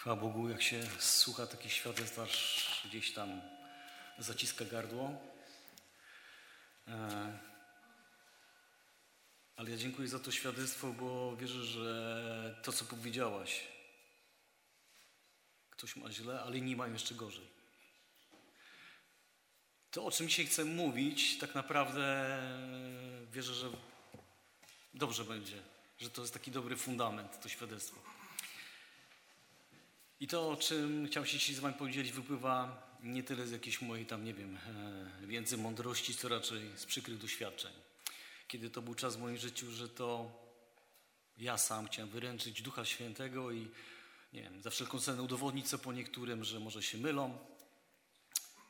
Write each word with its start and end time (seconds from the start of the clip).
Chwała 0.00 0.16
Bogu, 0.16 0.48
jak 0.48 0.62
się 0.62 0.86
słucha 0.98 1.46
takich 1.46 1.72
świadectw, 1.72 2.18
aż 2.18 2.82
gdzieś 2.84 3.12
tam 3.12 3.40
zaciska 4.18 4.64
gardło. 4.64 5.12
E, 6.88 7.38
ale 9.56 9.70
ja 9.70 9.76
dziękuję 9.76 10.08
za 10.08 10.18
to 10.18 10.30
świadectwo, 10.30 10.92
bo 10.92 11.36
wierzę, 11.36 11.64
że 11.64 12.60
to, 12.62 12.72
co 12.72 12.84
powiedziałaś, 12.84 13.60
ktoś 15.70 15.96
ma 15.96 16.12
źle, 16.12 16.40
ale 16.40 16.58
inni 16.58 16.76
mają 16.76 16.92
jeszcze 16.92 17.14
gorzej. 17.14 17.46
To, 19.90 20.04
o 20.04 20.10
czym 20.10 20.28
dzisiaj 20.28 20.46
chcę 20.46 20.64
mówić, 20.64 21.38
tak 21.38 21.54
naprawdę 21.54 22.38
wierzę, 23.32 23.54
że 23.54 23.70
dobrze 24.94 25.24
będzie, 25.24 25.62
że 25.98 26.10
to 26.10 26.20
jest 26.22 26.34
taki 26.34 26.50
dobry 26.50 26.76
fundament, 26.76 27.42
to 27.42 27.48
świadectwo. 27.48 28.09
I 30.20 30.28
to, 30.28 30.50
o 30.50 30.56
czym 30.56 31.06
chciałem 31.06 31.26
się 31.26 31.38
dzisiaj 31.38 31.54
z 31.54 31.58
Wami 31.58 31.74
podzielić, 31.74 32.12
wypływa 32.12 32.82
nie 33.02 33.22
tyle 33.22 33.46
z 33.46 33.50
jakiejś 33.50 33.82
mojej 33.82 34.06
tam, 34.06 34.24
nie 34.24 34.34
wiem, 34.34 34.56
e, 34.56 35.26
wiedzy, 35.26 35.56
mądrości, 35.56 36.14
co 36.14 36.28
raczej 36.28 36.60
z 36.76 36.86
przykrych 36.86 37.18
doświadczeń. 37.18 37.72
Kiedy 38.48 38.70
to 38.70 38.82
był 38.82 38.94
czas 38.94 39.16
w 39.16 39.20
moim 39.20 39.36
życiu, 39.36 39.70
że 39.70 39.88
to 39.88 40.32
ja 41.38 41.58
sam 41.58 41.86
chciałem 41.86 42.10
wyręczyć 42.10 42.62
Ducha 42.62 42.84
Świętego 42.84 43.50
i 43.50 43.68
nie 44.32 44.42
wiem, 44.42 44.62
za 44.62 44.70
wszelką 44.70 45.00
cenę 45.00 45.22
udowodnić 45.22 45.68
co 45.68 45.78
po 45.78 45.92
niektórym, 45.92 46.44
że 46.44 46.60
może 46.60 46.82
się 46.82 46.98
mylą, 46.98 47.38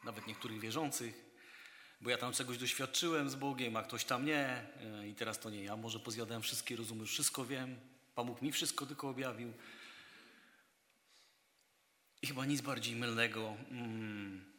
nawet 0.05 0.27
niektórych 0.27 0.60
wierzących, 0.60 1.24
bo 2.00 2.10
ja 2.10 2.19
tam 2.19 2.32
czegoś 2.32 2.58
doświadczyłem 2.58 3.30
z 3.30 3.34
Bogiem, 3.34 3.77
a 3.77 3.82
ktoś 3.82 4.05
tam 4.05 4.27
nie 4.27 4.66
e, 4.80 5.08
i 5.08 5.14
teraz 5.14 5.41
to 5.41 5.50
nie 5.50 5.64
ja. 5.64 5.77
Może 5.77 5.98
pozjadałem 6.00 6.42
wszystkie 6.42 6.77
rozumy, 6.77 7.06
wszystko 7.06 7.44
wiem, 7.44 7.80
Pan 8.14 8.27
Bóg 8.27 8.42
mi 8.42 8.52
wszystko 8.52 8.86
tylko 8.86 9.08
objawił. 9.08 9.52
I 12.23 12.27
chyba 12.27 12.47
nic 12.47 12.60
bardziej 12.60 12.97
mylnego. 12.97 13.56
Mm. 13.70 14.50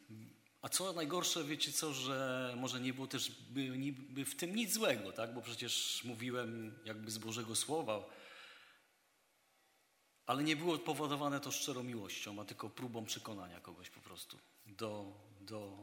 A 0.62 0.68
co 0.68 0.92
najgorsze, 0.92 1.44
wiecie 1.44 1.72
co, 1.72 1.94
że 1.94 2.54
może 2.56 2.80
nie 2.80 2.92
było 2.92 3.06
też 3.06 3.30
by, 3.30 4.24
w 4.24 4.34
tym 4.34 4.56
nic 4.56 4.72
złego, 4.72 5.12
tak? 5.12 5.34
Bo 5.34 5.42
przecież 5.42 6.04
mówiłem 6.04 6.78
jakby 6.84 7.10
z 7.10 7.18
Bożego 7.18 7.56
Słowa, 7.56 8.10
ale 10.26 10.44
nie 10.44 10.56
było 10.56 10.78
powodowane 10.78 11.40
to 11.40 11.52
szczerą 11.52 11.82
miłością, 11.82 12.40
a 12.40 12.44
tylko 12.44 12.70
próbą 12.70 13.04
przekonania 13.04 13.60
kogoś 13.60 13.90
po 13.90 14.00
prostu 14.00 14.38
do, 14.66 15.20
do, 15.40 15.78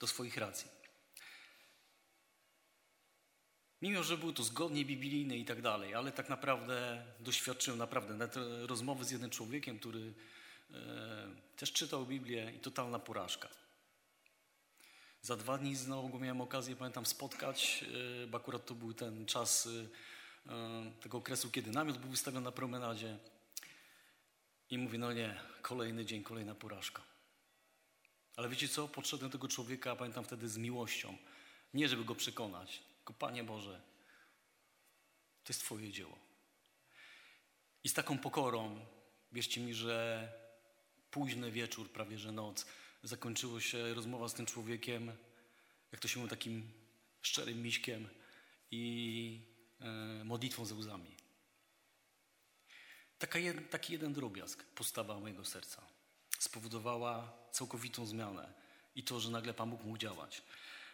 do 0.00 0.06
swoich 0.06 0.36
racji. 0.36 0.68
Mimo, 3.82 4.02
że 4.02 4.18
było 4.18 4.32
to 4.32 4.42
zgodnie 4.42 4.84
biblijne 4.84 5.36
i 5.36 5.44
tak 5.44 5.62
dalej, 5.62 5.94
ale 5.94 6.12
tak 6.12 6.28
naprawdę 6.28 7.04
doświadczyłem 7.20 7.78
naprawdę 7.78 8.28
rozmowy 8.66 9.04
z 9.04 9.10
jednym 9.10 9.30
człowiekiem, 9.30 9.78
który 9.78 10.14
też 11.56 11.72
czytał 11.72 12.06
Biblię 12.06 12.52
i 12.56 12.60
totalna 12.60 12.98
porażka. 12.98 13.48
Za 15.22 15.36
dwa 15.36 15.58
dni 15.58 15.76
znowu 15.76 16.18
miałem 16.18 16.40
okazję, 16.40 16.76
pamiętam, 16.76 17.06
spotkać, 17.06 17.84
e, 18.24 18.26
bo 18.26 18.38
akurat 18.38 18.66
to 18.66 18.74
był 18.74 18.94
ten 18.94 19.26
czas 19.26 19.68
e, 20.46 21.00
tego 21.00 21.18
okresu, 21.18 21.50
kiedy 21.50 21.70
namiot 21.70 21.98
był 21.98 22.10
wystawiony 22.10 22.44
na 22.44 22.52
promenadzie. 22.52 23.18
I 24.70 24.78
mówię, 24.78 24.98
no 24.98 25.12
nie, 25.12 25.40
kolejny 25.62 26.04
dzień, 26.04 26.22
kolejna 26.22 26.54
porażka. 26.54 27.02
Ale 28.36 28.48
wiecie 28.48 28.68
co? 28.68 28.88
Podszedłem 28.88 29.30
tego 29.30 29.48
człowieka, 29.48 29.96
pamiętam 29.96 30.24
wtedy 30.24 30.48
z 30.48 30.56
miłością. 30.56 31.16
Nie, 31.74 31.88
żeby 31.88 32.04
go 32.04 32.14
przekonać, 32.14 32.82
tylko 32.96 33.12
Panie 33.12 33.44
Boże, 33.44 33.80
to 35.44 35.52
jest 35.52 35.60
Twoje 35.60 35.92
dzieło. 35.92 36.18
I 37.84 37.88
z 37.88 37.94
taką 37.94 38.18
pokorą, 38.18 38.86
wierzcie 39.32 39.60
mi, 39.60 39.74
że 39.74 40.28
późny 41.14 41.50
wieczór, 41.50 41.90
prawie 41.90 42.18
że 42.18 42.32
noc, 42.32 42.66
zakończyło 43.02 43.60
się 43.60 43.94
rozmowa 43.94 44.28
z 44.28 44.34
tym 44.34 44.46
człowiekiem, 44.46 45.12
jak 45.92 46.00
to 46.00 46.08
się 46.08 46.20
mówi, 46.20 46.30
takim 46.30 46.70
szczerym 47.22 47.62
miśkiem 47.62 48.08
i 48.70 49.40
e, 49.80 50.24
modlitwą 50.24 50.64
ze 50.64 50.74
łzami. 50.74 51.10
Taka 53.18 53.38
jed, 53.38 53.70
taki 53.70 53.92
jeden 53.92 54.12
drobiazg 54.12 54.64
postawa 54.64 55.20
mojego 55.20 55.44
serca 55.44 55.82
spowodowała 56.38 57.32
całkowitą 57.52 58.06
zmianę 58.06 58.52
i 58.96 59.02
to, 59.02 59.20
że 59.20 59.30
nagle 59.30 59.54
Pan 59.54 59.70
Bóg 59.70 59.84
mógł 59.84 59.98
działać. 59.98 60.42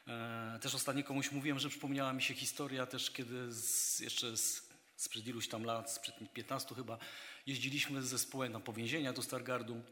E, 0.07 0.59
też 0.63 0.75
ostatnio 0.75 1.05
komuś 1.05 1.33
mówiłem, 1.33 1.59
że 1.59 1.69
przypomniała 1.69 2.13
mi 2.13 2.23
się 2.23 2.35
historia 2.35 2.87
też, 2.87 3.11
kiedy 3.11 3.53
z, 3.53 4.01
jeszcze 4.01 4.37
z, 4.37 4.69
sprzed 4.97 5.27
iluś 5.27 5.49
tam 5.49 5.65
lat, 5.65 5.93
sprzed 5.93 6.15
15 6.33 6.75
chyba, 6.75 6.99
jeździliśmy 7.47 8.03
z 8.03 8.09
zespołem 8.09 8.53
na 8.53 8.61
powięzienia 8.61 9.13
do 9.13 9.23
Stargardu. 9.23 9.83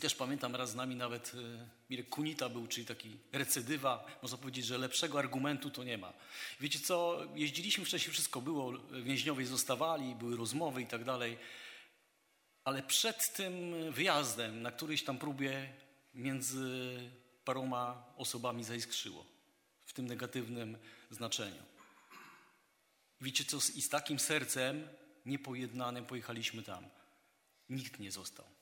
Też 0.00 0.14
pamiętam 0.14 0.56
raz 0.56 0.70
z 0.70 0.74
nami 0.74 0.96
nawet 0.96 1.32
e, 1.34 1.68
Mirek 1.90 2.08
Kunita 2.08 2.48
był, 2.48 2.66
czyli 2.66 2.86
taki 2.86 3.18
recydywa. 3.32 4.18
Można 4.22 4.38
powiedzieć, 4.38 4.66
że 4.66 4.78
lepszego 4.78 5.18
argumentu 5.18 5.70
to 5.70 5.84
nie 5.84 5.98
ma. 5.98 6.12
Wiecie 6.60 6.78
co, 6.78 7.26
jeździliśmy 7.34 7.84
wcześniej, 7.84 8.12
wszystko 8.12 8.40
było, 8.40 8.72
więźniowie 9.02 9.46
zostawali, 9.46 10.14
były 10.14 10.36
rozmowy 10.36 10.82
i 10.82 10.86
tak 10.86 11.04
dalej. 11.04 11.38
Ale 12.64 12.82
przed 12.82 13.32
tym 13.32 13.74
wyjazdem 13.92 14.62
na 14.62 14.70
którejś 14.70 15.04
tam 15.04 15.18
próbie 15.18 15.72
między 16.14 16.98
paroma 17.44 18.04
osobami 18.16 18.64
zaiskrzyło. 18.64 19.26
W 19.84 19.92
tym 19.92 20.06
negatywnym 20.06 20.78
znaczeniu. 21.10 21.62
Wiecie 23.20 23.44
co, 23.44 23.56
i 23.56 23.82
z 23.82 23.88
takim 23.88 24.18
sercem 24.18 24.88
niepojednanym 25.26 26.06
pojechaliśmy 26.06 26.62
tam. 26.62 26.84
Nikt 27.68 27.98
nie 27.98 28.12
został. 28.12 28.61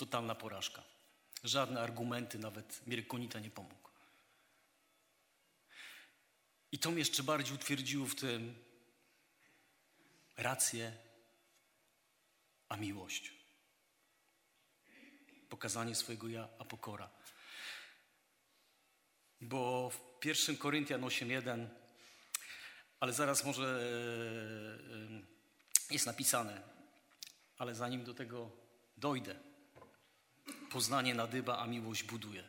Totalna 0.00 0.34
porażka. 0.34 0.82
Żadne 1.44 1.80
argumenty, 1.80 2.38
nawet 2.38 2.86
Mirek 2.86 3.06
Konita 3.06 3.40
nie 3.40 3.50
pomógł. 3.50 3.90
I 6.72 6.78
to 6.78 6.90
mnie 6.90 6.98
jeszcze 6.98 7.22
bardziej 7.22 7.54
utwierdziło 7.54 8.06
w 8.06 8.14
tym 8.14 8.54
rację, 10.36 10.92
a 12.68 12.76
miłość. 12.76 13.32
Pokazanie 15.48 15.94
swojego 15.94 16.28
ja, 16.28 16.48
a 16.58 16.64
pokora. 16.64 17.10
Bo 19.40 19.90
w 19.90 20.24
1 20.24 20.56
Koryntian 20.56 21.00
8.1, 21.00 21.68
ale 23.00 23.12
zaraz 23.12 23.44
może 23.44 23.64
e, 23.64 23.76
e, 24.96 25.94
jest 25.94 26.06
napisane, 26.06 26.62
ale 27.58 27.74
zanim 27.74 28.04
do 28.04 28.14
tego 28.14 28.50
dojdę, 28.96 29.49
poznanie 30.70 31.14
nadyba, 31.14 31.58
a 31.58 31.66
miłość 31.66 32.02
buduje. 32.02 32.48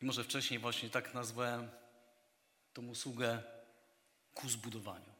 I 0.00 0.04
może 0.04 0.24
wcześniej 0.24 0.60
właśnie 0.60 0.90
tak 0.90 1.14
nazwałem 1.14 1.70
tą 2.72 2.86
usługę 2.86 3.42
ku 4.34 4.48
zbudowaniu. 4.48 5.12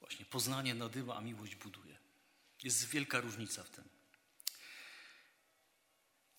Właśnie 0.00 0.26
poznanie 0.26 0.74
nadyba, 0.74 1.16
a 1.16 1.20
miłość 1.20 1.54
buduje. 1.54 1.98
Jest 2.62 2.88
wielka 2.88 3.20
różnica 3.20 3.64
w 3.64 3.70
tym. 3.70 3.88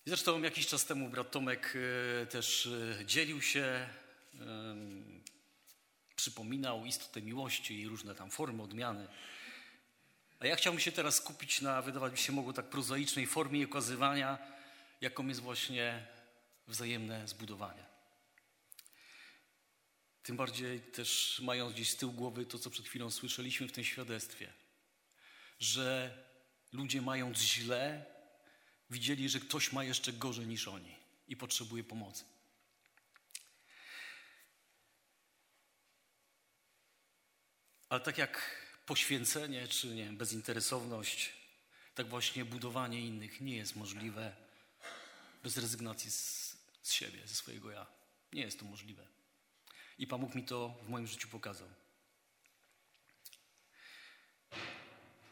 Zresztą 0.06 0.42
jakiś 0.42 0.66
czas 0.66 0.86
temu 0.86 1.08
brat 1.08 1.30
Tomek 1.30 1.76
e, 2.22 2.26
też 2.26 2.66
e, 2.66 3.06
dzielił 3.06 3.42
się, 3.42 3.88
przypominał 6.16 6.86
istotę 6.86 7.22
miłości 7.22 7.80
i 7.80 7.88
różne 7.88 8.14
tam 8.14 8.30
formy 8.30 8.62
odmiany. 8.62 9.08
A 10.40 10.46
ja 10.46 10.56
chciałbym 10.56 10.80
się 10.80 10.92
teraz 10.92 11.14
skupić 11.14 11.60
na, 11.60 11.82
wydawać 11.82 12.12
mi 12.12 12.18
się 12.18 12.32
mogło, 12.32 12.52
tak 12.52 12.70
prozaicznej 12.70 13.26
formie 13.26 13.64
okazywania, 13.64 14.38
jaką 15.00 15.26
jest 15.26 15.40
właśnie 15.40 16.06
wzajemne 16.66 17.28
zbudowanie. 17.28 17.84
Tym 20.22 20.36
bardziej 20.36 20.80
też 20.80 21.40
mając 21.44 21.72
gdzieś 21.72 21.90
z 21.90 21.96
tyłu 21.96 22.12
głowy 22.12 22.46
to, 22.46 22.58
co 22.58 22.70
przed 22.70 22.86
chwilą 22.86 23.10
słyszeliśmy 23.10 23.68
w 23.68 23.72
tym 23.72 23.84
świadectwie, 23.84 24.52
że 25.58 26.18
ludzie 26.72 27.02
mając 27.02 27.38
źle, 27.38 28.06
widzieli, 28.90 29.28
że 29.28 29.40
ktoś 29.40 29.72
ma 29.72 29.84
jeszcze 29.84 30.12
gorzej 30.12 30.46
niż 30.46 30.68
oni 30.68 30.96
i 31.28 31.36
potrzebuje 31.36 31.84
pomocy. 31.84 32.24
Ale 37.88 38.00
tak 38.00 38.18
jak 38.18 38.60
poświęcenie 38.90 39.68
czy 39.68 39.86
nie, 39.86 40.12
bezinteresowność, 40.12 41.32
tak 41.94 42.08
właśnie 42.08 42.44
budowanie 42.44 43.00
innych 43.00 43.40
nie 43.40 43.56
jest 43.56 43.76
możliwe 43.76 44.36
bez 45.42 45.56
rezygnacji 45.56 46.10
z, 46.10 46.56
z 46.82 46.92
siebie, 46.92 47.18
ze 47.26 47.34
swojego 47.34 47.70
ja. 47.70 47.86
Nie 48.32 48.42
jest 48.42 48.58
to 48.58 48.64
możliwe. 48.64 49.06
I 49.98 50.06
Pan 50.06 50.20
Bóg 50.20 50.34
mi 50.34 50.44
to 50.44 50.74
w 50.82 50.88
moim 50.88 51.06
życiu 51.06 51.28
pokazał. 51.28 51.68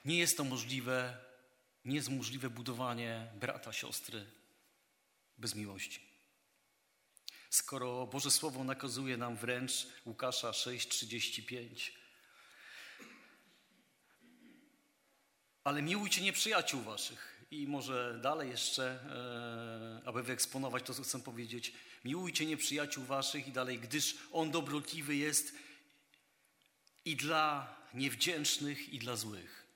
Nie 0.05 0.19
jest 0.19 0.37
to 0.37 0.45
możliwe, 0.45 1.19
nie 1.85 1.97
jest 1.97 2.09
możliwe 2.09 2.51
budowanie 2.51 3.27
brata, 3.35 3.73
siostry 3.73 4.27
bez 5.39 5.55
miłości. 5.55 6.01
Skoro 7.51 8.07
Boże 8.07 8.31
Słowo 8.31 8.65
nakazuje 8.65 9.17
nam 9.17 9.37
wręcz 9.37 9.87
Łukasza 10.07 10.51
6:35 10.51 12.08
Ale 15.65 15.83
miłujcie 15.83 16.23
nieprzyjaciół 16.23 16.83
waszych. 16.83 17.39
I 17.51 17.67
może 17.67 18.19
dalej 18.23 18.51
jeszcze, 18.51 18.85
e, 20.05 20.09
aby 20.09 20.23
wyeksponować 20.23 20.83
to, 20.83 20.95
co 20.95 21.03
chcę 21.03 21.21
powiedzieć. 21.21 21.73
Miłujcie 22.05 22.47
nieprzyjaciół 22.47 23.05
waszych 23.05 23.49
i 23.49 23.53
dalej, 23.53 23.79
gdyż 23.79 24.17
on 24.33 24.51
dobrotliwy 24.51 25.17
jest 25.17 25.53
i 27.05 27.17
dla 27.17 27.77
niewdzięcznych, 27.95 28.89
i 28.89 28.99
dla 28.99 29.17
złych. 29.17 29.67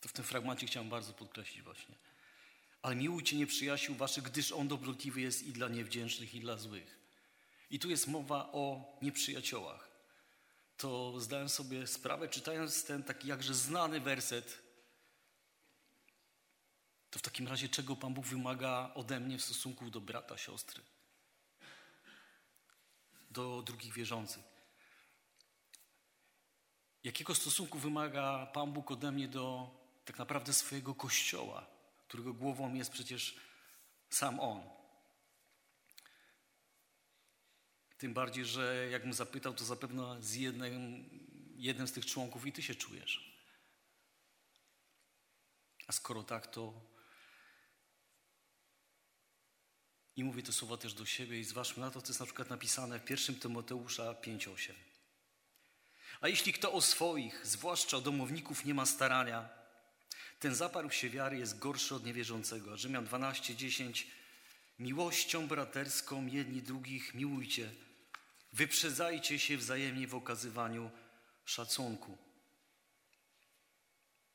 To 0.00 0.08
w 0.08 0.12
tym 0.12 0.24
fragmencie 0.24 0.66
chciałem 0.66 0.88
bardzo 0.88 1.12
podkreślić 1.12 1.62
właśnie. 1.62 1.94
Ale 2.82 2.96
miłujcie 2.96 3.36
nieprzyjaciół 3.36 3.96
waszych, 3.96 4.24
gdyż 4.24 4.52
on 4.52 4.68
dobrotliwy 4.68 5.20
jest 5.20 5.42
i 5.42 5.52
dla 5.52 5.68
niewdzięcznych, 5.68 6.34
i 6.34 6.40
dla 6.40 6.56
złych. 6.56 6.98
I 7.70 7.78
tu 7.78 7.90
jest 7.90 8.06
mowa 8.06 8.52
o 8.52 8.96
nieprzyjaciołach. 9.02 9.87
To 10.78 11.20
zdałem 11.20 11.48
sobie 11.48 11.86
sprawę, 11.86 12.28
czytając 12.28 12.84
ten 12.84 13.02
taki 13.02 13.28
jakże 13.28 13.54
znany 13.54 14.00
werset, 14.00 14.62
to 17.10 17.18
w 17.18 17.22
takim 17.22 17.48
razie 17.48 17.68
czego 17.68 17.96
Pan 17.96 18.14
Bóg 18.14 18.26
wymaga 18.26 18.90
ode 18.94 19.20
mnie 19.20 19.38
w 19.38 19.44
stosunku 19.44 19.90
do 19.90 20.00
brata, 20.00 20.38
siostry, 20.38 20.82
do 23.30 23.62
drugich 23.62 23.94
wierzących? 23.94 24.44
Jakiego 27.04 27.34
stosunku 27.34 27.78
wymaga 27.78 28.46
Pan 28.46 28.72
Bóg 28.72 28.90
ode 28.90 29.12
mnie 29.12 29.28
do 29.28 29.70
tak 30.04 30.18
naprawdę 30.18 30.52
swojego 30.52 30.94
kościoła, 30.94 31.66
którego 32.08 32.34
głową 32.34 32.74
jest 32.74 32.90
przecież 32.90 33.36
sam 34.10 34.40
On? 34.40 34.77
Tym 37.98 38.14
bardziej, 38.14 38.44
że 38.44 38.88
jakbym 38.90 39.12
zapytał, 39.12 39.54
to 39.54 39.64
zapewne 39.64 40.22
z 40.22 40.34
jednym, 40.34 41.04
jednym 41.56 41.88
z 41.88 41.92
tych 41.92 42.06
członków 42.06 42.46
i 42.46 42.52
ty 42.52 42.62
się 42.62 42.74
czujesz. 42.74 43.38
A 45.86 45.92
skoro 45.92 46.22
tak, 46.22 46.46
to 46.46 46.88
i 50.16 50.24
mówię 50.24 50.42
te 50.42 50.52
słowa 50.52 50.76
też 50.76 50.94
do 50.94 51.06
siebie 51.06 51.40
i 51.40 51.44
zważmy 51.44 51.80
na 51.80 51.90
to, 51.90 52.02
co 52.02 52.08
jest 52.08 52.20
na 52.20 52.26
przykład 52.26 52.50
napisane 52.50 53.00
w 53.00 53.10
1 53.10 53.36
Tymoteusza 53.36 54.12
5,8. 54.12 54.72
A 56.20 56.28
jeśli 56.28 56.52
kto 56.52 56.72
o 56.72 56.80
swoich, 56.80 57.46
zwłaszcza 57.46 57.96
o 57.96 58.00
domowników, 58.00 58.64
nie 58.64 58.74
ma 58.74 58.86
starania, 58.86 59.48
ten 60.40 60.54
zaparł 60.54 60.90
się 60.90 61.10
wiary 61.10 61.38
jest 61.38 61.58
gorszy 61.58 61.94
od 61.94 62.04
niewierzącego. 62.04 62.76
Rzymian 62.76 63.06
12:10 63.06 64.06
Miłością 64.78 65.48
braterską 65.48 66.26
jedni 66.26 66.62
drugich 66.62 67.14
miłujcie, 67.14 67.74
wyprzedzajcie 68.52 69.38
się 69.38 69.56
wzajemnie 69.56 70.08
w 70.08 70.14
okazywaniu 70.14 70.90
szacunku. 71.44 72.18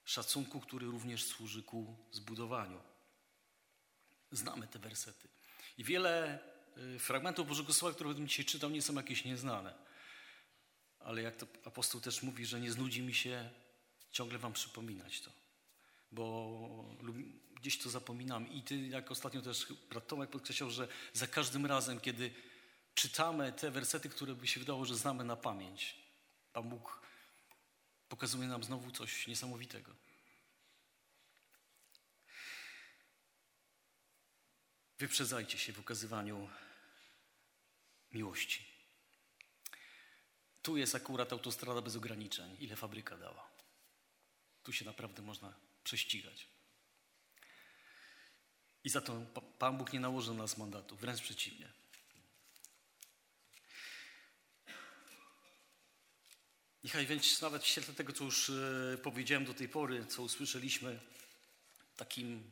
Szacunku, 0.06 0.60
który 0.60 0.86
również 0.86 1.26
służy 1.26 1.64
ku 1.64 1.96
zbudowaniu. 2.12 2.82
Znamy 4.32 4.68
te 4.68 4.80
wersety. 4.80 5.28
I 5.78 5.84
wiele 5.84 6.40
y, 6.96 7.00
fragmentów 7.00 7.48
Bożego 7.48 7.74
Słowa, 7.74 7.96
które 7.96 8.14
bym 8.14 8.28
dzisiaj 8.28 8.46
czytał, 8.46 8.70
nie 8.70 8.82
są 8.82 8.94
jakieś 8.94 9.26
nieznane. 9.26 9.74
Ale 11.00 11.22
jak 11.22 11.36
to 11.36 11.48
apostoł 11.66 12.02
też 12.02 12.24
mówi, 12.24 12.46
że 12.46 12.60
nie 12.60 12.72
znudzi 12.72 13.02
mi 13.02 13.14
się 13.14 13.50
ciągle 14.12 14.40
wam 14.40 14.54
przypominać 14.54 15.22
to. 15.22 15.32
Bo 16.12 16.96
gdzieś 17.56 17.78
to 17.78 17.90
zapominam. 17.90 18.52
I 18.52 18.62
ty, 18.62 18.88
jak 18.88 19.12
ostatnio 19.12 19.42
też 19.42 19.68
brat 19.90 20.08
Tomek 20.08 20.30
podkreślał, 20.30 20.70
że 20.70 20.88
za 21.14 21.28
każdym 21.28 21.66
razem, 21.66 22.00
kiedy 22.00 22.34
czytamy 22.96 23.54
te 23.54 23.72
wersety, 23.72 24.10
które 24.10 24.36
by 24.36 24.48
się 24.48 24.60
wydało, 24.60 24.86
że 24.86 24.96
znamy 24.96 25.24
na 25.24 25.36
pamięć, 25.36 25.96
Pan 26.54 26.70
Bóg 26.70 27.02
pokazuje 28.10 28.48
nam 28.48 28.64
znowu 28.64 28.92
coś 28.92 29.28
niesamowitego. 29.28 29.96
Wyprzedzajcie 34.98 35.58
się 35.58 35.74
w 35.74 35.80
okazywaniu 35.80 36.50
miłości. 38.12 38.66
Tu 40.62 40.78
jest 40.78 40.96
akurat 40.96 41.34
autostrada 41.34 41.82
bez 41.82 41.96
ograniczeń, 41.96 42.58
ile 42.60 42.76
fabryka 42.76 43.18
dała. 43.18 43.50
Tu 44.64 44.74
się 44.74 44.86
naprawdę 44.86 45.22
można 45.22 45.54
prześcigać. 45.84 46.48
I 48.84 48.90
za 48.90 49.02
to 49.02 49.26
Pan 49.60 49.78
Bóg 49.78 49.94
nie 49.94 50.00
nałożył 50.00 50.34
nas 50.34 50.58
mandatu, 50.58 50.96
wręcz 50.96 51.22
przeciwnie. 51.22 51.83
Niechaj 56.84 57.06
więc 57.06 57.42
nawet 57.42 57.64
w 57.64 57.68
świetle 57.68 57.94
tego, 57.94 58.14
co 58.14 58.24
już 58.24 58.50
e, 58.50 58.98
powiedziałem 59.04 59.46
do 59.46 59.54
tej 59.54 59.70
pory, 59.70 60.06
co 60.06 60.24
usłyszeliśmy, 60.24 61.00
takim, 61.98 62.44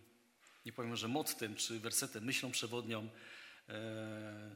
nie 0.65 0.73
powiem, 0.73 0.95
że 0.95 1.07
mottem 1.07 1.55
czy 1.55 1.79
wersetem, 1.79 2.23
myślą 2.23 2.51
przewodnią, 2.51 3.09
e, 3.69 4.55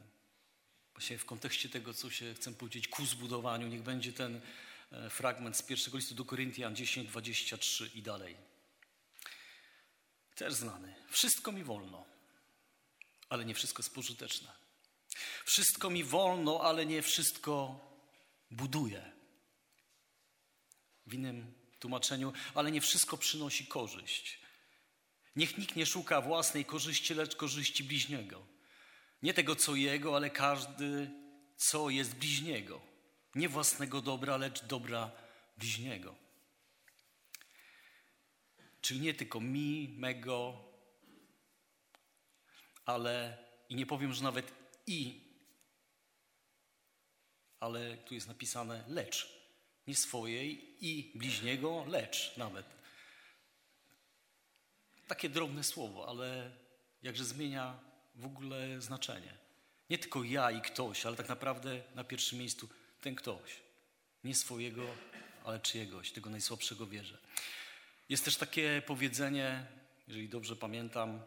właśnie 0.92 1.18
w 1.18 1.24
kontekście 1.24 1.68
tego, 1.68 1.94
co 1.94 2.10
się 2.10 2.34
chcę 2.34 2.54
powiedzieć, 2.54 2.88
ku 2.88 3.06
zbudowaniu, 3.06 3.66
niech 3.68 3.82
będzie 3.82 4.12
ten 4.12 4.40
e, 4.92 5.10
fragment 5.10 5.56
z 5.56 5.62
pierwszego 5.62 5.96
listu 5.96 6.14
do 6.14 6.24
Koryntian 6.24 6.76
10, 6.76 7.08
23 7.08 7.90
i 7.94 8.02
dalej. 8.02 8.36
Też 10.34 10.54
znany. 10.54 10.94
Wszystko 11.10 11.52
mi 11.52 11.64
wolno, 11.64 12.06
ale 13.28 13.44
nie 13.44 13.54
wszystko 13.54 13.82
jest 13.82 13.94
pożyteczne. 13.94 14.52
Wszystko 15.44 15.90
mi 15.90 16.04
wolno, 16.04 16.60
ale 16.60 16.86
nie 16.86 17.02
wszystko 17.02 17.80
buduje. 18.50 19.15
W 21.06 21.14
innym 21.14 21.54
tłumaczeniu, 21.78 22.32
ale 22.54 22.72
nie 22.72 22.80
wszystko 22.80 23.16
przynosi 23.16 23.66
korzyść. 23.66 24.38
Niech 25.36 25.58
nikt 25.58 25.76
nie 25.76 25.86
szuka 25.86 26.20
własnej 26.20 26.64
korzyści, 26.64 27.14
lecz 27.14 27.36
korzyści 27.36 27.84
bliźniego. 27.84 28.46
Nie 29.22 29.34
tego, 29.34 29.56
co 29.56 29.74
jego, 29.74 30.16
ale 30.16 30.30
każdy, 30.30 31.10
co 31.56 31.90
jest 31.90 32.14
bliźniego. 32.14 32.80
Nie 33.34 33.48
własnego 33.48 34.02
dobra, 34.02 34.36
lecz 34.36 34.64
dobra 34.64 35.10
bliźniego. 35.56 36.14
Czyli 38.80 39.00
nie 39.00 39.14
tylko 39.14 39.40
mi, 39.40 39.94
mego, 39.98 40.64
ale 42.84 43.38
i 43.68 43.74
nie 43.74 43.86
powiem, 43.86 44.12
że 44.12 44.22
nawet 44.22 44.52
i, 44.86 45.26
ale 47.60 47.96
tu 47.96 48.14
jest 48.14 48.28
napisane 48.28 48.84
lecz. 48.88 49.35
Nie 49.86 49.94
swojej 49.94 50.76
i 50.80 51.12
bliźniego, 51.14 51.84
lecz 51.88 52.36
nawet. 52.36 52.66
Takie 55.06 55.28
drobne 55.28 55.64
słowo, 55.64 56.08
ale 56.08 56.50
jakże 57.02 57.24
zmienia 57.24 57.78
w 58.14 58.26
ogóle 58.26 58.80
znaczenie. 58.80 59.32
Nie 59.90 59.98
tylko 59.98 60.24
ja 60.24 60.50
i 60.50 60.60
ktoś, 60.60 61.06
ale 61.06 61.16
tak 61.16 61.28
naprawdę 61.28 61.82
na 61.94 62.04
pierwszym 62.04 62.38
miejscu 62.38 62.68
ten 63.00 63.14
ktoś. 63.14 63.60
Nie 64.24 64.34
swojego, 64.34 64.86
ale 65.44 65.60
czyjegoś, 65.60 66.12
tego 66.12 66.30
najsłabszego 66.30 66.86
wierzę. 66.86 67.18
Jest 68.08 68.24
też 68.24 68.36
takie 68.36 68.82
powiedzenie, 68.86 69.66
jeżeli 70.08 70.28
dobrze 70.28 70.56
pamiętam, 70.56 71.22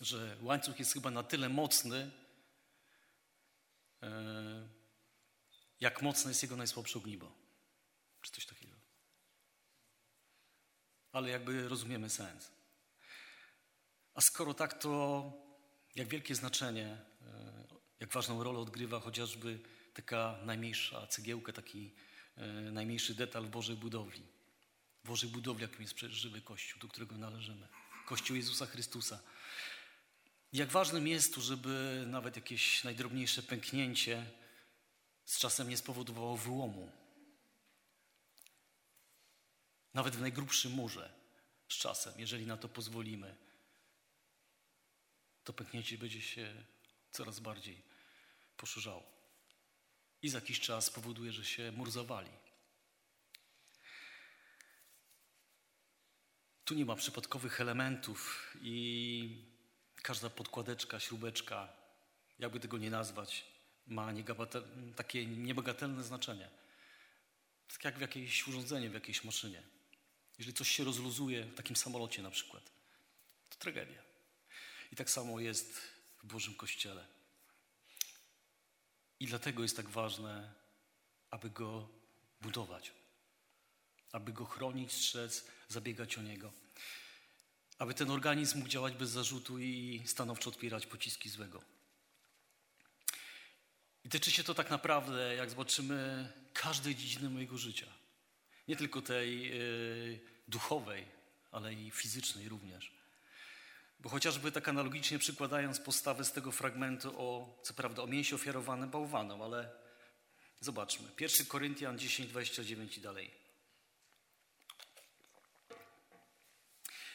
że 0.00 0.36
łańcuch 0.42 0.78
jest 0.78 0.92
chyba 0.92 1.10
na 1.10 1.22
tyle 1.22 1.48
mocny, 1.48 2.10
e, 4.02 4.10
jak 5.82 6.02
mocne 6.02 6.30
jest 6.30 6.42
jego 6.42 6.56
najsłabsze 6.56 6.98
ogniwo. 6.98 7.32
Czy 8.20 8.32
coś 8.32 8.46
takiego. 8.46 8.76
Ale 11.12 11.30
jakby 11.30 11.68
rozumiemy 11.68 12.10
sens. 12.10 12.50
A 14.14 14.20
skoro 14.20 14.54
tak, 14.54 14.82
to 14.82 15.32
jak 15.94 16.08
wielkie 16.08 16.34
znaczenie, 16.34 16.86
e, 16.86 17.64
jak 18.00 18.12
ważną 18.12 18.42
rolę 18.42 18.58
odgrywa 18.58 19.00
chociażby 19.00 19.60
taka 19.94 20.38
najmniejsza 20.44 21.06
cegiełka, 21.06 21.52
taki 21.52 21.94
e, 22.36 22.46
najmniejszy 22.50 23.14
detal 23.14 23.44
w 23.44 23.50
Bożej 23.50 23.76
budowli. 23.76 24.22
W 25.04 25.08
Bożej 25.08 25.30
budowli, 25.30 25.62
jakim 25.62 25.82
jest 25.82 25.94
przecież 25.94 26.16
żywy 26.16 26.40
Kościół, 26.40 26.80
do 26.80 26.88
którego 26.88 27.18
należymy. 27.18 27.68
Kościół 28.06 28.36
Jezusa 28.36 28.66
Chrystusa. 28.66 29.20
Jak 30.52 30.68
ważnym 30.68 31.08
jest 31.08 31.34
tu, 31.34 31.40
żeby 31.40 32.04
nawet 32.06 32.36
jakieś 32.36 32.84
najdrobniejsze 32.84 33.42
pęknięcie 33.42 34.41
z 35.24 35.38
czasem 35.38 35.68
nie 35.68 35.76
spowodowało 35.76 36.36
wyłomu. 36.36 36.92
Nawet 39.94 40.16
w 40.16 40.20
najgrubszym 40.20 40.72
murze 40.72 41.12
z 41.68 41.74
czasem, 41.74 42.14
jeżeli 42.18 42.46
na 42.46 42.56
to 42.56 42.68
pozwolimy, 42.68 43.36
to 45.44 45.52
pęknięcie 45.52 45.98
będzie 45.98 46.22
się 46.22 46.64
coraz 47.10 47.40
bardziej 47.40 47.82
poszerzało. 48.56 49.02
I 50.22 50.28
za 50.28 50.38
jakiś 50.38 50.60
czas 50.60 50.90
powoduje, 50.90 51.32
że 51.32 51.44
się 51.44 51.72
mur 51.72 51.90
zawali. 51.90 52.30
Tu 56.64 56.74
nie 56.74 56.84
ma 56.84 56.96
przypadkowych 56.96 57.60
elementów 57.60 58.50
i 58.60 59.44
każda 60.02 60.30
podkładeczka, 60.30 61.00
śrubeczka, 61.00 61.72
jakby 62.38 62.60
tego 62.60 62.78
nie 62.78 62.90
nazwać, 62.90 63.51
ma 63.86 64.12
takie 64.96 65.26
niebagatelne 65.26 66.02
znaczenie. 66.04 66.48
Tak 67.72 67.84
jak 67.84 67.98
w 67.98 68.00
jakieś 68.00 68.48
urządzenie, 68.48 68.90
w 68.90 68.94
jakiejś 68.94 69.24
maszynie. 69.24 69.62
Jeżeli 70.38 70.54
coś 70.54 70.68
się 70.68 70.84
rozluzuje 70.84 71.44
w 71.44 71.54
takim 71.54 71.76
samolocie 71.76 72.22
na 72.22 72.30
przykład, 72.30 72.70
to 73.48 73.56
tragedia. 73.58 74.02
I 74.92 74.96
tak 74.96 75.10
samo 75.10 75.40
jest 75.40 75.80
w 76.22 76.26
Bożym 76.26 76.54
Kościele. 76.54 77.06
I 79.20 79.26
dlatego 79.26 79.62
jest 79.62 79.76
tak 79.76 79.88
ważne, 79.88 80.54
aby 81.30 81.50
go 81.50 81.88
budować, 82.40 82.92
aby 84.12 84.32
go 84.32 84.44
chronić, 84.44 84.92
strzec, 84.92 85.44
zabiegać 85.68 86.18
o 86.18 86.22
niego, 86.22 86.52
aby 87.78 87.94
ten 87.94 88.10
organizm 88.10 88.58
mógł 88.58 88.70
działać 88.70 88.94
bez 88.94 89.10
zarzutu 89.10 89.58
i 89.58 90.02
stanowczo 90.06 90.50
odpierać 90.50 90.86
pociski 90.86 91.28
złego. 91.28 91.71
I 94.04 94.08
tyczy 94.08 94.30
się 94.30 94.44
to 94.44 94.54
tak 94.54 94.70
naprawdę, 94.70 95.34
jak 95.34 95.50
zobaczymy, 95.50 96.32
każdej 96.52 96.94
dziedziny 96.94 97.30
mojego 97.30 97.58
życia. 97.58 97.86
Nie 98.68 98.76
tylko 98.76 99.02
tej 99.02 99.48
yy, 99.48 100.20
duchowej, 100.48 101.06
ale 101.50 101.74
i 101.74 101.90
fizycznej 101.90 102.48
również. 102.48 102.92
Bo 104.00 104.08
chociażby 104.08 104.52
tak 104.52 104.68
analogicznie 104.68 105.18
przykładając 105.18 105.80
postawę 105.80 106.24
z 106.24 106.32
tego 106.32 106.52
fragmentu 106.52 107.14
o, 107.16 107.58
co 107.62 107.74
prawda, 107.74 108.02
o 108.02 108.06
mięsie 108.06 108.34
ofiarowanym 108.34 108.90
bałwanom, 108.90 109.42
ale 109.42 109.70
zobaczmy. 110.60 111.08
1 111.20 111.46
Koryntian 111.46 111.98
10, 111.98 112.30
29 112.30 112.98
i 112.98 113.00
dalej. 113.00 113.30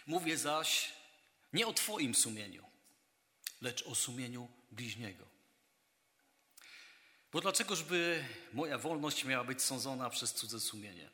Mówię 0.07 0.37
zaś 0.37 0.93
nie 1.53 1.67
o 1.67 1.73
Twoim 1.73 2.15
sumieniu, 2.15 2.65
lecz 3.61 3.83
o 3.83 3.95
sumieniu 3.95 4.49
bliźniego. 4.71 5.36
Bo 7.37 7.41
dlaczegożby 7.41 8.23
moja 8.53 8.77
wolność 8.77 9.25
miała 9.25 9.43
być 9.43 9.61
sądzona 9.61 10.09
przez 10.09 10.33
cudze 10.33 10.59
sumienie? 10.59 11.09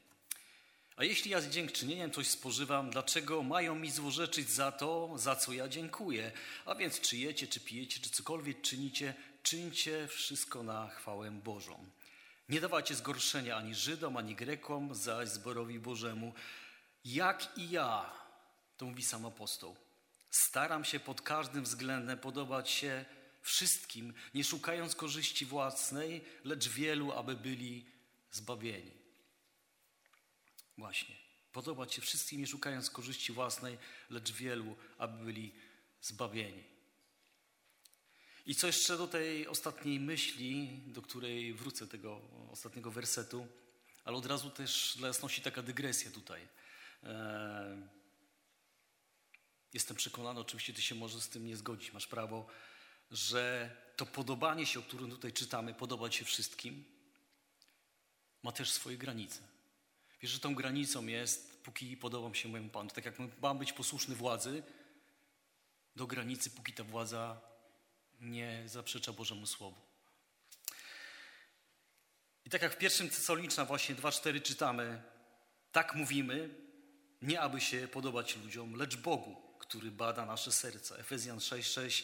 A 0.96 1.04
jeśli 1.04 1.32
ja 1.32 1.42
z 1.42 1.50
dziękczynieniem 1.50 2.12
coś 2.12 2.28
spożywam, 2.28 2.90
dlaczego 2.90 3.44
mają 3.44 3.76
mi 3.76 3.92
złorzeczyć 3.92 4.50
za 4.50 4.72
to, 4.72 5.14
za 5.16 5.36
co 5.36 5.54
ja 5.54 5.68
dziękuję? 5.68 6.32
A 6.66 6.76
więc 6.76 7.02
czy 7.02 7.18
jecie, 7.18 7.48
czy 7.48 7.60
pijecie, 7.60 8.00
czy 8.00 8.10
cokolwiek 8.10 8.62
czynicie, 8.62 9.14
czyńcie 9.44 10.08
wszystko 10.08 10.64
na 10.64 10.90
chwałę 10.90 11.32
Bożą. 11.32 11.86
Nie 12.50 12.62
dawajcie 12.62 12.96
zgorszenia 12.96 13.58
ani 13.58 13.76
Żydom, 13.76 14.18
ani 14.18 14.36
Grekom, 14.36 14.96
zaś 14.96 15.30
zborowi 15.30 15.80
Bożemu. 15.80 16.34
Jak 17.06 17.58
i 17.58 17.70
ja, 17.70 18.14
to 18.78 18.86
mówi 18.86 19.04
sam 19.04 19.26
apostoł, 19.26 19.76
staram 20.30 20.86
się 20.86 21.00
pod 21.00 21.22
każdym 21.22 21.64
względem 21.64 22.18
podobać 22.18 22.70
się 22.70 23.06
wszystkim, 23.44 24.14
nie 24.34 24.44
szukając 24.44 24.96
korzyści 24.96 25.46
własnej, 25.46 26.22
lecz 26.44 26.70
wielu, 26.70 27.12
aby 27.12 27.36
byli 27.36 27.86
zbawieni. 28.32 28.92
Właśnie. 30.78 31.16
Podobać 31.52 31.94
się 31.94 32.02
wszystkim, 32.02 32.40
nie 32.40 32.48
szukając 32.48 32.90
korzyści 32.90 33.34
własnej, 33.34 33.78
lecz 34.10 34.32
wielu, 34.32 34.76
aby 34.98 35.26
byli 35.26 35.54
zbawieni. 36.02 36.64
I 38.46 38.56
co 38.56 38.68
jeszcze 38.68 38.98
do 38.98 39.08
tej 39.08 39.48
ostatniej 39.48 40.00
myśli, 40.00 40.80
do 40.88 41.02
której 41.02 41.54
wrócę, 41.54 41.88
tego 41.88 42.22
ostatniego 42.52 42.92
wersetu, 42.92 43.48
ale 44.06 44.18
od 44.18 44.26
razu 44.26 44.50
też 44.50 44.94
dla 44.98 45.08
jasności 45.08 45.42
taka 45.42 45.62
dygresja 45.62 46.12
tutaj. 46.12 46.48
Eee, 47.04 47.88
jestem 49.74 49.98
przekonany, 49.98 50.40
oczywiście 50.40 50.74
ty 50.74 50.82
się 50.82 50.96
możesz 50.96 51.22
z 51.22 51.30
tym 51.30 51.48
nie 51.48 51.58
zgodzić, 51.58 51.94
masz 51.94 52.08
prawo, 52.08 52.48
że 53.14 53.76
to 53.96 54.06
podobanie 54.06 54.66
się, 54.66 54.80
o 54.80 54.84
którym 54.84 55.12
tutaj 55.12 55.34
czytamy, 55.34 55.74
podobać 55.74 56.16
się 56.16 56.26
wszystkim, 56.26 56.86
ma 58.44 58.52
też 58.52 58.72
swoje 58.72 58.98
granice. 58.98 59.40
Wiesz, 60.22 60.32
że 60.32 60.40
tą 60.40 60.56
granicą 60.56 61.08
jest, 61.08 61.64
póki 61.64 61.98
podobam 61.98 62.36
się 62.36 62.50
mojemu 62.50 62.70
Panu. 62.70 62.90
Tak 62.90 63.06
jak 63.06 63.16
mam 63.42 63.58
być 63.58 63.74
posłuszny 63.74 64.16
władzy, 64.16 64.64
do 65.96 66.08
granicy, 66.08 66.50
póki 66.50 66.74
ta 66.74 66.84
władza 66.84 67.42
nie 68.20 68.64
zaprzecza 68.66 69.14
Bożemu 69.14 69.48
Słowu. 69.48 69.82
I 72.46 72.50
tak 72.50 72.62
jak 72.62 72.74
w 72.74 72.78
pierwszym 72.78 73.10
Cesoliczna 73.10 73.66
właśnie 73.66 73.96
2.4 73.96 74.42
czytamy, 74.42 75.02
tak 75.72 75.96
mówimy, 75.96 76.50
nie 77.22 77.42
aby 77.42 77.62
się 77.62 77.88
podobać 77.88 78.36
ludziom, 78.36 78.76
lecz 78.76 78.96
Bogu, 78.96 79.42
który 79.60 79.92
bada 79.92 80.26
nasze 80.26 80.52
serca. 80.52 80.96
Efezjan 80.96 81.38
6:6 81.38 82.04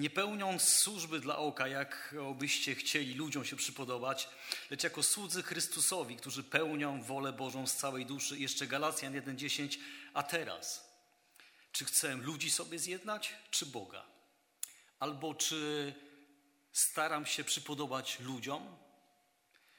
nie 0.00 0.10
pełniąc 0.10 0.62
służby 0.62 1.20
dla 1.20 1.36
oka, 1.36 1.68
jak 1.68 2.14
byście 2.34 2.74
chcieli 2.74 3.14
ludziom 3.14 3.44
się 3.44 3.56
przypodobać, 3.56 4.28
lecz 4.70 4.84
jako 4.84 5.02
słudzy 5.02 5.42
Chrystusowi, 5.42 6.16
którzy 6.16 6.44
pełnią 6.44 7.02
wolę 7.02 7.32
Bożą 7.32 7.66
z 7.66 7.76
całej 7.76 8.06
duszy. 8.06 8.38
Jeszcze 8.38 8.66
Galacjan 8.66 9.12
1:10, 9.12 9.78
a 10.14 10.22
teraz, 10.22 10.90
czy 11.72 11.84
chcę 11.84 12.16
ludzi 12.16 12.50
sobie 12.50 12.78
zjednać, 12.78 13.34
czy 13.50 13.66
Boga? 13.66 14.06
Albo 14.98 15.34
czy 15.34 15.94
staram 16.72 17.26
się 17.26 17.44
przypodobać 17.44 18.20
ludziom? 18.20 18.76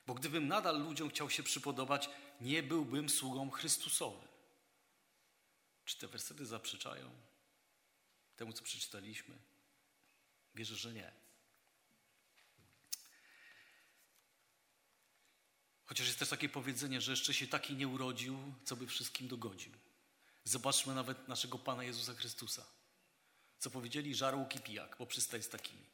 Bo 0.07 0.13
gdybym 0.13 0.47
nadal 0.47 0.83
ludziom 0.83 1.09
chciał 1.09 1.29
się 1.29 1.43
przypodobać, 1.43 2.09
nie 2.41 2.63
byłbym 2.63 3.09
sługą 3.09 3.49
Chrystusowym. 3.49 4.27
Czy 5.85 5.97
te 5.97 6.07
wersety 6.07 6.45
zaprzeczają 6.45 7.09
temu, 8.35 8.53
co 8.53 8.63
przeczytaliśmy? 8.63 9.50
Wierzę, 10.55 10.75
że 10.75 10.93
nie. 10.93 11.11
Chociaż 15.85 16.07
jest 16.07 16.19
też 16.19 16.29
takie 16.29 16.49
powiedzenie, 16.49 17.01
że 17.01 17.11
jeszcze 17.11 17.33
się 17.33 17.47
taki 17.47 17.75
nie 17.75 17.87
urodził, 17.87 18.53
co 18.63 18.75
by 18.75 18.87
wszystkim 18.87 19.27
dogodził. 19.27 19.71
Zobaczmy 20.43 20.95
nawet 20.95 21.27
naszego 21.27 21.59
Pana 21.59 21.83
Jezusa 21.83 22.13
Chrystusa. 22.13 22.65
Co 23.59 23.71
powiedzieli 23.71 24.15
żarłok 24.15 24.55
i 24.55 24.59
pijak, 24.59 24.95
bo 24.99 25.05
przystaje 25.05 25.43
z 25.43 25.49
takimi. 25.49 25.85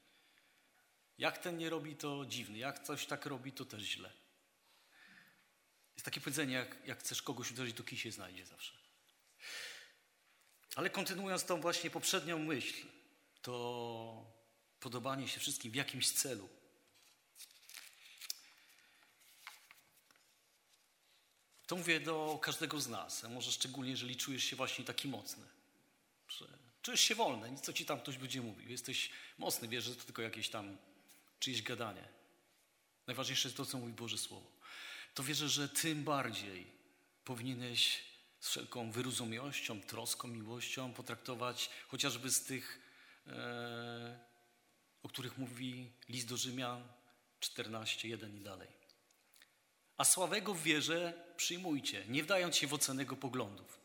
Jak 1.18 1.38
ten 1.38 1.58
nie 1.58 1.70
robi, 1.70 1.96
to 1.96 2.26
dziwny. 2.26 2.58
Jak 2.58 2.84
coś 2.84 3.06
tak 3.06 3.26
robi, 3.26 3.52
to 3.52 3.66
też 3.66 3.84
źle. 3.84 4.14
Jest 5.96 6.06
takie 6.06 6.22
powiedzenie, 6.22 6.54
jak, 6.54 6.88
jak 6.88 7.00
chcesz 7.00 7.22
kogoś 7.22 7.52
uderzyć, 7.52 7.76
to 7.76 7.84
kij 7.84 7.98
się 7.98 8.12
znajdzie 8.12 8.46
zawsze. 8.46 8.74
Ale 10.76 10.90
kontynuując 10.90 11.46
tą 11.46 11.62
właśnie 11.62 11.90
poprzednią 11.90 12.40
myśl, 12.40 12.88
to 13.42 14.37
podobanie 14.80 15.28
się 15.28 15.40
wszystkim 15.40 15.72
w 15.72 15.76
jakimś 15.76 16.12
celu. 16.12 16.50
To 21.68 21.76
mówię 21.76 22.00
do 22.00 22.40
każdego 22.42 22.82
z 22.82 22.88
nas, 22.88 23.24
a 23.24 23.30
może 23.30 23.52
szczególnie, 23.52 23.92
jeżeli 23.92 24.16
czujesz 24.16 24.44
się 24.44 24.56
właśnie 24.56 24.86
taki 24.86 25.08
mocny. 25.08 25.44
Czujesz 26.82 27.02
się 27.02 27.16
wolny, 27.16 27.52
nic 27.52 27.62
co 27.62 27.74
ci 27.74 27.86
tam 27.86 28.00
ktoś 28.00 28.18
będzie 28.18 28.42
mówił. 28.42 28.70
Jesteś 28.70 29.10
mocny, 29.38 29.68
wiesz, 29.68 29.84
że 29.84 29.96
to 29.96 30.04
tylko 30.04 30.22
jakieś 30.22 30.50
tam 30.50 30.78
czyjeś 31.40 31.62
gadanie. 31.62 32.08
Najważniejsze 33.08 33.48
jest 33.48 33.58
to, 33.58 33.66
co 33.66 33.78
mówi 33.78 33.94
Boże 33.94 34.18
Słowo. 34.18 34.52
To 35.14 35.24
wierzę, 35.24 35.50
że 35.50 35.70
tym 35.70 36.04
bardziej 36.04 36.68
powinieneś 37.26 38.04
z 38.40 38.50
wszelką 38.50 38.92
wyrozumiałością, 38.92 39.82
troską, 39.82 40.28
miłością 40.28 40.94
potraktować 40.94 41.70
chociażby 41.88 42.32
z 42.32 42.44
tych 42.44 42.80
e, 43.28 44.20
o 45.04 45.10
których 45.10 45.38
mówi 45.38 45.92
list 46.10 46.28
do 46.28 46.38
Rzymian 46.38 46.88
14, 47.40 48.08
1 48.08 48.38
i 48.38 48.42
dalej. 48.42 48.68
A 49.98 50.04
sławego 50.04 50.54
w 50.54 50.64
wierze 50.64 51.14
przyjmujcie, 51.38 52.06
nie 52.08 52.24
wdając 52.24 52.56
się 52.56 52.68
w 52.68 52.74
ocenę 52.74 53.06
poglądów. 53.06 53.80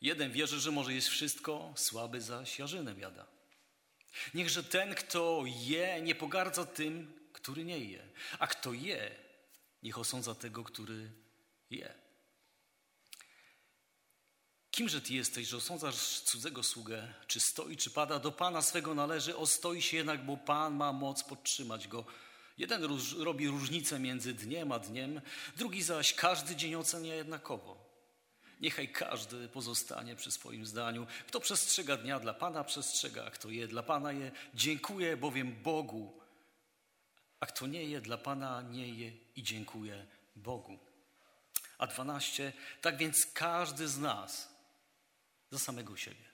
Jeden 0.00 0.32
wierzy, 0.32 0.60
że 0.60 0.70
może 0.70 0.94
jest 0.94 1.08
wszystko, 1.08 1.72
słaby 1.76 2.20
zaś 2.20 2.58
jarzynem 2.58 3.00
jada. 3.00 3.26
Niechże 4.34 4.64
ten, 4.64 4.94
kto 4.94 5.42
je, 5.46 6.02
nie 6.02 6.14
pogardza 6.14 6.64
tym, 6.64 7.20
który 7.32 7.64
nie 7.64 7.78
je, 7.78 8.08
a 8.38 8.46
kto 8.46 8.72
je, 8.72 9.16
niech 9.82 9.98
osądza 9.98 10.34
tego, 10.34 10.64
który 10.64 11.12
je. 11.70 11.94
Kimże 14.80 15.00
ty 15.00 15.14
jesteś, 15.14 15.48
że 15.48 15.56
osądzasz 15.56 16.20
cudzego 16.20 16.62
sługę, 16.62 17.14
czy 17.26 17.40
stoi, 17.40 17.76
czy 17.76 17.90
pada? 17.90 18.18
Do 18.18 18.32
Pana 18.32 18.62
swego 18.62 18.94
należy, 18.94 19.36
ostoi 19.36 19.82
się 19.82 19.96
jednak, 19.96 20.24
bo 20.24 20.36
Pan 20.36 20.74
ma 20.74 20.92
moc 20.92 21.24
podtrzymać 21.24 21.88
go. 21.88 22.04
Jeden 22.58 22.84
róż, 22.84 23.12
robi 23.12 23.48
różnicę 23.48 23.98
między 23.98 24.34
dniem 24.34 24.72
a 24.72 24.78
dniem, 24.78 25.20
drugi 25.56 25.82
zaś 25.82 26.14
każdy 26.14 26.56
dzień 26.56 26.74
ocenia 26.74 27.14
jednakowo. 27.14 27.76
Niechaj 28.60 28.88
każdy 28.88 29.48
pozostanie 29.48 30.16
przy 30.16 30.30
swoim 30.30 30.66
zdaniu. 30.66 31.06
Kto 31.26 31.40
przestrzega 31.40 31.96
dnia 31.96 32.20
dla 32.20 32.34
Pana, 32.34 32.64
przestrzega, 32.64 33.24
a 33.24 33.30
kto 33.30 33.50
je 33.50 33.68
dla 33.68 33.82
Pana 33.82 34.12
je, 34.12 34.30
dziękuję 34.54 35.16
bowiem 35.16 35.62
Bogu. 35.62 36.20
A 37.40 37.46
kto 37.46 37.66
nie 37.66 37.84
je 37.84 38.00
dla 38.00 38.18
Pana, 38.18 38.62
nie 38.62 38.88
je 38.88 39.12
i 39.36 39.42
dziękuję 39.42 40.06
Bogu. 40.36 40.78
A 41.78 41.86
dwanaście, 41.86 42.52
tak 42.80 42.96
więc 42.96 43.26
każdy 43.34 43.88
z 43.88 43.98
nas 43.98 44.49
za 45.50 45.58
samego 45.58 45.96
siebie. 45.96 46.30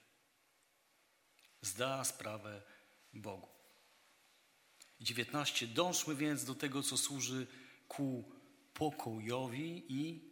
Zda 1.61 2.03
sprawę 2.03 2.61
Bogu. 3.13 3.47
19. 5.01 5.67
Dążmy 5.67 6.15
więc 6.15 6.45
do 6.45 6.55
tego, 6.55 6.83
co 6.83 6.97
służy 6.97 7.47
ku 7.87 8.31
pokojowi 8.73 9.85
i 9.89 10.31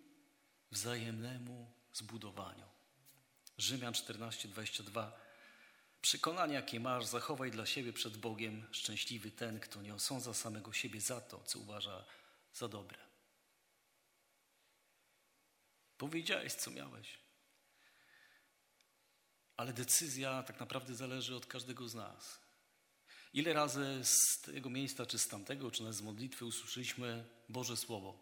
wzajemnemu 0.71 1.71
zbudowaniu. 1.93 2.65
Rzymian 3.57 3.93
14, 3.93 4.47
22. 4.47 5.19
Przekonanie, 6.01 6.53
jakie 6.53 6.79
masz, 6.79 7.05
zachowaj 7.05 7.51
dla 7.51 7.65
siebie 7.65 7.93
przed 7.93 8.17
Bogiem. 8.17 8.67
Szczęśliwy 8.71 9.31
ten, 9.31 9.59
kto 9.59 9.81
nie 9.81 9.95
osądza 9.95 10.33
samego 10.33 10.73
siebie 10.73 11.01
za 11.01 11.21
to, 11.21 11.43
co 11.43 11.59
uważa 11.59 12.05
za 12.53 12.67
dobre. 12.67 12.97
Powiedziałeś, 15.97 16.53
co 16.53 16.71
miałeś. 16.71 17.24
Ale 19.57 19.73
decyzja 19.73 20.43
tak 20.43 20.59
naprawdę 20.59 20.95
zależy 20.95 21.35
od 21.35 21.45
każdego 21.45 21.89
z 21.89 21.95
nas. 21.95 22.39
Ile 23.33 23.53
razy 23.53 23.99
z 24.03 24.41
tego 24.41 24.69
miejsca, 24.69 25.05
czy 25.05 25.19
z 25.19 25.27
tamtego, 25.27 25.71
czy 25.71 25.93
z 25.93 26.01
modlitwy 26.01 26.45
usłyszeliśmy 26.45 27.25
Boże 27.49 27.77
Słowo? 27.77 28.19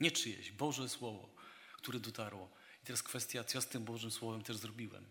Nie 0.00 0.10
czyjeś, 0.10 0.52
Boże 0.52 0.88
Słowo, 0.88 1.34
które 1.76 2.00
dotarło. 2.00 2.50
I 2.82 2.86
teraz 2.86 3.02
kwestia, 3.02 3.44
co 3.44 3.58
ja 3.58 3.62
z 3.62 3.68
tym 3.68 3.84
Bożym 3.84 4.10
Słowem 4.10 4.42
też 4.42 4.56
zrobiłem. 4.56 5.06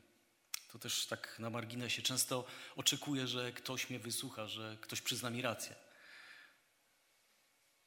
To 0.72 0.80
też 0.80 1.06
tak 1.06 1.40
na 1.40 1.50
marginesie. 1.50 2.02
Często 2.02 2.46
oczekuję, 2.76 3.28
że 3.28 3.52
ktoś 3.52 3.90
mnie 3.90 4.00
wysłucha, 4.00 4.48
że 4.48 4.78
ktoś 4.82 5.02
przyzna 5.02 5.30
mi 5.30 5.42
rację. 5.42 5.76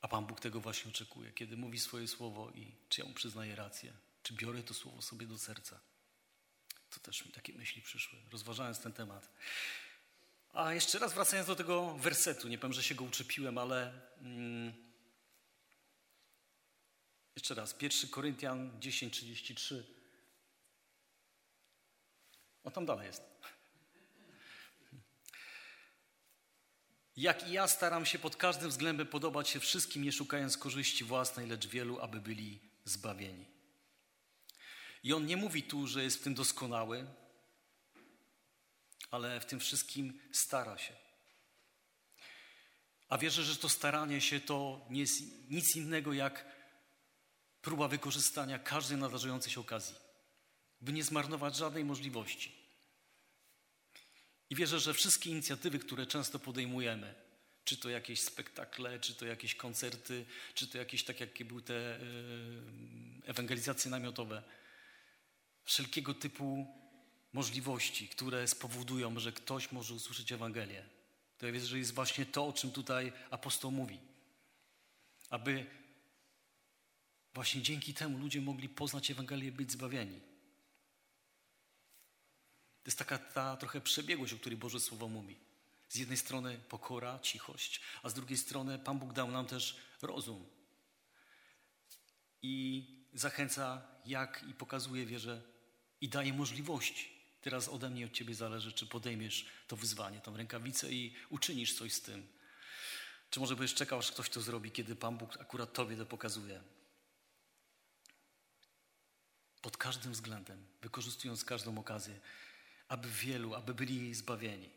A 0.00 0.08
Pan 0.08 0.26
Bóg 0.26 0.40
tego 0.40 0.60
właśnie 0.60 0.90
oczekuje, 0.90 1.32
kiedy 1.32 1.56
mówi 1.56 1.78
swoje 1.78 2.08
słowo 2.08 2.50
i 2.50 2.76
czy 2.88 3.00
ja 3.00 3.06
mu 3.06 3.14
przyznaję 3.14 3.56
rację, 3.56 3.92
czy 4.22 4.34
biorę 4.34 4.62
to 4.62 4.74
słowo 4.74 5.02
sobie 5.02 5.26
do 5.26 5.38
serca. 5.38 5.80
To 6.96 7.00
też 7.00 7.26
mi 7.26 7.32
takie 7.32 7.52
myśli 7.52 7.82
przyszły, 7.82 8.18
rozważając 8.32 8.80
ten 8.80 8.92
temat. 8.92 9.30
A 10.52 10.72
jeszcze 10.72 10.98
raz 10.98 11.14
wracając 11.14 11.46
do 11.46 11.56
tego 11.56 11.94
wersetu, 11.94 12.48
nie 12.48 12.58
powiem, 12.58 12.72
że 12.72 12.82
się 12.82 12.94
go 12.94 13.04
uczepiłem, 13.04 13.58
ale 13.58 13.92
mm, 14.20 14.72
jeszcze 17.36 17.54
raz, 17.54 17.74
1 17.80 18.10
Koryntian 18.10 18.80
10:33. 18.80 19.82
O 22.64 22.70
tam 22.70 22.86
dalej 22.86 23.06
jest. 23.06 23.22
Jak 27.16 27.48
i 27.48 27.52
ja 27.52 27.68
staram 27.68 28.06
się 28.06 28.18
pod 28.18 28.36
każdym 28.36 28.70
względem 28.70 29.06
podobać 29.06 29.48
się 29.48 29.60
wszystkim, 29.60 30.02
nie 30.02 30.12
szukając 30.12 30.58
korzyści 30.58 31.04
własnej, 31.04 31.46
lecz 31.46 31.66
wielu, 31.66 32.00
aby 32.00 32.20
byli 32.20 32.60
zbawieni. 32.84 33.55
I 35.06 35.12
on 35.12 35.26
nie 35.26 35.36
mówi 35.36 35.62
tu, 35.62 35.86
że 35.86 36.02
jest 36.02 36.16
w 36.16 36.22
tym 36.22 36.34
doskonały, 36.34 37.06
ale 39.10 39.40
w 39.40 39.46
tym 39.46 39.60
wszystkim 39.60 40.20
stara 40.32 40.78
się. 40.78 40.92
A 43.08 43.18
wierzę, 43.18 43.44
że 43.44 43.56
to 43.56 43.68
staranie 43.68 44.20
się 44.20 44.40
to 44.40 44.86
nie 44.90 45.00
jest 45.00 45.22
nic 45.50 45.76
innego 45.76 46.12
jak 46.12 46.44
próba 47.62 47.88
wykorzystania 47.88 48.58
każdej 48.58 48.98
nadarzającej 48.98 49.52
się 49.52 49.60
okazji, 49.60 49.94
by 50.80 50.92
nie 50.92 51.04
zmarnować 51.04 51.56
żadnej 51.56 51.84
możliwości. 51.84 52.52
I 54.50 54.54
wierzę, 54.56 54.80
że 54.80 54.94
wszystkie 54.94 55.30
inicjatywy, 55.30 55.78
które 55.78 56.06
często 56.06 56.38
podejmujemy, 56.38 57.14
czy 57.64 57.76
to 57.76 57.88
jakieś 57.88 58.20
spektakle, 58.20 59.00
czy 59.00 59.14
to 59.14 59.26
jakieś 59.26 59.54
koncerty, 59.54 60.26
czy 60.54 60.68
to 60.68 60.78
jakieś, 60.78 61.04
tak 61.04 61.20
jakie 61.20 61.44
były 61.44 61.62
te 61.62 62.00
ewangelizacje 63.24 63.90
namiotowe, 63.90 64.42
wszelkiego 65.66 66.14
typu 66.14 66.66
możliwości, 67.32 68.08
które 68.08 68.48
spowodują, 68.48 69.18
że 69.18 69.32
ktoś 69.32 69.72
może 69.72 69.94
usłyszeć 69.94 70.32
Ewangelię. 70.32 70.88
To 71.38 71.46
ja 71.46 71.52
wierzę, 71.52 71.66
że 71.66 71.78
jest 71.78 71.94
właśnie 71.94 72.26
to, 72.26 72.46
o 72.46 72.52
czym 72.52 72.70
tutaj 72.70 73.12
apostoł 73.30 73.70
mówi. 73.70 73.98
Aby 75.30 75.66
właśnie 77.34 77.62
dzięki 77.62 77.94
temu 77.94 78.18
ludzie 78.18 78.40
mogli 78.40 78.68
poznać 78.68 79.10
Ewangelię 79.10 79.48
i 79.48 79.52
być 79.52 79.72
zbawieni. 79.72 80.20
To 82.82 82.88
jest 82.88 82.98
taka 82.98 83.18
ta 83.18 83.56
trochę 83.56 83.80
przebiegłość, 83.80 84.32
o 84.32 84.38
której 84.38 84.58
Boże 84.58 84.80
Słowo 84.80 85.08
mówi. 85.08 85.36
Z 85.88 85.96
jednej 85.96 86.18
strony 86.18 86.58
pokora, 86.68 87.18
cichość, 87.18 87.80
a 88.02 88.08
z 88.08 88.14
drugiej 88.14 88.38
strony 88.38 88.78
Pan 88.78 88.98
Bóg 88.98 89.12
dał 89.12 89.30
nam 89.30 89.46
też 89.46 89.76
rozum. 90.02 90.46
I 92.42 92.86
zachęca, 93.14 93.82
jak 94.04 94.44
i 94.50 94.54
pokazuje 94.54 95.06
wierzę 95.06 95.55
i 96.00 96.08
daje 96.08 96.32
możliwości. 96.32 97.16
Teraz 97.40 97.68
ode 97.68 97.90
mnie, 97.90 98.06
od 98.06 98.12
Ciebie 98.12 98.34
zależy, 98.34 98.72
czy 98.72 98.86
podejmiesz 98.86 99.46
to 99.68 99.76
wyzwanie, 99.76 100.20
tą 100.20 100.36
rękawicę 100.36 100.92
i 100.92 101.14
uczynisz 101.30 101.74
coś 101.74 101.92
z 101.92 102.00
tym. 102.00 102.26
Czy 103.30 103.40
może 103.40 103.56
będziesz 103.56 103.74
czekał, 103.74 103.98
aż 103.98 104.12
ktoś 104.12 104.28
to 104.28 104.40
zrobi, 104.40 104.70
kiedy 104.70 104.96
Pan 104.96 105.18
Bóg 105.18 105.36
akurat 105.40 105.72
Tobie 105.72 105.96
to 105.96 106.06
pokazuje. 106.06 106.62
Pod 109.62 109.76
każdym 109.76 110.12
względem, 110.12 110.66
wykorzystując 110.82 111.44
każdą 111.44 111.78
okazję, 111.78 112.20
aby 112.88 113.08
wielu, 113.08 113.54
aby 113.54 113.74
byli 113.74 114.14
zbawieni. 114.14 114.70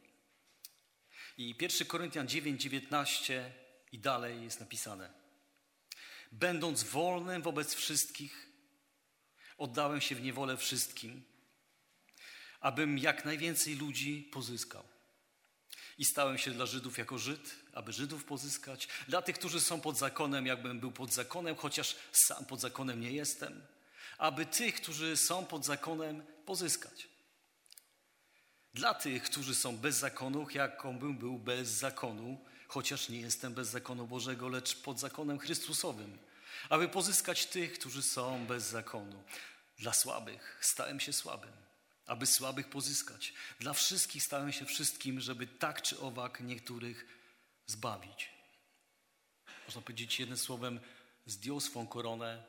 I 1.38 1.56
1 1.62 1.88
Koryntian 1.88 2.28
9, 2.28 2.62
19 2.62 3.54
i 3.92 4.00
dalej 4.00 4.44
jest 4.44 4.60
napisane. 4.60 5.14
Będąc 6.32 6.84
wolnym 6.84 7.42
wobec 7.42 7.74
wszystkich, 7.74 8.49
oddałem 9.60 10.02
się 10.02 10.16
w 10.16 10.22
niewolę 10.22 10.58
wszystkim, 10.58 11.24
abym 12.60 12.98
jak 12.98 13.26
najwięcej 13.26 13.76
ludzi 13.76 14.30
pozyskał. 14.34 14.84
I 15.98 16.06
stałem 16.06 16.38
się 16.38 16.52
dla 16.52 16.66
Żydów 16.66 16.98
jako 16.98 17.18
Żyd, 17.18 17.56
aby 17.74 17.94
Żydów 17.94 18.26
pozyskać, 18.26 18.88
dla 19.08 19.22
tych, 19.22 19.36
którzy 19.36 19.62
są 19.62 19.82
pod 19.82 19.98
zakonem, 19.98 20.46
jakbym 20.46 20.80
był 20.80 20.92
pod 20.92 21.14
zakonem, 21.14 21.56
chociaż 21.56 21.96
sam 22.12 22.46
pod 22.46 22.62
zakonem 22.62 23.02
nie 23.02 23.12
jestem, 23.12 23.62
aby 24.18 24.46
tych, 24.46 24.76
którzy 24.76 25.18
są 25.18 25.46
pod 25.46 25.66
zakonem, 25.66 26.24
pozyskać. 26.46 27.08
Dla 28.74 28.94
tych, 28.94 29.24
którzy 29.24 29.56
są 29.56 29.78
bez 29.78 29.96
zakonu, 29.98 30.48
jakbym 30.54 31.18
był 31.18 31.40
bez 31.40 31.70
zakonu, 31.70 32.46
chociaż 32.68 33.10
nie 33.10 33.20
jestem 33.20 33.54
bez 33.54 33.68
zakonu 33.68 34.08
Bożego, 34.08 34.48
lecz 34.48 34.76
pod 34.76 35.00
zakonem 35.00 35.40
Chrystusowym, 35.40 36.18
aby 36.70 36.88
pozyskać 36.88 37.46
tych, 37.46 37.74
którzy 37.74 38.04
są 38.04 38.46
bez 38.46 38.64
zakonu. 38.64 39.24
Dla 39.80 39.94
słabych 39.94 40.58
stałem 40.62 41.00
się 41.00 41.14
słabym, 41.14 41.54
aby 42.06 42.26
słabych 42.26 42.70
pozyskać. 42.70 43.34
Dla 43.60 43.74
wszystkich 43.74 44.24
stałem 44.24 44.52
się 44.52 44.66
wszystkim, 44.66 45.22
żeby 45.22 45.48
tak 45.48 45.82
czy 45.82 46.00
owak 46.00 46.40
niektórych 46.42 47.06
zbawić. 47.68 48.30
Można 49.66 49.82
powiedzieć 49.82 50.20
jednym 50.20 50.38
słowem, 50.38 50.80
zdjął 51.26 51.60
swą 51.60 51.88
koronę, 51.88 52.46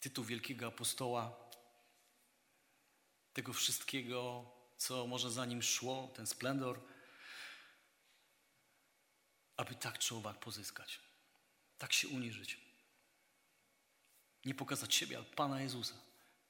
tytuł 0.00 0.24
wielkiego 0.24 0.66
apostoła, 0.66 1.36
tego 3.32 3.52
wszystkiego, 3.52 4.50
co 4.76 5.06
może 5.06 5.30
za 5.30 5.44
nim 5.44 5.62
szło, 5.62 6.12
ten 6.16 6.26
splendor, 6.26 6.80
aby 9.56 9.74
tak 9.74 9.98
czy 9.98 10.14
owak 10.14 10.40
pozyskać, 10.40 11.00
tak 11.78 11.92
się 11.92 12.08
uniżyć. 12.08 12.65
Nie 14.46 14.54
pokazać 14.54 14.94
siebie, 14.94 15.16
ale 15.16 15.26
Pana 15.26 15.60
Jezusa. 15.60 15.94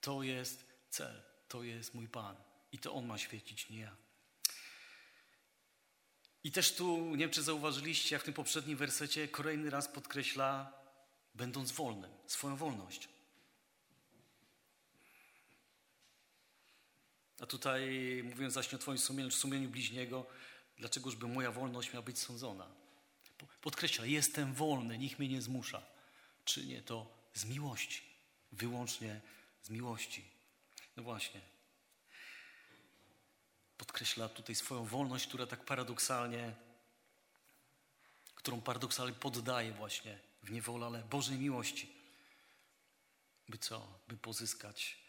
To 0.00 0.22
jest 0.22 0.64
cel, 0.90 1.22
to 1.48 1.62
jest 1.62 1.94
mój 1.94 2.08
Pan. 2.08 2.36
I 2.72 2.78
to 2.78 2.94
On 2.94 3.06
ma 3.06 3.18
świecić, 3.18 3.70
nie 3.70 3.78
ja. 3.78 3.96
I 6.44 6.52
też 6.52 6.74
tu, 6.74 7.10
nie 7.10 7.16
wiem 7.16 7.30
czy 7.30 7.42
zauważyliście, 7.42 8.14
jak 8.14 8.22
w 8.22 8.24
tym 8.24 8.34
poprzednim 8.34 8.76
wersecie 8.76 9.28
kolejny 9.28 9.70
raz 9.70 9.88
podkreśla, 9.88 10.72
będąc 11.34 11.72
wolnym, 11.72 12.10
swoją 12.26 12.56
wolność. 12.56 13.08
A 17.40 17.46
tutaj 17.46 17.82
mówiąc 18.24 18.54
właśnie 18.54 18.76
o 18.76 18.78
Twoim 18.78 18.98
sumieniu, 18.98 19.30
sumieniu 19.30 19.68
bliźniego, 19.68 20.26
dlaczegożby 20.78 21.28
moja 21.28 21.52
wolność 21.52 21.92
miała 21.92 22.02
być 22.02 22.18
sądzona. 22.18 22.66
Podkreśla, 23.60 24.06
jestem 24.06 24.54
wolny, 24.54 24.98
nikt 24.98 25.18
mnie 25.18 25.28
nie 25.28 25.42
zmusza. 25.42 25.82
Czynię 26.44 26.82
to 26.82 27.15
z 27.36 27.44
miłości, 27.44 28.02
wyłącznie 28.52 29.20
z 29.62 29.70
miłości. 29.70 30.24
No 30.96 31.02
właśnie. 31.02 31.40
Podkreśla 33.76 34.28
tutaj 34.28 34.54
swoją 34.54 34.84
wolność, 34.84 35.26
która 35.26 35.46
tak 35.46 35.64
paradoksalnie, 35.64 36.54
którą 38.34 38.60
paradoksalnie 38.60 39.14
poddaje 39.14 39.72
właśnie 39.72 40.18
w 40.42 40.50
niewolę, 40.50 40.86
ale 40.86 41.02
Bożej 41.02 41.38
miłości. 41.38 41.92
By 43.48 43.58
co? 43.58 44.00
By 44.08 44.16
pozyskać 44.16 45.06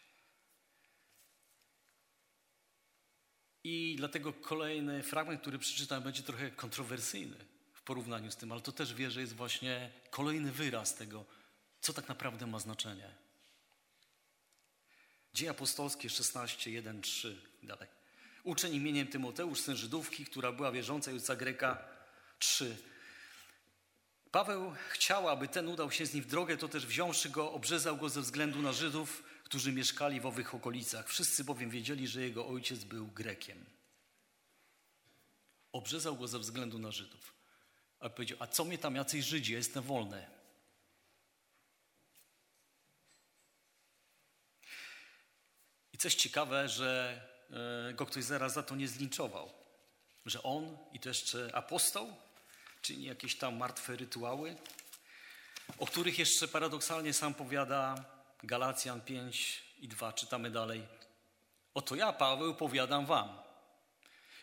I 3.64 3.94
dlatego 3.96 4.32
kolejny 4.32 5.02
fragment, 5.02 5.40
który 5.40 5.58
przeczytam, 5.58 6.02
będzie 6.02 6.22
trochę 6.22 6.50
kontrowersyjny 6.50 7.36
w 7.72 7.82
porównaniu 7.82 8.30
z 8.30 8.36
tym, 8.36 8.52
ale 8.52 8.60
to 8.60 8.72
też 8.72 8.94
wierzę 8.94 9.20
jest 9.20 9.36
właśnie 9.36 9.90
kolejny 10.10 10.52
wyraz 10.52 10.94
tego, 10.94 11.24
co 11.80 11.92
tak 11.92 12.08
naprawdę 12.08 12.46
ma 12.46 12.58
znaczenie. 12.58 13.14
Dzieje 15.34 15.50
apostolskie 15.50 16.10
16, 16.10 16.70
1, 16.70 17.02
3 17.02 17.40
dalej. 17.62 17.88
Uczeń 18.44 18.74
imieniem 18.74 19.06
Tymoteusz, 19.06 19.60
syn 19.60 19.76
Żydówki, 19.76 20.24
która 20.24 20.52
była 20.52 20.72
wierząca 20.72 21.10
i 21.12 21.20
Greka 21.36 21.88
3. 22.38 22.76
Paweł 24.30 24.74
chciał, 24.90 25.28
aby 25.28 25.48
ten 25.48 25.68
udał 25.68 25.90
się 25.90 26.06
z 26.06 26.14
nim 26.14 26.24
w 26.24 26.26
drogę, 26.26 26.56
to 26.56 26.68
też 26.68 26.86
wziąwszy 26.86 27.30
go, 27.30 27.52
obrzezał 27.52 27.96
go 27.96 28.08
ze 28.08 28.20
względu 28.20 28.62
na 28.62 28.72
Żydów, 28.72 29.22
którzy 29.44 29.72
mieszkali 29.72 30.20
w 30.20 30.26
owych 30.26 30.54
okolicach. 30.54 31.08
Wszyscy 31.08 31.44
bowiem 31.44 31.70
wiedzieli, 31.70 32.08
że 32.08 32.22
jego 32.22 32.48
ojciec 32.48 32.84
był 32.84 33.06
Grekiem. 33.06 33.64
Obrzezał 35.72 36.16
go 36.16 36.28
ze 36.28 36.38
względu 36.38 36.78
na 36.78 36.90
Żydów. 36.90 37.34
A 38.00 38.08
powiedział, 38.08 38.38
a 38.40 38.46
co 38.46 38.64
mnie 38.64 38.78
tam 38.78 38.96
jacyś 38.96 39.24
Żydzi, 39.24 39.52
ja 39.52 39.58
jestem 39.58 39.84
wolny. 39.84 40.37
I 45.98 46.00
coś 46.00 46.14
ciekawe, 46.14 46.68
że 46.68 47.20
e, 47.90 47.94
go 47.94 48.06
ktoś 48.06 48.24
zaraz 48.24 48.52
za 48.52 48.62
to 48.62 48.76
nie 48.76 48.88
zlinczował. 48.88 49.52
Że 50.26 50.42
on 50.42 50.78
i 50.92 51.00
to 51.00 51.08
jeszcze 51.08 51.50
apostoł 51.54 52.16
czyni 52.82 53.04
jakieś 53.04 53.38
tam 53.38 53.56
martwe 53.56 53.96
rytuały, 53.96 54.56
o 55.78 55.86
których 55.86 56.18
jeszcze 56.18 56.48
paradoksalnie 56.48 57.12
sam 57.12 57.34
powiada 57.34 58.04
Galacjan 58.42 59.00
5 59.00 59.62
i 59.78 59.88
2, 59.88 60.12
czytamy 60.12 60.50
dalej. 60.50 60.86
Oto 61.74 61.94
ja, 61.94 62.12
Paweł, 62.12 62.54
powiadam 62.54 63.06
wam, 63.06 63.38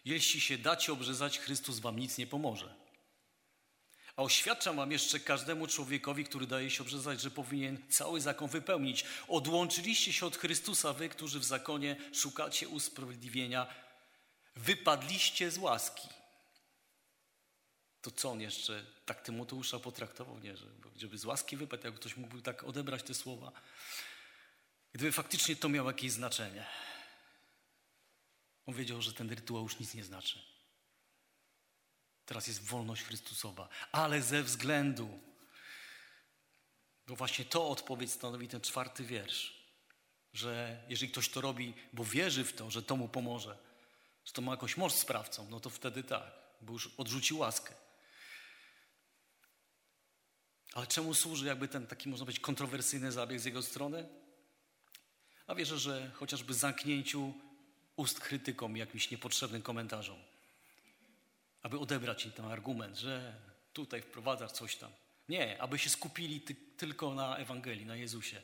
jeśli 0.05 0.41
się 0.41 0.57
dacie 0.57 0.93
obrzezać, 0.93 1.39
Chrystus 1.39 1.79
wam 1.79 1.99
nic 1.99 2.17
nie 2.17 2.27
pomoże. 2.27 2.75
A 4.15 4.23
oświadczam 4.23 4.75
wam 4.75 4.91
jeszcze 4.91 5.19
każdemu 5.19 5.67
człowiekowi, 5.67 6.23
który 6.23 6.47
daje 6.47 6.69
się 6.69 6.83
obrzezać, 6.83 7.21
że 7.21 7.31
powinien 7.31 7.77
cały 7.89 8.21
zakon 8.21 8.49
wypełnić. 8.49 9.05
Odłączyliście 9.27 10.13
się 10.13 10.25
od 10.25 10.37
Chrystusa, 10.37 10.93
wy, 10.93 11.09
którzy 11.09 11.39
w 11.39 11.43
zakonie 11.43 11.95
szukacie 12.13 12.67
usprawiedliwienia. 12.67 13.67
Wypadliście 14.55 15.51
z 15.51 15.57
łaski. 15.57 16.09
To 18.01 18.11
co 18.11 18.31
on 18.31 18.41
jeszcze 18.41 18.85
tak 19.05 19.21
Tymoteusza 19.21 19.79
potraktował? 19.79 20.39
Nie, 20.39 20.55
żeby 20.95 21.17
z 21.17 21.25
łaski 21.25 21.57
wypadł, 21.57 21.83
jak 21.85 21.95
ktoś 21.95 22.17
mógłby 22.17 22.41
tak 22.41 22.63
odebrać 22.63 23.03
te 23.03 23.13
słowa. 23.13 23.51
Gdyby 24.93 25.11
faktycznie 25.11 25.55
to 25.55 25.69
miało 25.69 25.89
jakieś 25.89 26.11
znaczenie. 26.11 26.65
On 28.65 28.75
wiedział, 28.75 29.01
że 29.01 29.13
ten 29.13 29.29
rytuał 29.29 29.63
już 29.63 29.79
nic 29.79 29.93
nie 29.93 30.03
znaczy. 30.03 30.54
Teraz 32.25 32.47
jest 32.47 32.63
wolność 32.63 33.03
Chrystusowa, 33.03 33.69
ale 33.91 34.21
ze 34.21 34.43
względu, 34.43 35.19
bo 37.07 37.15
właśnie 37.15 37.45
to 37.45 37.69
odpowiedź 37.69 38.11
stanowi 38.11 38.47
ten 38.47 38.61
czwarty 38.61 39.03
wiersz, 39.03 39.65
że 40.33 40.83
jeżeli 40.89 41.11
ktoś 41.11 41.29
to 41.29 41.41
robi, 41.41 41.73
bo 41.93 42.05
wierzy 42.05 42.43
w 42.43 42.53
to, 42.53 42.71
że 42.71 42.83
to 42.83 42.95
mu 42.95 43.09
pomoże, 43.09 43.57
że 44.25 44.33
to 44.33 44.41
ma 44.41 44.51
jakąś 44.51 44.77
moc 44.77 44.93
sprawcą, 44.93 45.47
no 45.49 45.59
to 45.59 45.69
wtedy 45.69 46.03
tak, 46.03 46.31
bo 46.61 46.73
już 46.73 46.89
odrzucił 46.97 47.37
łaskę. 47.37 47.73
Ale 50.73 50.87
czemu 50.87 51.13
służy 51.13 51.45
jakby 51.45 51.67
ten 51.67 51.87
taki, 51.87 52.09
można 52.09 52.25
być, 52.25 52.39
kontrowersyjny 52.39 53.11
zabieg 53.11 53.39
z 53.39 53.45
jego 53.45 53.61
strony? 53.61 54.09
A 55.47 55.55
wierzę, 55.55 55.79
że 55.79 56.11
chociażby 56.13 56.53
zamknięciu 56.53 57.33
ust 57.95 58.19
krytykom 58.19 58.77
i 58.77 58.79
jakimś 58.79 59.11
niepotrzebnym 59.11 59.61
komentarzom 59.61 60.34
aby 61.65 61.79
odebrać 61.79 62.25
im 62.25 62.31
ten 62.31 62.45
argument, 62.45 62.97
że 62.97 63.35
tutaj 63.73 64.01
wprowadzasz 64.01 64.51
coś 64.51 64.75
tam. 64.75 64.91
Nie, 65.29 65.61
aby 65.61 65.79
się 65.79 65.89
skupili 65.89 66.41
ty, 66.41 66.55
tylko 66.55 67.13
na 67.13 67.37
Ewangelii, 67.37 67.85
na 67.85 67.95
Jezusie. 67.95 68.41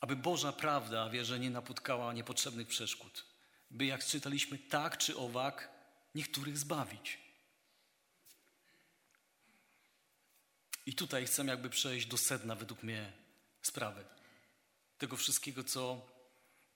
Aby 0.00 0.16
Boża 0.16 0.52
prawda, 0.52 1.10
wierzę, 1.10 1.38
nie 1.38 1.50
napotkała 1.50 2.12
niepotrzebnych 2.12 2.68
przeszkód. 2.68 3.24
By, 3.70 3.84
jak 3.84 4.04
czytaliśmy, 4.04 4.58
tak 4.58 4.98
czy 4.98 5.16
owak, 5.16 5.70
niektórych 6.14 6.58
zbawić. 6.58 7.18
I 10.86 10.94
tutaj 10.94 11.26
chcę 11.26 11.44
jakby 11.44 11.70
przejść 11.70 12.06
do 12.06 12.16
sedna, 12.16 12.54
według 12.54 12.82
mnie, 12.82 13.12
sprawy. 13.62 14.04
Tego 14.98 15.16
wszystkiego, 15.16 15.64
co 15.64 16.06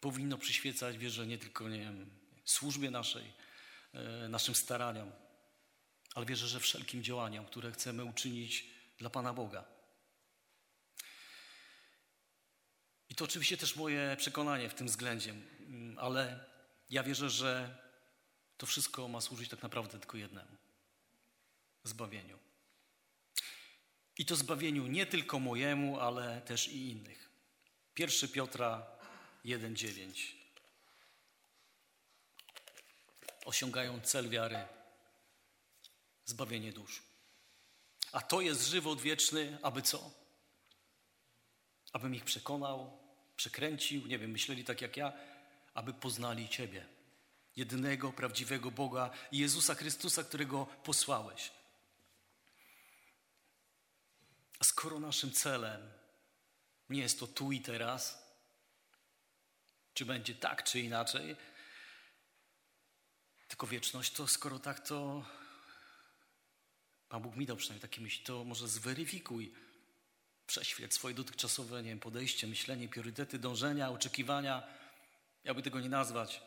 powinno 0.00 0.38
przyświecać, 0.38 0.98
wierzę, 0.98 1.26
nie 1.26 1.38
tylko, 1.38 1.68
nie 1.68 1.80
wiem, 1.80 2.10
służbie 2.44 2.90
naszej, 2.90 3.32
naszym 4.28 4.54
staraniom, 4.54 5.12
ale 6.14 6.26
wierzę, 6.26 6.48
że 6.48 6.60
wszelkim 6.60 7.02
działaniom, 7.02 7.46
które 7.46 7.72
chcemy 7.72 8.04
uczynić 8.04 8.64
dla 8.98 9.10
Pana 9.10 9.34
Boga. 9.34 9.64
I 13.08 13.14
to 13.14 13.24
oczywiście 13.24 13.56
też 13.56 13.76
moje 13.76 14.16
przekonanie 14.18 14.68
w 14.68 14.74
tym 14.74 14.86
względzie, 14.86 15.34
ale 15.96 16.44
ja 16.90 17.02
wierzę, 17.02 17.30
że 17.30 17.78
to 18.56 18.66
wszystko 18.66 19.08
ma 19.08 19.20
służyć 19.20 19.48
tak 19.48 19.62
naprawdę 19.62 19.98
tylko 19.98 20.16
jednemu 20.16 20.56
zbawieniu. 21.84 22.38
I 24.18 24.26
to 24.26 24.36
zbawieniu 24.36 24.86
nie 24.86 25.06
tylko 25.06 25.38
mojemu, 25.38 26.00
ale 26.00 26.40
też 26.40 26.68
i 26.68 26.90
innych. 26.90 27.30
1 27.98 28.28
Piotra 28.28 28.86
1,9 29.44 30.34
osiągają 33.48 34.00
cel 34.00 34.28
wiary 34.28 34.66
zbawienie 36.24 36.72
dusz. 36.72 37.02
A 38.12 38.20
to 38.20 38.40
jest 38.40 38.66
żywot 38.66 39.00
wieczny, 39.00 39.58
aby 39.62 39.82
co? 39.82 40.10
Abym 41.92 42.14
ich 42.14 42.24
przekonał, 42.24 42.98
przekręcił, 43.36 44.06
nie 44.06 44.18
wiem, 44.18 44.30
myśleli 44.30 44.64
tak 44.64 44.82
jak 44.82 44.96
ja, 44.96 45.12
aby 45.74 45.94
poznali 45.94 46.48
Ciebie, 46.48 46.86
jedynego, 47.56 48.12
prawdziwego 48.12 48.70
Boga 48.70 49.10
Jezusa 49.32 49.74
Chrystusa, 49.74 50.24
którego 50.24 50.66
posłałeś. 50.66 51.50
A 54.58 54.64
skoro 54.64 55.00
naszym 55.00 55.32
celem 55.32 55.92
nie 56.90 57.00
jest 57.00 57.20
to 57.20 57.26
tu 57.26 57.52
i 57.52 57.60
teraz, 57.60 58.28
czy 59.94 60.04
będzie 60.04 60.34
tak, 60.34 60.64
czy 60.64 60.80
inaczej, 60.80 61.36
tylko 63.48 63.66
wieczność, 63.66 64.12
to 64.12 64.26
skoro 64.26 64.58
tak, 64.58 64.80
to 64.80 65.24
Pan 67.08 67.22
Bóg 67.22 67.36
mi 67.36 67.46
dał 67.46 67.56
przynajmniej 67.56 67.90
takie 67.90 68.00
myśli, 68.00 68.24
to 68.24 68.44
może 68.44 68.68
zweryfikuj, 68.68 69.54
prześwieć 70.46 70.94
swoje 70.94 71.14
dotychczasowe 71.14 71.82
nie 71.82 71.90
wiem, 71.90 72.00
podejście, 72.00 72.46
myślenie, 72.46 72.88
priorytety, 72.88 73.38
dążenia, 73.38 73.90
oczekiwania, 73.90 74.66
jakby 75.44 75.62
tego 75.62 75.80
nie 75.80 75.88
nazwać. 75.88 76.42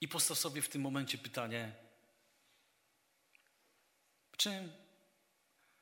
I 0.00 0.08
postaw 0.08 0.38
sobie 0.38 0.62
w 0.62 0.68
tym 0.68 0.82
momencie 0.82 1.18
pytanie, 1.18 1.72
czym, 4.36 4.72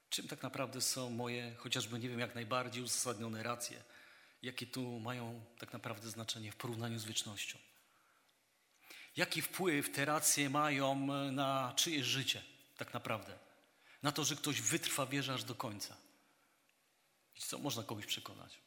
czym 0.09 0.29
tak 0.29 0.43
naprawdę 0.43 0.81
są 0.81 1.11
moje, 1.11 1.55
chociażby 1.55 1.99
nie 1.99 2.09
wiem, 2.09 2.21
jak 2.21 2.35
najbardziej 2.35 2.83
uzasadnione 2.83 3.43
racje, 3.43 3.83
jakie 4.43 4.67
tu 4.67 5.01
mają 5.01 5.45
tak 5.59 5.73
naprawdę 5.73 6.11
znaczenie 6.11 6.53
w 6.53 6.57
porównaniu 6.57 6.99
z 6.99 7.05
wiecznością. 7.05 7.59
Jaki 9.17 9.43
wpływ 9.43 9.93
te 9.93 10.05
racje 10.05 10.51
mają 10.51 10.93
e, 10.93 11.33
na 11.33 11.73
czyjeś 11.77 12.07
życie, 12.07 12.43
tak 12.77 12.95
naprawdę? 12.95 13.39
Na 14.03 14.13
to, 14.13 14.25
że 14.25 14.37
ktoś 14.37 14.61
wytrwa 14.61 15.07
wierzę 15.07 15.35
aż 15.35 15.45
do 15.45 15.55
końca. 15.55 15.97
I 17.37 17.41
co, 17.41 17.59
można 17.59 17.83
kogoś 17.83 18.07
przekonać. 18.07 18.61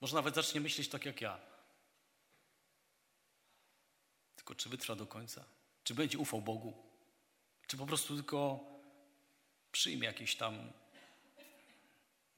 Może 0.00 0.14
nawet 0.16 0.34
zacznie 0.34 0.60
myśleć 0.60 0.88
tak 0.88 1.04
jak 1.04 1.20
ja. 1.20 1.40
Tylko 4.36 4.54
czy 4.54 4.68
wytrwa 4.68 4.96
do 4.96 5.06
końca? 5.06 5.44
Czy 5.84 5.94
będzie 5.94 6.18
ufał 6.18 6.42
Bogu? 6.42 6.84
Czy 7.66 7.76
po 7.76 7.86
prostu 7.86 8.14
tylko 8.14 8.64
przyjmie 9.72 10.06
jakieś 10.06 10.36
tam 10.36 10.72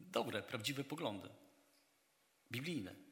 dobre, 0.00 0.42
prawdziwe 0.42 0.84
poglądy? 0.84 1.28
Biblijne. 2.50 3.05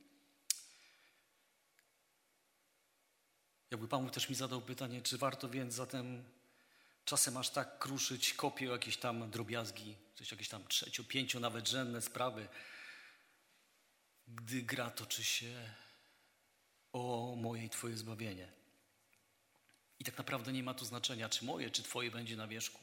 Jakby 3.74 3.88
Pan 3.88 4.10
też 4.10 4.28
mi 4.28 4.34
zadał 4.34 4.60
pytanie, 4.60 5.02
czy 5.02 5.18
warto 5.18 5.48
więc 5.48 5.74
zatem 5.74 6.24
czasem 7.04 7.37
aż 7.37 7.50
tak 7.50 7.78
kruszyć 7.78 8.34
kopię 8.34 8.66
jakieś 8.66 8.96
tam 8.96 9.30
drobiazgi, 9.30 9.96
coś 10.14 10.30
jakieś 10.30 10.48
tam 10.48 10.66
trzecio, 10.68 11.04
pięcio 11.04 11.40
nawet 11.40 11.68
rzędne 11.68 12.02
sprawy, 12.02 12.48
gdy 14.28 14.62
gra 14.62 14.90
toczy 14.90 15.24
się 15.24 15.70
o 16.92 17.34
moje 17.38 17.64
i 17.64 17.70
Twoje 17.70 17.96
zbawienie. 17.96 18.48
I 19.98 20.04
tak 20.04 20.18
naprawdę 20.18 20.52
nie 20.52 20.62
ma 20.62 20.74
tu 20.74 20.84
znaczenia, 20.84 21.28
czy 21.28 21.44
moje, 21.44 21.70
czy 21.70 21.82
Twoje 21.82 22.10
będzie 22.10 22.37
na 22.37 22.46
wierzchu. 22.48 22.78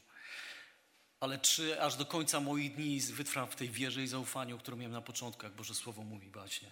Ale 1.20 1.40
czy 1.40 1.82
aż 1.82 1.96
do 1.96 2.06
końca 2.06 2.40
moich 2.40 2.76
dni 2.76 3.02
wytrwam 3.02 3.48
w 3.48 3.56
tej 3.56 3.70
wierze 3.70 4.04
i 4.04 4.08
zaufaniu, 4.08 4.58
którą 4.58 4.78
miałem 4.78 4.94
na 4.94 5.02
początku, 5.02 5.44
jak 5.44 5.54
Boże 5.54 5.76
Słowo 5.76 6.04
mówi 6.04 6.32
bacznie. 6.32 6.72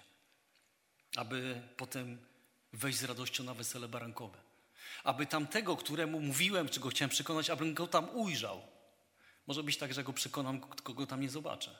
Aby 1.16 1.62
potem 1.78 2.30
wejść 2.74 3.00
z 3.00 3.04
radością 3.04 3.44
na 3.44 3.54
wesele 3.54 3.88
barankowe. 3.88 4.38
Aby 5.04 5.26
tamtego, 5.26 5.78
któremu 5.78 6.22
mówiłem, 6.22 6.70
czy 6.70 6.80
go 6.80 6.90
chciałem 6.90 7.10
przekonać, 7.10 7.50
abym 7.50 7.74
go 7.74 7.88
tam 7.88 8.10
ujrzał. 8.10 8.62
Może 9.48 9.64
być 9.64 9.78
tak, 9.78 9.94
że 9.94 10.04
go 10.04 10.14
przekonam, 10.14 10.62
kogo 10.62 11.08
tam 11.08 11.22
nie 11.22 11.30
zobaczę. 11.30 11.76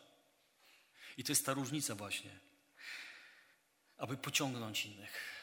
I 1.18 1.24
to 1.24 1.32
jest 1.32 1.46
ta 1.46 1.54
różnica 1.54 1.96
właśnie. 1.96 2.32
Aby 3.98 4.18
pociągnąć 4.18 4.86
innych. 4.86 5.40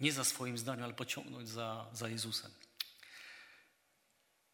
Nie 0.00 0.12
za 0.12 0.24
swoim 0.24 0.58
zdaniem, 0.58 0.84
ale 0.84 0.94
pociągnąć 0.94 1.48
za, 1.48 1.86
za 1.92 2.08
Jezusem. 2.08 2.50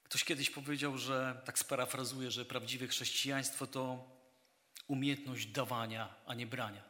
Ktoś 0.05 0.25
kiedyś 0.25 0.51
powiedział, 0.51 0.99
że, 0.99 1.42
tak 1.45 1.59
sparafrazuję, 1.59 2.31
że 2.31 2.45
prawdziwe 2.45 2.88
chrześcijaństwo 2.88 3.66
to 3.66 4.11
umiejętność 4.87 5.47
dawania, 5.47 6.14
a 6.27 6.35
nie 6.35 6.47
brania. 6.47 6.83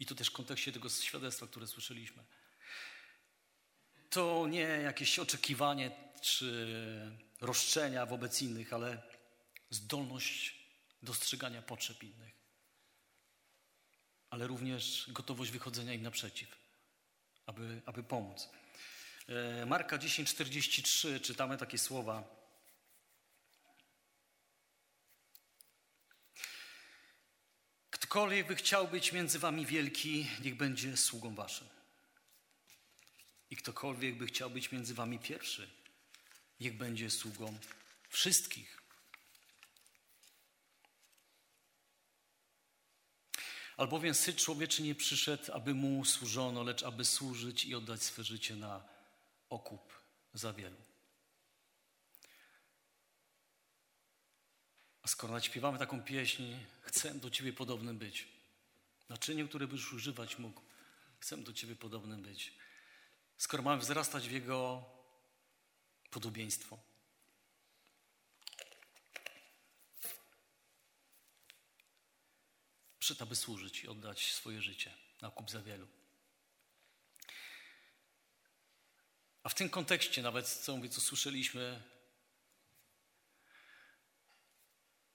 I 0.00 0.06
to 0.06 0.14
też 0.14 0.28
w 0.28 0.32
kontekście 0.32 0.72
tego 0.72 0.88
świadectwa, 0.88 1.46
które 1.46 1.66
słyszeliśmy. 1.66 2.24
To 4.10 4.46
nie 4.48 4.60
jakieś 4.60 5.18
oczekiwanie 5.18 5.90
czy 6.20 6.66
roszczenia 7.40 8.06
wobec 8.06 8.42
innych, 8.42 8.72
ale 8.72 9.02
zdolność 9.70 10.54
dostrzegania 11.02 11.62
potrzeb 11.62 12.02
innych, 12.02 12.34
ale 14.30 14.46
również 14.46 15.06
gotowość 15.08 15.50
wychodzenia 15.50 15.92
im 15.92 16.02
naprzeciw, 16.02 16.48
aby, 17.46 17.82
aby 17.86 18.02
pomóc. 18.02 18.48
E, 19.28 19.66
Marka 19.66 19.98
10:43 19.98 21.20
czytamy 21.20 21.56
takie 21.56 21.78
słowa. 21.78 22.40
Ktokolwiek 27.90 28.46
by 28.46 28.56
chciał 28.56 28.88
być 28.88 29.12
między 29.12 29.38
wami 29.38 29.66
wielki, 29.66 30.26
niech 30.44 30.56
będzie 30.56 30.96
sługą 30.96 31.34
waszym. 31.34 31.79
I 33.50 33.56
ktokolwiek 33.56 34.18
by 34.18 34.26
chciał 34.26 34.50
być 34.50 34.72
między 34.72 34.94
wami 34.94 35.18
pierwszy, 35.18 35.70
niech 36.60 36.76
będzie 36.76 37.10
sługą 37.10 37.58
wszystkich. 38.08 38.80
Albowiem 43.76 44.14
Syn 44.14 44.36
Człowieczy 44.36 44.82
nie 44.82 44.94
przyszedł, 44.94 45.52
aby 45.52 45.74
Mu 45.74 46.04
służono, 46.04 46.62
lecz 46.62 46.82
aby 46.82 47.04
służyć 47.04 47.64
i 47.64 47.74
oddać 47.74 48.02
swe 48.02 48.24
życie 48.24 48.56
na 48.56 48.84
okup 49.50 50.00
za 50.34 50.52
wielu. 50.52 50.76
A 55.02 55.08
skoro 55.08 55.32
naśpiewamy 55.32 55.78
taką 55.78 56.02
pieśń, 56.02 56.42
chcę 56.82 57.14
do 57.14 57.30
Ciebie 57.30 57.52
podobnym 57.52 57.98
być. 57.98 58.28
Naczyniu, 59.08 59.48
które 59.48 59.66
byś 59.66 59.92
używać 59.92 60.38
mógł, 60.38 60.60
chcę 61.20 61.36
do 61.36 61.52
Ciebie 61.52 61.76
podobnym 61.76 62.22
być. 62.22 62.52
Skoro 63.40 63.62
mamy 63.62 63.80
wzrastać 63.80 64.28
w 64.28 64.32
Jego 64.32 64.84
podobieństwo. 66.10 66.78
Przyszedł, 72.98 73.22
aby 73.22 73.36
służyć 73.36 73.84
i 73.84 73.88
oddać 73.88 74.32
swoje 74.32 74.62
życie 74.62 74.94
na 75.22 75.30
kup 75.30 75.50
za 75.50 75.62
wielu. 75.62 75.88
A 79.42 79.48
w 79.48 79.54
tym 79.54 79.70
kontekście 79.70 80.22
nawet, 80.22 80.48
co 80.48 80.76
mówię, 80.76 80.88
co 80.88 81.00
słyszeliśmy 81.00 81.82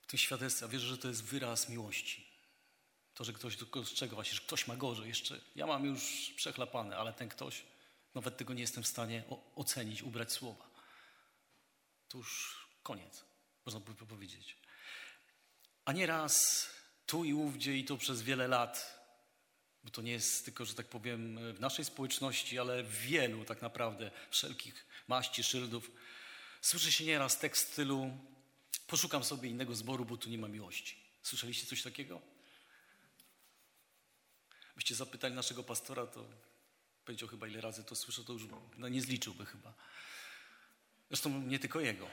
w 0.01 0.07
tym 0.07 0.19
świadectwie, 0.19 0.67
wierzę, 0.67 0.87
że 0.87 0.97
to 0.97 1.07
jest 1.07 1.23
wyraz 1.23 1.69
miłości. 1.69 2.27
To, 3.13 3.23
że 3.23 3.33
ktoś 3.33 3.55
dostrzega 3.55 4.15
właśnie, 4.15 4.33
że 4.35 4.41
ktoś 4.41 4.67
ma 4.67 4.75
gorzej 4.75 5.07
jeszcze. 5.07 5.41
Ja 5.55 5.67
mam 5.67 5.85
już 5.85 6.33
przechlapane, 6.35 6.97
ale 6.97 7.13
ten 7.13 7.29
ktoś, 7.29 7.74
nawet 8.15 8.37
tego 8.37 8.53
nie 8.53 8.61
jestem 8.61 8.83
w 8.83 8.87
stanie 8.87 9.23
ocenić, 9.55 10.03
ubrać 10.03 10.31
słowa. 10.31 10.69
To 12.09 12.17
już 12.17 12.59
koniec, 12.83 13.23
można 13.65 13.79
by 13.79 13.95
powiedzieć. 13.95 14.57
A 15.85 15.91
nieraz 15.91 16.67
tu 17.05 17.23
i 17.23 17.33
ówdzie 17.33 17.77
i 17.77 17.85
to 17.85 17.97
przez 17.97 18.21
wiele 18.21 18.47
lat, 18.47 18.99
bo 19.83 19.89
to 19.89 20.01
nie 20.01 20.11
jest 20.11 20.45
tylko, 20.45 20.65
że 20.65 20.73
tak 20.73 20.87
powiem, 20.87 21.53
w 21.53 21.59
naszej 21.59 21.85
społeczności, 21.85 22.59
ale 22.59 22.83
w 22.83 22.95
wielu 22.95 23.45
tak 23.45 23.61
naprawdę 23.61 24.11
wszelkich 24.31 24.85
maści, 25.07 25.43
szyldów, 25.43 25.91
słyszy 26.61 26.91
się 26.91 27.05
nieraz 27.05 27.39
tekst 27.39 27.71
stylu 27.71 28.17
poszukam 28.87 29.23
sobie 29.23 29.49
innego 29.49 29.75
zboru, 29.75 30.05
bo 30.05 30.17
tu 30.17 30.29
nie 30.29 30.37
ma 30.37 30.47
miłości. 30.47 30.97
Słyszeliście 31.23 31.67
coś 31.67 31.81
takiego? 31.81 32.21
Byście 34.75 34.95
zapytali 34.95 35.35
naszego 35.35 35.63
pastora, 35.63 36.07
to 36.07 36.25
powiedział 37.05 37.29
chyba 37.29 37.47
ile 37.47 37.61
razy 37.61 37.83
to 37.83 37.95
słyszę, 37.95 38.23
to 38.23 38.33
już 38.33 38.47
no, 38.77 38.89
nie 38.89 39.01
zliczyłby 39.01 39.45
chyba. 39.45 39.73
Zresztą 41.09 41.41
nie 41.41 41.59
tylko 41.59 41.79
jego. 41.79 42.07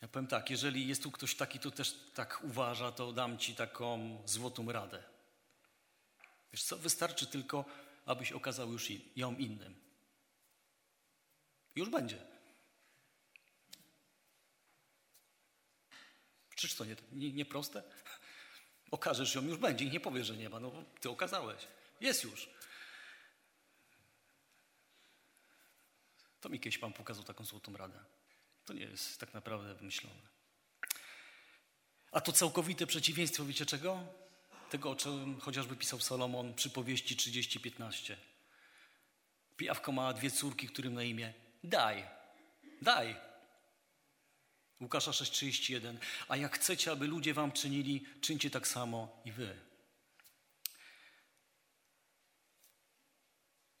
Ja 0.00 0.08
powiem 0.08 0.26
tak, 0.26 0.50
jeżeli 0.50 0.88
jest 0.88 1.02
tu 1.02 1.10
ktoś 1.10 1.34
taki, 1.34 1.58
kto 1.58 1.70
też 1.70 1.94
tak 2.14 2.44
uważa, 2.44 2.92
to 2.92 3.12
dam 3.12 3.38
ci 3.38 3.54
taką 3.54 4.22
złotą 4.26 4.72
radę. 4.72 5.02
Wiesz 6.52 6.62
co, 6.62 6.76
wystarczy 6.76 7.26
tylko, 7.26 7.64
abyś 8.06 8.32
okazał 8.32 8.72
już 8.72 8.88
ją 9.16 9.36
innym. 9.36 9.74
Już 11.74 11.88
będzie. 11.88 12.18
Czyż 16.54 16.74
to 16.74 16.84
nie, 16.84 16.96
nie, 17.12 17.32
nie 17.32 17.44
proste? 17.44 17.82
Okażesz 18.90 19.34
ją, 19.34 19.42
już 19.42 19.58
będzie 19.58 19.84
i 19.84 19.90
nie 19.90 20.00
powiesz, 20.00 20.26
że 20.26 20.36
nie 20.36 20.48
ma. 20.48 20.60
No 20.60 20.84
ty 21.00 21.10
okazałeś. 21.10 21.66
Jest 22.02 22.24
już. 22.24 22.48
To 26.40 26.48
mi 26.48 26.60
kiedyś 26.60 26.78
Pan 26.78 26.92
pokazał 26.92 27.24
taką 27.24 27.44
złotą 27.44 27.76
radę. 27.76 28.04
To 28.64 28.72
nie 28.72 28.84
jest 28.84 29.20
tak 29.20 29.34
naprawdę 29.34 29.74
wymyślone. 29.74 30.22
A 32.12 32.20
to 32.20 32.32
całkowite 32.32 32.86
przeciwieństwo, 32.86 33.44
wiecie 33.44 33.66
czego? 33.66 34.06
Tego, 34.70 34.90
o 34.90 34.96
czym 34.96 35.40
chociażby 35.40 35.76
pisał 35.76 36.00
Salomon 36.00 36.54
przy 36.54 36.70
powieści 36.70 37.16
30-15. 37.16 38.16
Pijawko 39.56 39.92
ma 39.92 40.12
dwie 40.12 40.30
córki, 40.30 40.68
którym 40.68 40.94
na 40.94 41.02
imię 41.02 41.34
daj, 41.64 42.06
daj. 42.82 43.16
Łukasza 44.80 45.10
6,31. 45.10 45.96
A 46.28 46.36
jak 46.36 46.54
chcecie, 46.54 46.92
aby 46.92 47.06
ludzie 47.06 47.34
wam 47.34 47.52
czynili, 47.52 48.06
czyńcie 48.20 48.50
tak 48.50 48.68
samo 48.68 49.22
i 49.24 49.32
wy. 49.32 49.71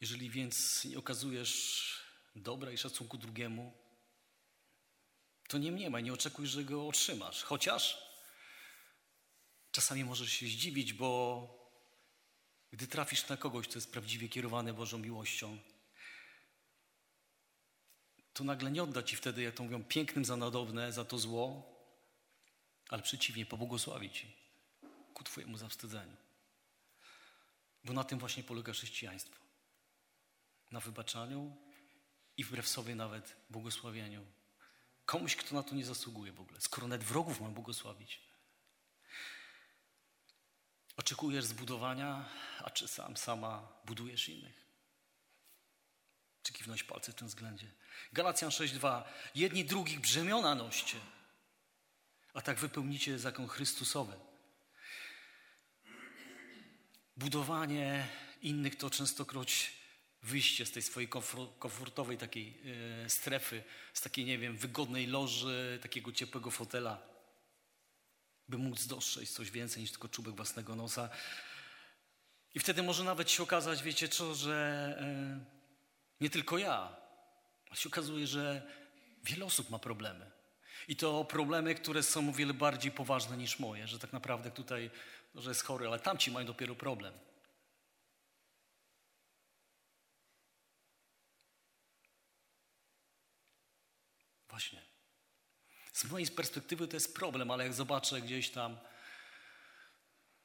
Jeżeli 0.02 0.30
więc 0.30 0.84
nie 0.84 0.98
okazujesz 0.98 1.86
dobra 2.36 2.70
i 2.72 2.78
szacunku 2.78 3.18
drugiemu, 3.18 3.72
to 5.48 5.58
nie 5.58 5.72
mniemaj, 5.72 6.02
nie 6.02 6.12
oczekuj, 6.12 6.46
że 6.46 6.64
go 6.64 6.88
otrzymasz. 6.88 7.42
Chociaż 7.42 7.98
czasami 9.70 10.04
możesz 10.04 10.32
się 10.32 10.46
zdziwić, 10.46 10.92
bo 10.92 11.08
gdy 12.72 12.86
trafisz 12.86 13.28
na 13.28 13.36
kogoś, 13.36 13.68
kto 13.68 13.78
jest 13.78 13.92
prawdziwie 13.92 14.28
kierowany 14.28 14.74
Bożą 14.74 14.98
miłością, 14.98 15.58
to 18.32 18.44
nagle 18.44 18.70
nie 18.70 18.82
odda 18.82 19.02
ci 19.02 19.16
wtedy, 19.16 19.42
jak 19.42 19.54
to 19.54 19.62
mówią, 19.62 19.84
pięknym 19.84 20.24
za 20.24 20.36
nadobne, 20.36 20.92
za 20.92 21.04
to 21.04 21.18
zło, 21.18 21.74
ale 22.88 23.02
przeciwnie, 23.02 23.46
pobłogosławi 23.46 24.10
ci 24.10 24.36
ku 25.14 25.24
Twojemu 25.24 25.58
zawstydzeniu. 25.58 26.16
Bo 27.84 27.92
na 27.92 28.04
tym 28.04 28.18
właśnie 28.18 28.42
polega 28.42 28.72
chrześcijaństwo. 28.72 29.51
Na 30.72 30.80
wybaczaniu 30.80 31.56
i 32.36 32.44
wbrew 32.44 32.68
sobie 32.68 32.94
nawet 32.94 33.36
błogosławieniu. 33.50 34.26
Komuś, 35.04 35.36
kto 35.36 35.54
na 35.54 35.62
to 35.62 35.74
nie 35.74 35.84
zasługuje 35.84 36.32
w 36.32 36.40
ogóle, 36.40 36.60
skoro 36.60 36.88
nawet 36.88 37.06
wrogów 37.06 37.40
mam 37.40 37.54
błogosławić. 37.54 38.20
Oczekujesz 40.96 41.44
zbudowania, 41.44 42.28
a 42.58 42.70
czy 42.70 42.88
sam, 42.88 43.16
sama 43.16 43.68
budujesz 43.84 44.28
innych? 44.28 44.66
Czy 46.42 46.52
kiwnąć 46.52 46.82
palce 46.82 47.12
w 47.12 47.14
tym 47.14 47.28
względzie? 47.28 47.72
Galacjan 48.12 48.50
6.2. 48.50 49.02
Jedni 49.34 49.64
drugich 49.64 50.00
brzemiona 50.00 50.54
noście, 50.54 51.00
a 52.34 52.40
tak 52.40 52.58
wypełnicie 52.58 53.18
zakon 53.18 53.48
Chrystusowy. 53.48 54.16
Budowanie 57.16 58.08
innych 58.42 58.76
to 58.76 58.90
częstokroć 58.90 59.81
wyjście 60.22 60.66
z 60.66 60.72
tej 60.72 60.82
swojej 60.82 61.08
komfortowej 61.58 62.18
takiej 62.18 62.58
e, 63.04 63.10
strefy, 63.10 63.62
z 63.92 64.00
takiej, 64.00 64.24
nie 64.24 64.38
wiem, 64.38 64.56
wygodnej 64.56 65.06
loży, 65.06 65.78
takiego 65.82 66.12
ciepłego 66.12 66.50
fotela, 66.50 67.02
by 68.48 68.58
móc 68.58 68.86
dostrzec 68.86 69.30
coś 69.30 69.50
więcej 69.50 69.82
niż 69.82 69.90
tylko 69.90 70.08
czubek 70.08 70.34
własnego 70.34 70.76
nosa. 70.76 71.10
I 72.54 72.60
wtedy 72.60 72.82
może 72.82 73.04
nawet 73.04 73.30
się 73.30 73.42
okazać, 73.42 73.82
wiecie 73.82 74.08
co, 74.08 74.34
że 74.34 74.54
e, 75.00 75.44
nie 76.20 76.30
tylko 76.30 76.58
ja, 76.58 76.96
ale 77.66 77.76
się 77.76 77.88
okazuje, 77.88 78.26
że 78.26 78.62
wiele 79.24 79.44
osób 79.44 79.70
ma 79.70 79.78
problemy. 79.78 80.30
I 80.88 80.96
to 80.96 81.24
problemy, 81.24 81.74
które 81.74 82.02
są 82.02 82.28
o 82.28 82.32
wiele 82.32 82.54
bardziej 82.54 82.92
poważne 82.92 83.36
niż 83.36 83.58
moje, 83.58 83.86
że 83.86 83.98
tak 83.98 84.12
naprawdę 84.12 84.50
tutaj, 84.50 84.90
że 85.34 85.50
jest 85.50 85.64
chory, 85.64 85.86
ale 85.86 85.98
tamci 85.98 86.30
mają 86.30 86.46
dopiero 86.46 86.74
problem. 86.74 87.14
Właśnie. 94.52 94.82
Z 95.92 96.04
mojej 96.04 96.28
perspektywy 96.28 96.88
to 96.88 96.96
jest 96.96 97.14
problem, 97.14 97.50
ale 97.50 97.64
jak 97.64 97.74
zobaczę 97.74 98.20
gdzieś 98.20 98.50
tam, 98.50 98.78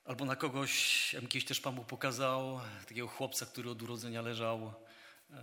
albo 0.06 0.26
na 0.26 0.36
kogoś, 0.36 1.14
jak 1.14 1.28
kiedyś 1.28 1.46
też 1.46 1.62
Pan 1.62 1.76
Bóg 1.76 1.88
pokazał, 1.88 2.62
takiego 2.88 3.08
chłopca, 3.08 3.46
który 3.46 3.70
od 3.70 3.82
urodzenia 3.82 4.22
leżał 4.22 4.74
e, 5.30 5.34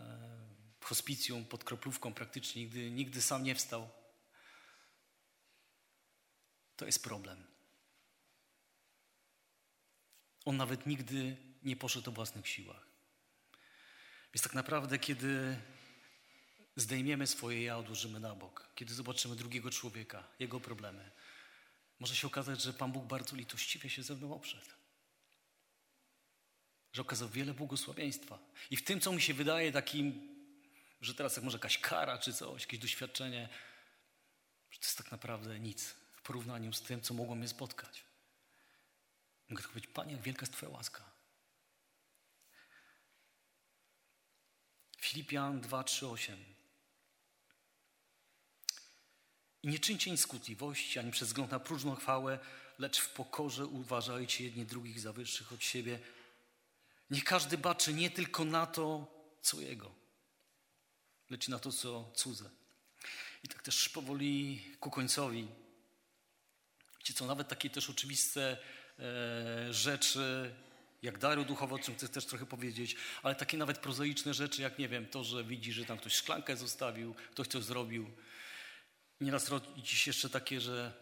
w 0.80 0.84
hospicjum 0.84 1.44
pod 1.44 1.64
kroplówką 1.64 2.14
praktycznie, 2.14 2.62
nigdy, 2.62 2.90
nigdy 2.90 3.22
sam 3.22 3.42
nie 3.42 3.54
wstał. 3.54 3.88
To 6.76 6.86
jest 6.86 7.02
problem. 7.02 7.46
On 10.44 10.56
nawet 10.56 10.86
nigdy 10.86 11.36
nie 11.62 11.76
poszedł 11.76 12.10
o 12.10 12.12
własnych 12.12 12.48
siłach. 12.48 12.86
Więc 14.34 14.42
tak 14.42 14.54
naprawdę, 14.54 14.98
kiedy 14.98 15.60
zdejmiemy 16.76 17.26
swoje 17.26 17.62
ja, 17.62 17.78
odłożymy 17.78 18.20
na 18.20 18.34
bok, 18.34 18.68
kiedy 18.74 18.94
zobaczymy 18.94 19.36
drugiego 19.36 19.70
człowieka, 19.70 20.24
jego 20.38 20.60
problemy, 20.60 21.10
może 22.00 22.16
się 22.16 22.26
okazać, 22.26 22.62
że 22.62 22.72
Pan 22.72 22.92
Bóg 22.92 23.04
bardzo 23.04 23.36
litościwie 23.36 23.90
się 23.90 24.02
ze 24.02 24.14
mną 24.14 24.34
oprzedł. 24.34 24.70
Że 26.92 27.02
okazał 27.02 27.28
wiele 27.28 27.54
błogosławieństwa. 27.54 28.38
I 28.70 28.76
w 28.76 28.84
tym, 28.84 29.00
co 29.00 29.12
mi 29.12 29.22
się 29.22 29.34
wydaje 29.34 29.72
takim, 29.72 30.28
że 31.00 31.14
teraz 31.14 31.36
jak 31.36 31.44
może 31.44 31.56
jakaś 31.56 31.78
kara 31.78 32.18
czy 32.18 32.32
coś, 32.32 32.62
jakieś 32.62 32.80
doświadczenie, 32.80 33.48
że 34.70 34.78
to 34.78 34.86
jest 34.86 34.98
tak 34.98 35.12
naprawdę 35.12 35.60
nic 35.60 35.94
w 36.12 36.22
porównaniu 36.22 36.72
z 36.72 36.82
tym, 36.82 37.00
co 37.00 37.14
mogło 37.14 37.34
mnie 37.34 37.48
spotkać. 37.48 38.04
Mogę 39.48 39.62
tylko 39.62 39.72
powiedzieć, 39.72 39.90
Panie, 39.94 40.12
jak 40.12 40.22
wielka 40.22 40.42
jest 40.42 40.52
Twoja 40.52 40.72
łaska. 40.72 41.10
Filipian 45.00 45.60
2, 45.60 45.84
3, 45.84 46.08
8. 46.08 46.53
I 49.64 49.68
nie 49.68 49.78
czyńcie 49.78 50.10
nic 50.10 50.20
skutliwości, 50.20 50.98
ani 50.98 51.10
przez 51.10 51.28
wzgląd 51.28 51.50
na 51.50 51.60
próżną 51.60 51.94
chwałę, 51.94 52.38
lecz 52.78 53.00
w 53.00 53.08
pokorze 53.10 53.66
uważajcie 53.66 54.44
jedni 54.44 54.66
drugich 54.66 55.00
za 55.00 55.12
wyższych 55.12 55.52
od 55.52 55.64
siebie. 55.64 55.98
Niech 57.10 57.24
każdy 57.24 57.58
baczy 57.58 57.94
nie 57.94 58.10
tylko 58.10 58.44
na 58.44 58.66
to, 58.66 59.06
co 59.42 59.60
jego, 59.60 59.94
lecz 61.30 61.48
na 61.48 61.58
to, 61.58 61.72
co 61.72 62.12
cudze. 62.14 62.50
I 63.44 63.48
tak 63.48 63.62
też 63.62 63.88
powoli 63.88 64.62
ku 64.80 64.90
końcowi. 64.90 65.48
Wiecie 66.98 67.14
co, 67.14 67.26
nawet 67.26 67.48
takie 67.48 67.70
też 67.70 67.90
oczywiste 67.90 68.56
e, 68.98 69.72
rzeczy, 69.72 70.54
jak 71.02 71.18
dary 71.18 71.44
duchowe, 71.44 71.74
o 71.74 71.78
czym 71.78 71.94
chcę 71.94 72.08
też 72.08 72.26
trochę 72.26 72.46
powiedzieć, 72.46 72.96
ale 73.22 73.34
takie 73.34 73.56
nawet 73.56 73.78
prozaiczne 73.78 74.34
rzeczy, 74.34 74.62
jak 74.62 74.78
nie 74.78 74.88
wiem, 74.88 75.06
to, 75.06 75.24
że 75.24 75.44
widzi, 75.44 75.72
że 75.72 75.84
tam 75.84 75.98
ktoś 75.98 76.12
szklankę 76.12 76.56
zostawił, 76.56 77.14
ktoś 77.14 77.48
coś 77.48 77.64
zrobił, 77.64 78.10
Nieraz 79.20 79.48
rodzi 79.48 79.96
się 79.96 80.08
jeszcze 80.08 80.30
takie, 80.30 80.60
że 80.60 80.92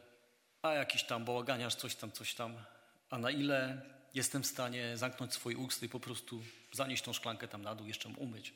a 0.63 0.73
jakiś 0.73 1.05
tam 1.05 1.25
bałaganiarz, 1.25 1.75
coś 1.75 1.95
tam, 1.95 2.13
coś 2.13 2.35
tam, 2.35 2.65
a 3.11 3.19
na 3.19 3.31
ile 3.31 3.83
jestem 4.15 4.43
w 4.43 4.47
stanie 4.47 4.97
zamknąć 4.97 5.33
swoje 5.33 5.59
usty 5.59 5.87
i 5.87 5.89
po 5.89 6.01
prostu 6.01 6.43
zanieść 6.73 7.03
tą 7.03 7.13
szklankę 7.13 7.49
tam 7.49 7.63
na 7.63 7.75
dół, 7.75 7.87
jeszcze 7.87 8.09
umyć. 8.09 8.55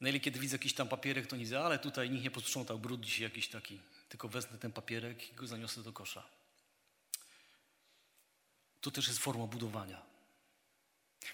Na 0.00 0.08
ile 0.08 0.20
kiedy 0.20 0.40
widzę 0.40 0.54
jakiś 0.54 0.74
tam 0.74 0.88
papierek, 0.88 1.26
to 1.26 1.36
nie 1.36 1.44
widzę, 1.44 1.60
ale 1.60 1.78
tutaj 1.78 2.10
nikt 2.10 2.24
nie 2.24 2.30
posprzątał, 2.30 2.78
brud 2.78 3.00
dzisiaj 3.00 3.22
jakiś 3.22 3.48
taki. 3.48 3.80
Tylko 4.08 4.28
wezmę 4.28 4.58
ten 4.58 4.72
papierek 4.72 5.32
i 5.32 5.34
go 5.34 5.46
zaniosę 5.46 5.82
do 5.82 5.92
kosza. 5.92 6.22
To 8.80 8.90
też 8.90 9.08
jest 9.08 9.18
forma 9.18 9.46
budowania. 9.46 10.02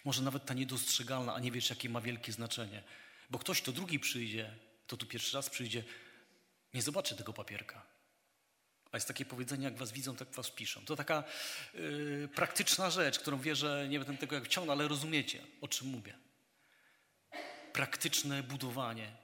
Może 0.04 0.22
nawet 0.22 0.46
ta 0.46 0.54
niedostrzegalna, 0.54 1.34
a 1.34 1.40
nie 1.40 1.52
wiesz, 1.52 1.70
jakie 1.70 1.88
ma 1.88 2.00
wielkie 2.00 2.32
znaczenie. 2.32 2.82
Bo 3.30 3.38
ktoś, 3.38 3.62
to 3.62 3.72
drugi 3.72 3.98
przyjdzie, 3.98 4.54
to 4.86 4.96
tu 4.96 5.06
pierwszy 5.06 5.36
raz 5.36 5.50
przyjdzie, 5.50 5.84
nie 6.74 6.82
zobaczy 6.82 7.16
tego 7.16 7.32
papierka. 7.32 7.86
A 8.92 8.96
jest 8.96 9.08
takie 9.08 9.24
powiedzenie, 9.24 9.64
jak 9.64 9.76
was 9.76 9.92
widzą, 9.92 10.16
tak 10.16 10.28
was 10.28 10.50
piszą. 10.50 10.84
To 10.84 10.96
taka 10.96 11.24
yy, 11.74 12.28
praktyczna 12.34 12.90
rzecz, 12.90 13.18
którą 13.18 13.38
wierzę, 13.38 13.86
nie 13.88 13.98
będę 13.98 14.16
tego 14.16 14.34
jak 14.34 14.44
wciągnął, 14.44 14.76
ale 14.76 14.88
rozumiecie, 14.88 15.46
o 15.60 15.68
czym 15.68 15.88
mówię. 15.88 16.18
Praktyczne 17.72 18.42
budowanie 18.42 19.16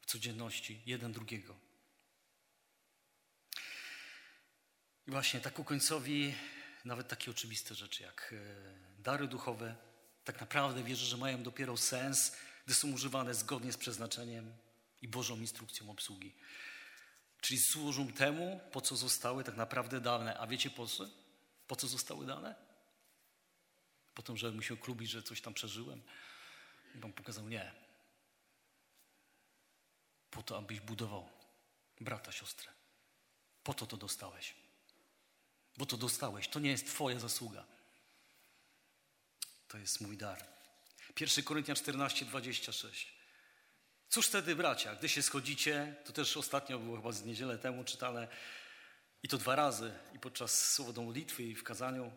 w 0.00 0.06
codzienności 0.06 0.82
jeden 0.86 1.12
drugiego. 1.12 1.56
I 5.06 5.10
właśnie 5.10 5.40
tak 5.40 5.54
ku 5.54 5.64
końcowi 5.64 6.34
nawet 6.84 7.08
takie 7.08 7.30
oczywiste 7.30 7.74
rzeczy 7.74 8.02
jak 8.02 8.28
yy, 8.32 9.02
dary 9.02 9.28
duchowe, 9.28 9.76
tak 10.24 10.40
naprawdę 10.40 10.82
wierzę, 10.82 11.06
że 11.06 11.16
mają 11.16 11.42
dopiero 11.42 11.76
sens, 11.76 12.36
gdy 12.66 12.74
są 12.74 12.92
używane 12.92 13.34
zgodnie 13.34 13.72
z 13.72 13.76
przeznaczeniem 13.76 14.52
i 15.02 15.08
Bożą 15.08 15.36
instrukcją 15.36 15.90
obsługi. 15.90 16.34
Czyli 17.44 17.60
służą 17.60 18.12
temu, 18.12 18.60
po 18.72 18.80
co 18.80 18.96
zostały 18.96 19.44
tak 19.44 19.56
naprawdę 19.56 20.00
dane. 20.00 20.38
A 20.38 20.46
wiecie 20.46 20.70
po 20.70 20.86
co? 20.86 21.04
Po 21.66 21.76
co 21.76 21.88
zostały 21.88 22.26
dane? 22.26 22.54
Po 24.14 24.22
to, 24.22 24.36
żeby 24.36 24.62
się 24.62 24.76
klubić, 24.76 25.10
że 25.10 25.22
coś 25.22 25.40
tam 25.40 25.54
przeżyłem. 25.54 26.02
I 26.94 26.98
Pan 26.98 27.12
pokazał, 27.12 27.48
nie. 27.48 27.72
Po 30.30 30.42
to, 30.42 30.58
abyś 30.58 30.80
budował 30.80 31.28
brata, 32.00 32.32
siostrę. 32.32 32.72
Po 33.64 33.74
to 33.74 33.86
to 33.86 33.96
dostałeś. 33.96 34.54
Bo 35.76 35.86
to 35.86 35.96
dostałeś. 35.96 36.48
To 36.48 36.60
nie 36.60 36.70
jest 36.70 36.86
Twoja 36.86 37.20
zasługa. 37.20 37.64
To 39.68 39.78
jest 39.78 40.00
mój 40.00 40.16
dar. 40.16 40.46
1 41.20 41.44
Koryntian 41.44 41.76
14, 41.76 42.24
26. 42.24 43.13
Cóż 44.08 44.26
wtedy, 44.26 44.56
bracia, 44.56 44.94
gdy 44.94 45.08
się 45.08 45.22
schodzicie, 45.22 45.94
to 46.04 46.12
też 46.12 46.36
ostatnio 46.36 46.78
było 46.78 46.96
chyba 46.96 47.12
z 47.12 47.24
niedzielę 47.24 47.58
temu 47.58 47.84
czytane, 47.84 48.28
i 49.22 49.28
to 49.28 49.38
dwa 49.38 49.56
razy, 49.56 49.92
i 50.14 50.18
podczas 50.18 50.72
słowa 50.72 51.02
modlitwy, 51.02 51.42
i 51.42 51.54
w 51.54 51.62
kazaniu. 51.62 52.12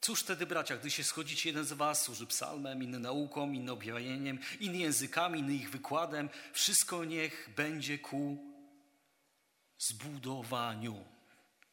Cóż 0.00 0.20
wtedy, 0.20 0.46
bracia, 0.46 0.76
gdy 0.76 0.90
się 0.90 1.04
schodzicie, 1.04 1.48
jeden 1.48 1.64
z 1.64 1.72
was 1.72 2.02
służy 2.02 2.26
psalmem, 2.26 2.82
inny 2.82 2.98
nauką, 2.98 3.52
inny 3.52 3.72
objawieniem, 3.72 4.38
inny 4.60 4.78
językami, 4.78 5.40
inny 5.40 5.54
ich 5.54 5.70
wykładem. 5.70 6.30
Wszystko 6.52 7.04
niech 7.04 7.50
będzie 7.56 7.98
ku 7.98 8.38
zbudowaniu. 9.78 11.04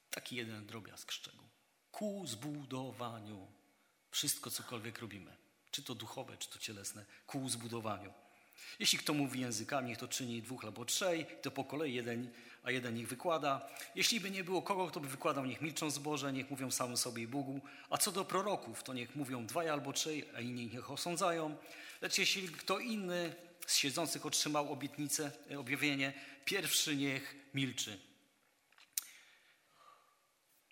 Taki 0.09 0.35
jeden 0.35 0.65
drobiazg 0.65 1.11
szczegół. 1.11 1.49
Ku 1.91 2.27
zbudowaniu. 2.27 3.47
Wszystko, 4.11 4.51
cokolwiek 4.51 4.99
robimy, 4.99 5.37
czy 5.71 5.83
to 5.83 5.95
duchowe, 5.95 6.37
czy 6.37 6.49
to 6.49 6.59
cielesne, 6.59 7.05
ku 7.27 7.49
zbudowaniu. 7.49 8.13
Jeśli 8.79 8.99
kto 8.99 9.13
mówi 9.13 9.39
językami, 9.39 9.87
niech 9.87 9.97
to 9.97 10.07
czyni 10.07 10.41
dwóch 10.41 10.65
albo 10.65 10.85
trzej, 10.85 11.25
to 11.41 11.51
po 11.51 11.63
kolei 11.63 11.93
jeden, 11.93 12.31
a 12.63 12.71
jeden 12.71 12.97
ich 12.97 13.07
wykłada. 13.07 13.69
Jeśli 13.95 14.19
by 14.19 14.31
nie 14.31 14.43
było 14.43 14.61
kogo, 14.61 14.87
kto 14.87 14.99
by 14.99 15.07
wykładał, 15.07 15.45
niech 15.45 15.61
milczą 15.61 15.89
zboże, 15.89 16.33
niech 16.33 16.49
mówią 16.49 16.71
samym 16.71 16.97
sobie 16.97 17.23
i 17.23 17.27
Bogu. 17.27 17.61
A 17.89 17.97
co 17.97 18.11
do 18.11 18.25
proroków, 18.25 18.83
to 18.83 18.93
niech 18.93 19.15
mówią 19.15 19.45
dwaj 19.45 19.69
albo 19.69 19.93
trzej, 19.93 20.25
a 20.35 20.41
inni 20.41 20.67
niech 20.67 20.91
osądzają. 20.91 21.57
Lecz 22.01 22.17
jeśli 22.17 22.49
kto 22.49 22.79
inny 22.79 23.35
z 23.67 23.75
siedzących 23.75 24.25
otrzymał 24.25 24.73
obietnicę, 24.73 25.31
e, 25.51 25.59
objawienie, 25.59 26.13
pierwszy 26.45 26.95
niech 26.95 27.35
milczy. 27.53 27.99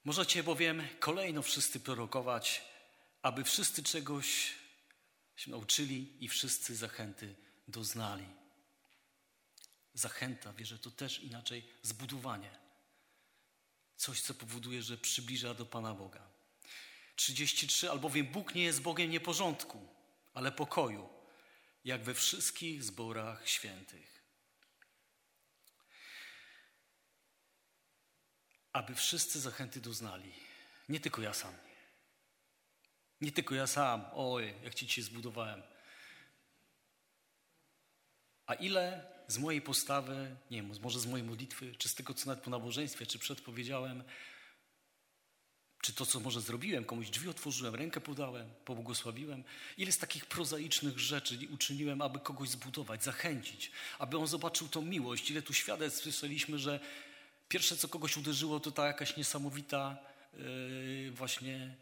Możecie 0.06 0.44
bowiem 0.44 0.88
kolejno 1.00 1.42
wszyscy 1.42 1.80
prorokować, 1.80 2.62
aby 3.22 3.44
wszyscy 3.44 3.84
czegoś 3.84 4.54
się 5.36 5.52
nauczyli 5.52 6.26
i 6.26 6.28
wszyscy 6.28 6.76
zachęty 6.76 7.47
doznali. 7.68 8.26
Zachęta, 9.94 10.54
wierzę, 10.54 10.80
to 10.80 10.92
też 10.92 11.20
inaczej 11.20 11.70
zbudowanie. 11.82 12.60
Coś, 13.98 14.22
co 14.22 14.34
powoduje, 14.34 14.84
że 14.84 14.98
przybliża 14.98 15.54
do 15.54 15.66
Pana 15.66 15.94
Boga. 15.94 16.28
33. 17.16 17.90
Albowiem 17.90 18.28
Bóg 18.28 18.56
nie 18.56 18.64
jest 18.64 18.82
Bogiem 18.82 19.12
nieporządku, 19.12 19.88
ale 20.34 20.52
pokoju, 20.52 21.10
jak 21.86 22.04
we 22.04 22.14
wszystkich 22.14 22.84
zborach 22.84 23.50
świętych. 23.50 24.24
Aby 28.74 28.96
wszyscy 28.96 29.40
zachęty 29.40 29.82
doznali. 29.82 30.34
Nie 30.90 31.00
tylko 31.00 31.22
ja 31.22 31.34
sam. 31.34 31.54
Nie 33.22 33.32
tylko 33.32 33.56
ja 33.56 33.68
sam. 33.68 34.06
Oj, 34.14 34.54
jak 34.64 34.76
ci 34.76 34.88
dzisiaj 34.88 35.04
zbudowałem. 35.04 35.64
A 38.48 38.54
ile 38.54 39.06
z 39.28 39.38
mojej 39.38 39.62
postawy, 39.62 40.36
nie 40.52 40.62
wiem, 40.62 40.72
może 40.82 41.00
z 41.00 41.06
mojej 41.06 41.28
modlitwy, 41.28 41.76
czy 41.78 41.90
z 41.90 41.96
tego, 41.96 42.14
co 42.14 42.26
nawet 42.26 42.44
po 42.44 42.50
nabożeństwie, 42.50 43.06
czy 43.06 43.20
przed 43.20 43.42
powiedziałem, 43.42 44.04
czy 45.82 45.94
to, 45.94 46.06
co 46.06 46.20
może 46.20 46.42
zrobiłem, 46.42 46.86
komuś 46.86 47.10
drzwi 47.10 47.30
otworzyłem, 47.30 47.76
rękę 47.76 48.02
podałem, 48.02 48.50
pobłogosławiłem. 48.66 49.44
Ile 49.78 49.92
z 49.92 49.98
takich 49.98 50.26
prozaicznych 50.26 51.00
rzeczy 51.00 51.40
uczyniłem, 51.54 52.02
aby 52.02 52.20
kogoś 52.20 52.50
zbudować, 52.50 53.04
zachęcić, 53.04 53.72
aby 54.00 54.18
on 54.18 54.28
zobaczył 54.28 54.68
tą 54.68 54.82
miłość. 54.82 55.32
Ile 55.32 55.42
tu 55.42 55.54
świadectw 55.54 56.04
słyszeliśmy, 56.04 56.60
że 56.60 56.80
pierwsze, 57.50 57.78
co 57.78 57.88
kogoś 57.88 58.18
uderzyło, 58.18 58.60
to 58.60 58.72
ta 58.72 58.88
jakaś 58.88 59.18
niesamowita 59.18 59.98
yy, 60.34 61.12
właśnie 61.12 61.76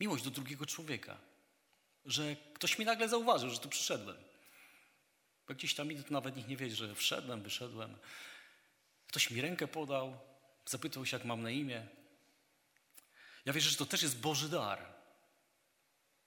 miłość 0.00 0.24
do 0.24 0.30
drugiego 0.30 0.66
człowieka. 0.66 1.16
Że 2.04 2.36
ktoś 2.54 2.78
mi 2.78 2.84
nagle 2.84 3.08
zauważył, 3.08 3.50
że 3.50 3.58
tu 3.58 3.68
przyszedłem. 3.68 4.16
Bo 5.48 5.54
gdzieś 5.54 5.74
tam 5.74 5.92
idę, 5.92 6.02
to 6.02 6.12
nawet 6.12 6.36
nikt 6.36 6.48
nie 6.48 6.56
wie, 6.56 6.70
że 6.70 6.94
wszedłem, 6.94 7.42
wyszedłem. 7.42 7.96
Ktoś 9.06 9.30
mi 9.30 9.40
rękę 9.40 9.68
podał, 9.68 10.18
zapytał 10.66 11.06
się, 11.06 11.16
jak 11.16 11.26
mam 11.26 11.42
na 11.42 11.50
imię. 11.50 11.86
Ja 13.44 13.52
wierzę, 13.52 13.70
że 13.70 13.76
to 13.76 13.86
też 13.86 14.02
jest 14.02 14.20
Boży 14.20 14.48
dar. 14.48 14.86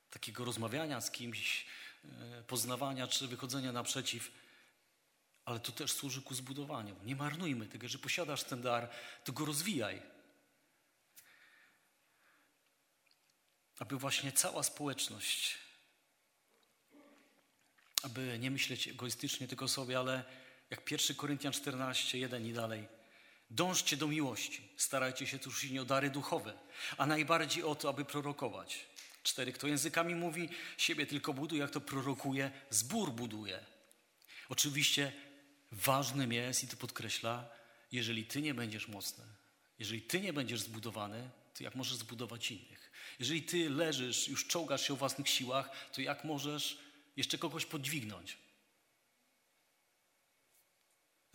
Takiego 0.10 0.46
rozmawiania 0.46 1.02
z 1.02 1.12
kimś, 1.12 1.66
e, 2.06 2.44
poznawania 2.44 3.08
czy 3.08 3.28
wychodzenia 3.28 3.72
naprzeciw, 3.72 4.32
ale 5.46 5.60
to 5.60 5.72
też 5.72 5.92
służy 5.92 6.22
ku 6.22 6.36
zbudowaniu. 6.36 6.96
Nie 7.04 7.16
marnujmy 7.16 7.68
tego, 7.68 7.88
że 7.88 7.98
posiadasz 7.98 8.44
ten 8.44 8.62
dar, 8.62 8.90
to 9.24 9.34
go 9.34 9.46
rozwijaj. 9.46 10.02
Aby 13.80 13.98
właśnie 13.98 14.32
cała 14.32 14.64
społeczność, 14.64 15.58
aby 18.04 18.40
nie 18.40 18.52
myśleć 18.52 18.88
egoistycznie 18.88 19.48
tylko 19.48 19.68
sobie, 19.68 20.00
ale 20.00 20.24
jak 20.70 20.92
1 20.92 21.16
Koryntian 21.16 21.54
14, 21.54 22.18
1 22.18 22.46
i 22.46 22.54
dalej. 22.54 22.88
Dążcie 23.52 23.98
do 23.98 24.08
miłości, 24.08 24.70
starajcie 24.78 25.28
się 25.28 25.40
nie 25.72 25.82
o 25.82 25.86
dary 25.86 26.10
duchowe, 26.10 26.54
a 26.98 27.06
najbardziej 27.06 27.64
o 27.64 27.76
to, 27.76 27.90
aby 27.90 28.06
prorokować. 28.06 28.86
Cztery, 29.24 29.54
kto 29.54 29.68
językami 29.68 30.16
mówi, 30.16 30.50
siebie 30.78 31.06
tylko 31.06 31.34
buduje, 31.34 31.62
jak 31.62 31.72
to 31.72 31.82
prorokuje, 31.82 32.52
zbór 32.70 33.12
buduje. 33.12 33.60
Oczywiście 34.50 35.12
ważnym 35.72 36.34
jest, 36.34 36.64
i 36.64 36.68
to 36.68 36.78
podkreśla, 36.78 37.50
jeżeli 37.92 38.26
ty 38.26 38.42
nie 38.42 38.54
będziesz 38.54 38.88
mocny, 38.88 39.26
jeżeli 39.80 40.02
ty 40.02 40.22
nie 40.22 40.34
będziesz 40.34 40.60
zbudowany, 40.60 41.30
to 41.54 41.64
jak 41.64 41.76
możesz 41.76 41.98
zbudować 41.98 42.52
innych? 42.52 42.92
Jeżeli 43.20 43.44
ty 43.44 43.70
leżysz, 43.70 44.28
już 44.28 44.48
czołgasz 44.48 44.88
się 44.88 44.94
o 44.94 44.96
własnych 44.96 45.30
siłach, 45.30 45.70
to 45.94 46.02
jak 46.02 46.24
możesz 46.24 46.78
jeszcze 47.20 47.38
kogoś 47.38 47.66
podźwignąć? 47.66 48.38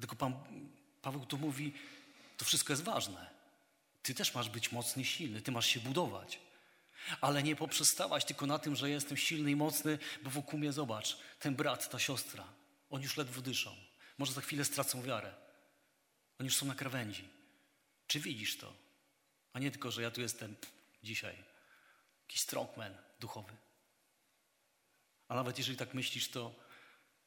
Tylko 0.01 0.17
Pan 0.17 0.33
Paweł 1.03 1.27
tu 1.27 1.39
mówi, 1.39 1.73
to 2.37 2.45
wszystko 2.45 2.73
jest 2.73 2.83
ważne. 2.83 3.31
Ty 4.03 4.15
też 4.15 4.35
masz 4.35 4.49
być 4.49 4.73
mocny, 4.73 5.05
silny, 5.05 5.43
ty 5.43 5.53
masz 5.53 5.67
się 5.67 5.81
budować. 5.81 6.39
Ale 7.21 7.43
nie 7.43 7.57
poprzestawać 7.57 8.25
tylko 8.25 8.47
na 8.47 8.59
tym, 8.59 8.77
że 8.77 8.91
jestem 8.91 9.17
silny 9.17 9.51
i 9.51 9.57
mocny, 9.57 9.99
bo 10.23 10.31
wokół 10.31 10.59
mnie 10.59 10.73
zobacz, 10.73 11.17
ten 11.39 11.55
brat, 11.55 11.91
ta 11.91 11.99
siostra, 11.99 12.45
oni 12.91 13.05
już 13.05 13.17
ledwo 13.17 13.43
dyszą. 13.43 13.77
Może 14.19 14.33
za 14.33 14.41
chwilę 14.41 14.65
stracą 14.65 15.03
wiarę. 15.03 15.35
Oni 16.39 16.47
już 16.47 16.57
są 16.57 16.67
na 16.67 16.75
krawędzi. 16.75 17.29
Czy 18.07 18.21
widzisz 18.21 18.59
to? 18.59 18.73
A 19.53 19.59
nie 19.59 19.71
tylko, 19.71 19.91
że 19.91 20.03
ja 20.03 20.11
tu 20.11 20.21
jestem 20.21 20.57
dzisiaj, 21.03 21.37
jakiś 22.23 22.41
strongman 22.41 22.97
duchowy. 23.21 23.53
A 25.29 25.35
nawet 25.35 25.59
jeżeli 25.59 25.79
tak 25.79 25.95
myślisz, 25.95 26.29
to 26.29 26.55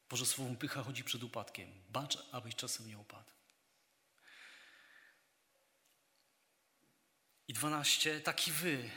Boże 0.10 0.26
Słowo 0.26 0.56
pycha 0.56 0.84
chodzi 0.84 1.04
przed 1.04 1.24
upadkiem. 1.24 1.70
Bacz, 1.90 2.18
abyś 2.32 2.56
czasem 2.56 2.88
nie 2.88 2.98
upadł. 2.98 3.32
I 7.48 7.54
dwanaście, 7.54 8.22
taki 8.22 8.52
wy, 8.52 8.90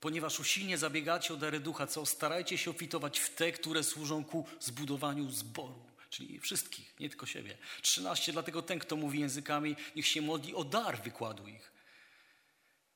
ponieważ 0.00 0.40
usilnie 0.40 0.78
zabiegacie 0.78 1.34
o 1.34 1.36
dary 1.36 1.60
ducha, 1.60 1.86
co 1.86 2.06
starajcie 2.06 2.58
się 2.58 2.70
ofitować 2.70 3.18
w 3.18 3.34
te, 3.34 3.52
które 3.52 3.84
służą 3.84 4.24
ku 4.24 4.46
zbudowaniu 4.60 5.30
zboru, 5.30 5.86
czyli 6.10 6.40
wszystkich, 6.40 7.00
nie 7.00 7.08
tylko 7.08 7.26
siebie. 7.26 7.58
Trzynaście, 7.82 8.32
dlatego 8.32 8.62
ten, 8.62 8.78
kto 8.78 8.96
mówi 8.96 9.20
językami, 9.20 9.76
niech 9.96 10.06
się 10.06 10.22
modli 10.22 10.54
o 10.54 10.64
dar 10.64 11.02
wykładu 11.02 11.48
ich. 11.48 11.75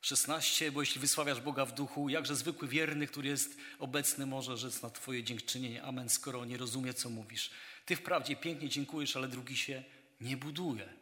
16, 0.01 0.73
bo 0.73 0.83
jeśli 0.83 1.01
wysławiasz 1.01 1.41
Boga 1.41 1.65
w 1.65 1.75
duchu, 1.75 2.09
jakże 2.09 2.37
zwykły 2.37 2.69
wierny, 2.69 3.07
który 3.07 3.29
jest 3.29 3.57
obecny, 3.79 4.27
może 4.27 4.57
rzec 4.57 4.83
na 4.83 4.91
Twoje 4.91 5.25
dziękczynienie. 5.25 5.83
Amen, 5.83 6.09
skoro 6.09 6.45
nie 6.45 6.57
rozumie, 6.57 6.95
co 6.95 7.11
mówisz. 7.11 7.51
Ty 7.87 7.97
wprawdzie 7.97 8.37
pięknie 8.37 8.69
dziękujesz, 8.69 9.17
ale 9.17 9.29
drugi 9.29 9.57
się 9.57 9.85
nie 10.21 10.37
buduje. 10.37 10.95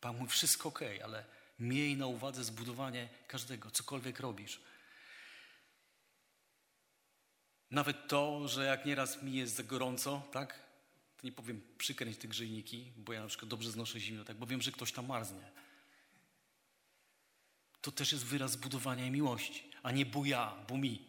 Pan 0.00 0.16
mówi, 0.16 0.30
wszystko 0.30 0.68
ok, 0.68 0.80
ale 1.04 1.24
miej 1.58 1.96
na 1.96 2.06
uwadze 2.06 2.44
zbudowanie 2.44 3.08
każdego, 3.26 3.70
cokolwiek 3.70 4.20
robisz. 4.20 4.60
Nawet 7.70 8.08
to, 8.08 8.48
że 8.48 8.64
jak 8.64 8.86
nieraz 8.86 9.22
mi 9.22 9.34
jest 9.34 9.66
gorąco, 9.66 10.22
tak? 10.32 10.68
To 11.16 11.26
nie 11.26 11.32
powiem 11.32 11.62
przykręć 11.78 12.18
te 12.18 12.28
grzejniki, 12.28 12.92
bo 12.96 13.12
ja 13.12 13.22
na 13.22 13.28
przykład 13.28 13.48
dobrze 13.48 13.70
znoszę 13.70 14.00
zimno, 14.00 14.24
tak? 14.24 14.36
Bo 14.36 14.46
wiem, 14.46 14.62
że 14.62 14.72
ktoś 14.72 14.92
tam 14.92 15.06
marznie 15.06 15.50
to 17.80 17.92
też 17.92 18.12
jest 18.12 18.24
wyraz 18.24 18.56
budowania 18.56 19.10
miłości, 19.10 19.70
a 19.82 19.90
nie 19.90 20.06
bo 20.06 20.24
ja, 20.24 20.64
bo 20.68 20.76
mi. 20.76 21.08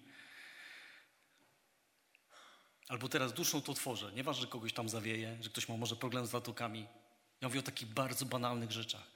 Albo 2.87 3.09
teraz 3.09 3.33
duszą 3.33 3.61
to 3.61 3.73
tworzę. 3.73 4.11
Nieważne, 4.13 4.41
że 4.41 4.47
kogoś 4.47 4.73
tam 4.73 4.89
zawieje, 4.89 5.37
że 5.41 5.49
ktoś 5.49 5.69
ma 5.69 5.77
może 5.77 5.95
problem 5.95 6.25
z 6.25 6.29
zatokami. 6.29 6.87
Ja 7.41 7.47
mówię 7.47 7.59
o 7.59 7.63
takich 7.63 7.87
bardzo 7.87 8.25
banalnych 8.25 8.71
rzeczach, 8.71 9.11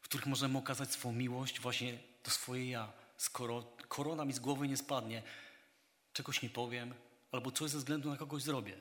w 0.00 0.04
których 0.04 0.26
możemy 0.26 0.58
okazać 0.58 0.92
swoją 0.92 1.14
miłość 1.14 1.60
właśnie 1.60 1.98
do 2.24 2.30
swojej 2.30 2.70
ja. 2.70 2.92
Skoro 3.16 3.76
korona 3.88 4.24
mi 4.24 4.32
z 4.32 4.38
głowy 4.38 4.68
nie 4.68 4.76
spadnie, 4.76 5.22
czegoś 6.12 6.42
nie 6.42 6.50
powiem, 6.50 6.94
albo 7.32 7.50
coś 7.50 7.70
ze 7.70 7.78
względu 7.78 8.10
na 8.10 8.16
kogoś 8.16 8.42
zrobię. 8.42 8.76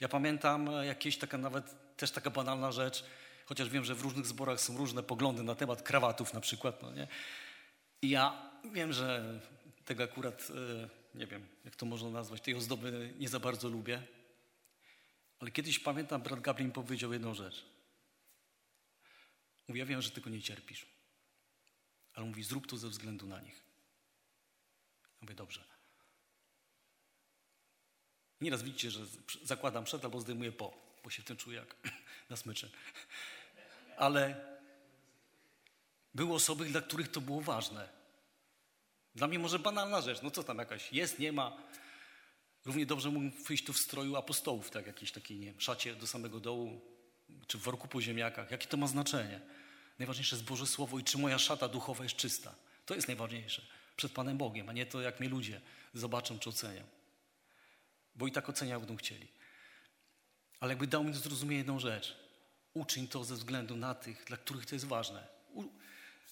Ja 0.00 0.08
pamiętam 0.08 0.68
e, 0.68 0.86
jakieś 0.86 1.18
taka 1.18 1.38
nawet 1.38 1.96
też 1.96 2.10
taka 2.10 2.30
banalna 2.30 2.72
rzecz, 2.72 3.04
chociaż 3.50 3.68
wiem, 3.68 3.84
że 3.84 3.94
w 3.94 4.00
różnych 4.00 4.26
zborach 4.26 4.60
są 4.60 4.76
różne 4.76 5.02
poglądy 5.02 5.42
na 5.42 5.54
temat 5.54 5.82
krawatów 5.82 6.34
na 6.34 6.40
przykład. 6.40 6.82
No 6.82 6.92
nie? 6.92 7.08
I 8.02 8.10
ja 8.10 8.50
wiem, 8.72 8.92
że 8.92 9.40
tego 9.84 10.04
akurat, 10.04 10.48
e, 10.50 10.88
nie 11.18 11.26
wiem, 11.26 11.46
jak 11.64 11.76
to 11.76 11.86
można 11.86 12.10
nazwać, 12.10 12.40
tej 12.40 12.54
ozdoby 12.54 13.14
nie 13.18 13.28
za 13.28 13.40
bardzo 13.40 13.68
lubię. 13.68 14.02
Ale 15.40 15.50
kiedyś 15.50 15.78
pamiętam, 15.78 16.22
brat 16.22 16.60
mi 16.60 16.70
powiedział 16.70 17.12
jedną 17.12 17.34
rzecz. 17.34 17.64
Mówi, 19.68 19.80
ja 19.80 19.86
wiem, 19.86 20.02
że 20.02 20.10
tego 20.10 20.30
nie 20.30 20.42
cierpisz. 20.42 20.86
Ale 22.14 22.26
mówi, 22.26 22.42
zrób 22.42 22.66
to 22.66 22.76
ze 22.76 22.88
względu 22.88 23.26
na 23.26 23.40
nich. 23.40 23.62
Ja 25.04 25.18
mówię, 25.20 25.34
dobrze. 25.34 25.64
Nieraz 28.40 28.62
widzicie, 28.62 28.90
że 28.90 29.06
zakładam 29.42 29.84
przed 29.84 30.04
albo 30.04 30.20
zdejmuję 30.20 30.52
po, 30.52 30.76
bo 31.04 31.10
się 31.10 31.22
w 31.22 31.24
tym 31.24 31.36
czuję 31.36 31.58
jak 31.58 31.76
na 32.30 32.36
smyczy 32.36 32.70
ale 34.00 34.50
były 36.14 36.34
osoby, 36.34 36.64
dla 36.64 36.80
których 36.80 37.10
to 37.10 37.20
było 37.20 37.40
ważne. 37.40 37.88
Dla 39.14 39.26
mnie 39.26 39.38
może 39.38 39.58
banalna 39.58 40.00
rzecz, 40.00 40.22
no 40.22 40.30
co 40.30 40.42
tam 40.42 40.58
jakaś 40.58 40.92
jest, 40.92 41.18
nie 41.18 41.32
ma. 41.32 41.56
Równie 42.64 42.86
dobrze 42.86 43.10
mógł 43.10 43.36
wyjść 43.44 43.64
tu 43.64 43.72
w 43.72 43.78
stroju 43.78 44.16
apostołów, 44.16 44.70
tak 44.70 44.86
jakiś 44.86 45.12
taki, 45.12 45.36
nie 45.36 45.46
wiem, 45.46 45.60
szacie 45.60 45.94
do 45.94 46.06
samego 46.06 46.40
dołu, 46.40 46.80
czy 47.46 47.58
w 47.58 47.60
worku 47.60 47.88
po 47.88 48.00
ziemniakach. 48.00 48.50
Jakie 48.50 48.66
to 48.66 48.76
ma 48.76 48.86
znaczenie? 48.86 49.40
Najważniejsze 49.98 50.36
jest 50.36 50.48
Boże 50.48 50.66
Słowo 50.66 50.98
i 50.98 51.04
czy 51.04 51.18
moja 51.18 51.38
szata 51.38 51.68
duchowa 51.68 52.04
jest 52.04 52.16
czysta. 52.16 52.54
To 52.86 52.94
jest 52.94 53.08
najważniejsze. 53.08 53.62
Przed 53.96 54.12
Panem 54.12 54.38
Bogiem, 54.38 54.68
a 54.68 54.72
nie 54.72 54.86
to, 54.86 55.00
jak 55.00 55.20
mnie 55.20 55.28
ludzie 55.28 55.60
zobaczą 55.94 56.38
czy 56.38 56.48
ocenią. 56.48 56.82
Bo 58.14 58.26
i 58.26 58.32
tak 58.32 58.48
oceniają, 58.48 58.80
będą 58.80 58.96
chcieli. 58.96 59.28
Ale 60.60 60.72
jakby 60.72 60.86
dał 60.86 61.04
mi 61.04 61.14
zrozumieć 61.14 61.58
jedną 61.58 61.78
rzecz. 61.78 62.29
Uczyń 62.74 63.08
to 63.08 63.24
ze 63.24 63.34
względu 63.34 63.76
na 63.76 63.94
tych, 63.94 64.24
dla 64.24 64.36
których 64.36 64.66
to 64.66 64.74
jest 64.74 64.84
ważne. 64.84 65.26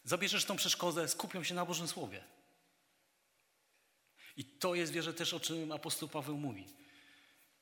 Zabierzesz 0.04 0.44
tą 0.44 0.56
przeszkodę, 0.56 1.08
skupią 1.08 1.42
się 1.44 1.54
na 1.54 1.66
Bożym 1.66 1.88
Słowie. 1.88 2.24
I 4.36 4.44
to 4.44 4.74
jest, 4.74 4.92
wierzę, 4.92 5.14
też 5.14 5.34
o 5.34 5.40
czym 5.40 5.72
apostoł 5.72 6.08
Paweł 6.08 6.36
mówi. 6.36 6.66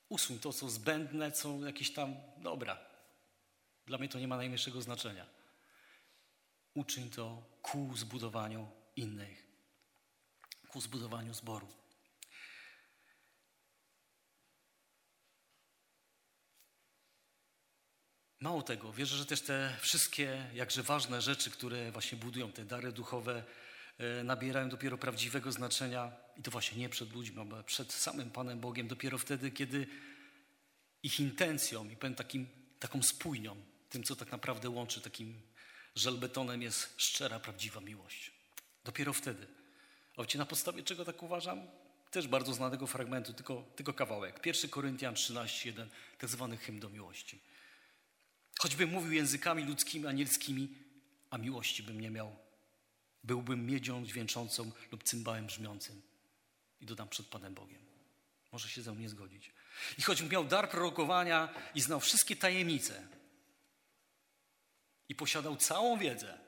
Usuń 0.09 0.39
to, 0.39 0.53
co 0.53 0.69
zbędne, 0.69 1.31
co 1.31 1.65
jakieś 1.65 1.93
tam, 1.93 2.15
dobra. 2.37 2.77
Dla 3.85 3.97
mnie 3.97 4.09
to 4.09 4.19
nie 4.19 4.27
ma 4.27 4.37
najmniejszego 4.37 4.81
znaczenia. 4.81 5.25
Uczyń 6.73 7.09
to 7.09 7.43
ku 7.61 7.97
zbudowaniu 7.97 8.71
innych, 8.95 9.47
ku 10.67 10.81
zbudowaniu 10.81 11.33
zboru. 11.33 11.67
Mało 18.47 18.61
tego, 18.61 18.93
wierzę, 18.93 19.17
że 19.17 19.25
też 19.25 19.41
te 19.41 19.75
wszystkie 19.79 20.45
jakże 20.53 20.83
ważne 20.83 21.21
rzeczy, 21.21 21.51
które 21.51 21.91
właśnie 21.91 22.17
budują 22.17 22.51
te 22.51 22.65
dary 22.65 22.91
duchowe, 22.91 23.43
e, 23.97 24.23
nabierają 24.23 24.69
dopiero 24.69 24.97
prawdziwego 24.97 25.51
znaczenia 25.51 26.11
i 26.37 26.41
to 26.41 26.51
właśnie 26.51 26.77
nie 26.77 26.89
przed 26.89 27.13
ludźmi, 27.13 27.47
ale 27.51 27.63
przed 27.63 27.93
samym 27.93 28.31
Panem 28.31 28.59
Bogiem, 28.59 28.87
dopiero 28.87 29.17
wtedy, 29.17 29.51
kiedy 29.51 29.87
ich 31.03 31.19
intencją 31.19 31.89
i 31.89 31.95
powiem 31.95 32.15
takim, 32.15 32.47
taką 32.79 33.03
spójnią, 33.03 33.55
tym, 33.89 34.03
co 34.03 34.15
tak 34.15 34.31
naprawdę 34.31 34.69
łączy 34.69 35.01
takim 35.01 35.41
żelbetonem 35.95 36.61
jest 36.61 36.93
szczera, 36.97 37.39
prawdziwa 37.39 37.79
miłość. 37.81 38.31
Dopiero 38.83 39.13
wtedy. 39.13 39.47
Wiecie, 40.17 40.37
na 40.37 40.45
podstawie 40.45 40.83
czego 40.83 41.05
tak 41.05 41.23
uważam? 41.23 41.67
Też 42.11 42.27
bardzo 42.27 42.53
znanego 42.53 42.87
fragmentu, 42.87 43.33
tylko, 43.33 43.63
tylko 43.75 43.93
kawałek. 43.93 44.45
1 44.45 44.69
Koryntian 44.69 45.13
13:1, 45.15 45.87
tak 46.17 46.29
zwany 46.29 46.57
hymn 46.57 46.79
do 46.79 46.89
miłości. 46.89 47.46
Choćbym 48.57 48.89
mówił 48.89 49.11
językami 49.11 49.63
ludzkimi, 49.63 50.07
anielskimi, 50.07 50.75
a 51.29 51.37
miłości 51.37 51.83
bym 51.83 52.01
nie 52.01 52.09
miał, 52.09 52.35
byłbym 53.23 53.65
miedzią 53.65 54.05
dźwięczącą 54.05 54.71
lub 54.91 55.03
cymbałem 55.03 55.47
brzmiącym. 55.47 56.01
I 56.79 56.85
dodam 56.85 57.09
przed 57.09 57.27
Panem 57.27 57.53
Bogiem. 57.53 57.85
Może 58.51 58.69
się 58.69 58.81
ze 58.81 58.91
mną 58.91 59.01
nie 59.01 59.09
zgodzić. 59.09 59.51
I 59.97 60.01
choćbym 60.01 60.31
miał 60.31 60.45
dar 60.45 60.69
prorokowania 60.69 61.53
i 61.75 61.81
znał 61.81 61.99
wszystkie 61.99 62.35
tajemnice 62.35 63.07
i 65.09 65.15
posiadał 65.15 65.57
całą 65.57 65.97
wiedzę, 65.97 66.39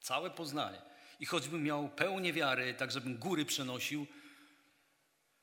całe 0.00 0.30
poznanie, 0.30 0.82
i 1.20 1.26
choćbym 1.26 1.62
miał 1.62 1.88
pełnię 1.88 2.32
wiary, 2.32 2.74
tak 2.74 2.92
żebym 2.92 3.18
góry 3.18 3.44
przenosił, 3.44 4.06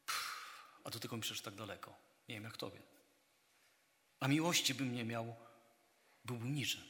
pff, 0.05 0.81
a 0.83 0.89
do 0.89 0.99
tego 0.99 1.15
mi 1.15 1.21
przecież 1.21 1.41
tak 1.41 1.55
daleko. 1.55 1.95
Nie 2.29 2.35
wiem 2.35 2.43
jak 2.43 2.57
tobie. 2.57 2.81
A 4.19 4.27
miłości 4.27 4.73
bym 4.73 4.93
nie 4.93 5.05
miał, 5.05 5.35
byłbym 6.25 6.55
niczym. 6.55 6.81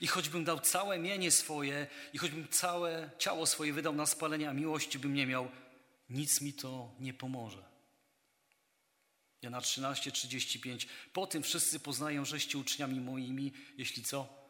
I 0.00 0.06
choćbym 0.06 0.44
dał 0.44 0.60
całe 0.60 0.98
mienie 0.98 1.30
swoje, 1.30 1.86
i 2.12 2.18
choćbym 2.18 2.48
całe 2.48 3.10
ciało 3.18 3.46
swoje 3.46 3.72
wydał 3.72 3.94
na 3.94 4.06
spalenie, 4.06 4.50
a 4.50 4.52
miłości 4.52 4.98
bym 4.98 5.14
nie 5.14 5.26
miał, 5.26 5.50
nic 6.08 6.40
mi 6.40 6.52
to 6.52 6.94
nie 7.00 7.14
pomoże. 7.14 7.74
Jana 9.42 9.60
13, 9.60 10.12
35. 10.12 10.86
Po 11.12 11.26
tym 11.26 11.42
wszyscy 11.42 11.80
poznają, 11.80 12.24
żeście 12.24 12.58
uczniami 12.58 13.00
moimi, 13.00 13.52
jeśli 13.76 14.02
co? 14.02 14.44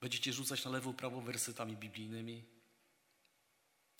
Będziecie 0.00 0.32
rzucać 0.32 0.64
na 0.64 0.70
lewo, 0.70 0.92
prawo 0.92 1.20
wersetami 1.20 1.76
biblijnymi. 1.76 2.44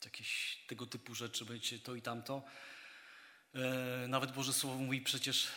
Jakieś 0.04 0.58
tego 0.68 0.86
typu 0.86 1.14
rzeczy, 1.14 1.44
będziecie 1.44 1.78
to 1.78 1.94
i 1.94 2.02
tamto. 2.02 2.42
E, 3.54 4.08
nawet 4.08 4.32
Boże 4.32 4.52
Słowo 4.52 4.78
mówi 4.78 5.00
przecież, 5.00 5.48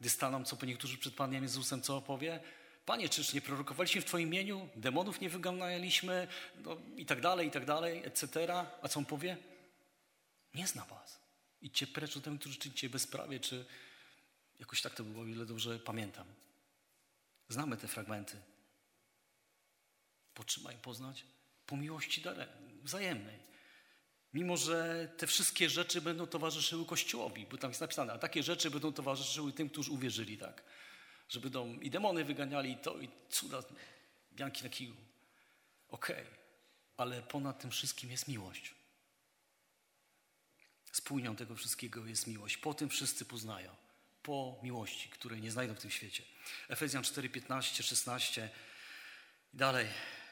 gdy 0.00 0.10
staną, 0.10 0.44
co 0.44 0.56
po 0.56 0.66
niektórzy 0.66 0.98
przed 0.98 1.14
Panem 1.14 1.42
Jezusem, 1.42 1.82
co 1.82 1.96
opowie? 1.96 2.40
Panie, 2.86 3.08
czyż 3.08 3.32
nie 3.32 3.40
prorokowaliśmy 3.40 4.00
w 4.00 4.04
Twoim 4.04 4.28
imieniu? 4.28 4.68
Demonów 4.76 5.20
nie 5.20 5.30
wyganialiśmy? 5.30 6.28
No, 6.56 6.76
I 6.96 7.06
tak 7.06 7.20
dalej, 7.20 7.48
i 7.48 7.50
tak 7.50 7.64
dalej, 7.64 8.02
etc. 8.04 8.54
A 8.82 8.88
co 8.88 8.98
on 8.98 9.06
powie? 9.06 9.36
Nie 10.54 10.66
zna 10.66 10.84
was. 10.84 11.20
Idźcie 11.60 11.86
precz 11.86 12.16
od 12.16 12.24
tym, 12.24 12.38
którzy 12.38 12.56
czynicie 12.56 12.90
bezprawie, 12.90 13.40
czy 13.40 13.66
jakoś 14.58 14.82
tak 14.82 14.94
to 14.94 15.04
było, 15.04 15.26
ile 15.26 15.46
dobrze 15.46 15.78
pamiętam. 15.78 16.26
Znamy 17.48 17.76
te 17.76 17.88
fragmenty. 17.88 18.36
Potrzymaj 20.34 20.76
poznać 20.76 21.24
po 21.66 21.76
miłości 21.76 22.22
wzajemnej. 22.82 23.49
Mimo, 24.34 24.56
że 24.56 25.08
te 25.16 25.26
wszystkie 25.26 25.70
rzeczy 25.70 26.00
będą 26.00 26.26
towarzyszyły 26.26 26.86
Kościołowi, 26.86 27.46
bo 27.46 27.56
tam 27.56 27.70
jest 27.70 27.80
napisane, 27.80 28.12
a 28.12 28.18
takie 28.18 28.42
rzeczy 28.42 28.70
będą 28.70 28.92
towarzyszyły 28.92 29.52
tym, 29.52 29.70
którzy 29.70 29.90
uwierzyli, 29.90 30.38
tak? 30.38 30.62
Że 31.28 31.40
będą 31.40 31.80
i 31.80 31.90
demony 31.90 32.24
wyganiali, 32.24 32.72
i 32.72 32.76
to, 32.76 32.98
i 32.98 33.08
cuda, 33.28 33.62
bianki 34.32 34.64
na 34.64 34.68
kiju. 34.68 34.96
Okej, 35.88 36.22
okay. 36.22 36.36
ale 36.96 37.22
ponad 37.22 37.60
tym 37.60 37.70
wszystkim 37.70 38.10
jest 38.10 38.28
miłość. 38.28 38.74
Spójnią 40.92 41.36
tego 41.36 41.56
wszystkiego 41.56 42.06
jest 42.06 42.26
miłość. 42.26 42.56
Po 42.56 42.74
tym 42.74 42.88
wszyscy 42.88 43.24
poznają. 43.24 43.76
Po 44.22 44.60
miłości, 44.62 45.08
której 45.08 45.40
nie 45.40 45.50
znajdą 45.50 45.74
w 45.74 45.80
tym 45.80 45.90
świecie. 45.90 46.22
Efezjan 46.68 47.02
4, 47.02 47.28
15, 47.28 47.82
16 47.82 48.50
i 49.54 49.56
dalej. 49.56 49.86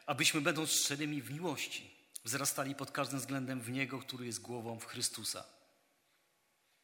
Abyśmy 0.07 0.41
będąc 0.41 0.73
szczerymi 0.73 1.23
w 1.23 1.31
miłości, 1.31 1.98
wzrastali 2.29 2.75
pod 2.75 2.91
każdym 2.91 3.19
względem 3.19 3.61
w 3.61 3.71
Niego, 3.71 3.99
który 3.99 4.27
jest 4.27 4.41
głową 4.41 4.79
w 4.81 4.85
Chrystusa. 4.85 5.45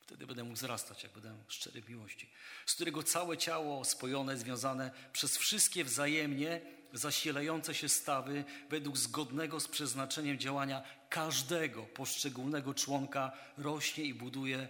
Wtedy 0.00 0.26
będę 0.26 0.44
mógł 0.44 0.56
wzrastać, 0.56 1.02
jak 1.02 1.12
będę 1.12 1.44
szczery 1.48 1.82
w 1.82 1.88
miłości. 1.88 2.30
Z 2.66 2.74
którego 2.74 3.02
całe 3.02 3.36
ciało 3.38 3.84
spojone, 3.84 4.36
związane 4.36 4.90
przez 5.12 5.36
wszystkie 5.38 5.84
wzajemnie 5.84 6.60
zasilające 6.92 7.74
się 7.74 7.88
stawy 7.88 8.44
według 8.70 8.96
zgodnego 8.98 9.60
z 9.60 9.68
przeznaczeniem 9.68 10.38
działania 10.38 10.82
każdego 11.08 11.82
poszczególnego 11.82 12.74
członka 12.74 13.32
rośnie 13.56 14.04
i 14.04 14.14
buduje 14.14 14.68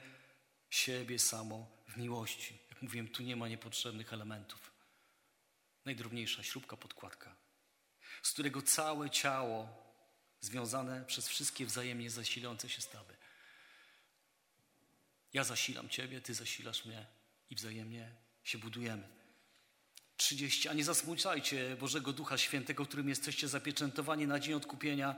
siebie 0.70 1.18
samo 1.18 1.66
w 1.88 1.96
miłości. 1.96 2.58
Jak 2.70 2.82
mówiłem, 2.82 3.08
tu 3.08 3.22
nie 3.22 3.36
ma 3.36 3.48
niepotrzebnych 3.48 4.12
elementów. 4.12 4.72
Najdrobniejsza 5.84 6.42
śrubka, 6.42 6.76
podkładka, 6.76 7.36
z 8.22 8.32
którego 8.32 8.62
całe 8.62 9.10
ciało 9.10 9.83
związane 10.44 11.04
przez 11.04 11.28
wszystkie 11.28 11.66
wzajemnie 11.66 12.10
zasilające 12.10 12.68
się 12.68 12.82
stawy. 12.82 13.14
Ja 15.32 15.44
zasilam 15.44 15.88
Ciebie, 15.88 16.20
Ty 16.20 16.34
zasilasz 16.34 16.84
mnie 16.84 17.06
i 17.50 17.54
wzajemnie 17.54 18.10
się 18.44 18.58
budujemy. 18.58 19.08
30. 20.16 20.68
A 20.68 20.72
nie 20.72 20.84
zasmucajcie 20.84 21.76
Bożego 21.76 22.12
Ducha 22.12 22.38
Świętego, 22.38 22.86
którym 22.86 23.08
jesteście 23.08 23.48
zapieczętowani 23.48 24.26
na 24.26 24.40
dzień 24.40 24.54
odkupienia. 24.54 25.14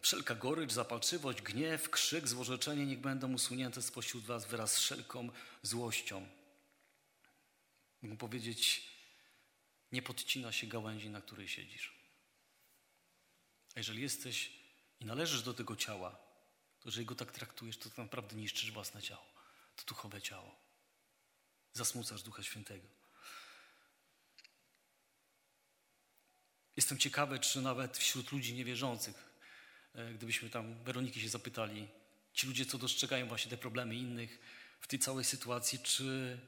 Wszelka 0.00 0.34
gorycz, 0.34 0.72
zapalczywość, 0.72 1.42
gniew, 1.42 1.90
krzyk, 1.90 2.28
złorzeczenie 2.28 2.86
niech 2.86 3.00
będą 3.00 3.32
usunięte 3.32 3.82
spośród 3.82 4.24
was 4.24 4.46
wraz 4.46 4.72
z 4.72 4.78
wszelką 4.78 5.28
złością. 5.62 6.26
Mógł 8.02 8.16
powiedzieć, 8.16 8.88
nie 9.92 10.02
podcina 10.02 10.52
się 10.52 10.66
gałęzi, 10.66 11.10
na 11.10 11.20
której 11.20 11.48
siedzisz. 11.48 12.01
A 13.74 13.80
jeżeli 13.80 14.02
jesteś 14.02 14.52
i 15.00 15.04
należysz 15.04 15.42
do 15.42 15.54
tego 15.54 15.76
ciała, 15.76 16.10
to 16.80 16.88
jeżeli 16.88 17.06
go 17.06 17.14
tak 17.14 17.32
traktujesz, 17.32 17.78
to 17.78 17.88
tak 17.88 17.98
naprawdę 17.98 18.36
niszczysz 18.36 18.72
własne 18.72 19.02
ciało, 19.02 19.26
to 19.76 19.84
duchowe 19.84 20.22
ciało. 20.22 20.56
Zasmucasz 21.72 22.22
Ducha 22.22 22.42
Świętego. 22.42 22.88
Jestem 26.76 26.98
ciekawy, 26.98 27.38
czy 27.38 27.60
nawet 27.60 27.98
wśród 27.98 28.32
ludzi 28.32 28.54
niewierzących, 28.54 29.32
e, 29.94 30.14
gdybyśmy 30.14 30.50
tam 30.50 30.84
Weroniki 30.84 31.20
się 31.20 31.28
zapytali, 31.28 31.88
ci 32.32 32.46
ludzie, 32.46 32.66
co 32.66 32.78
dostrzegają 32.78 33.28
właśnie 33.28 33.50
te 33.50 33.56
problemy 33.56 33.94
innych 33.94 34.38
w 34.80 34.86
tej 34.86 34.98
całej 34.98 35.24
sytuacji, 35.24 35.78
czy 35.78 36.38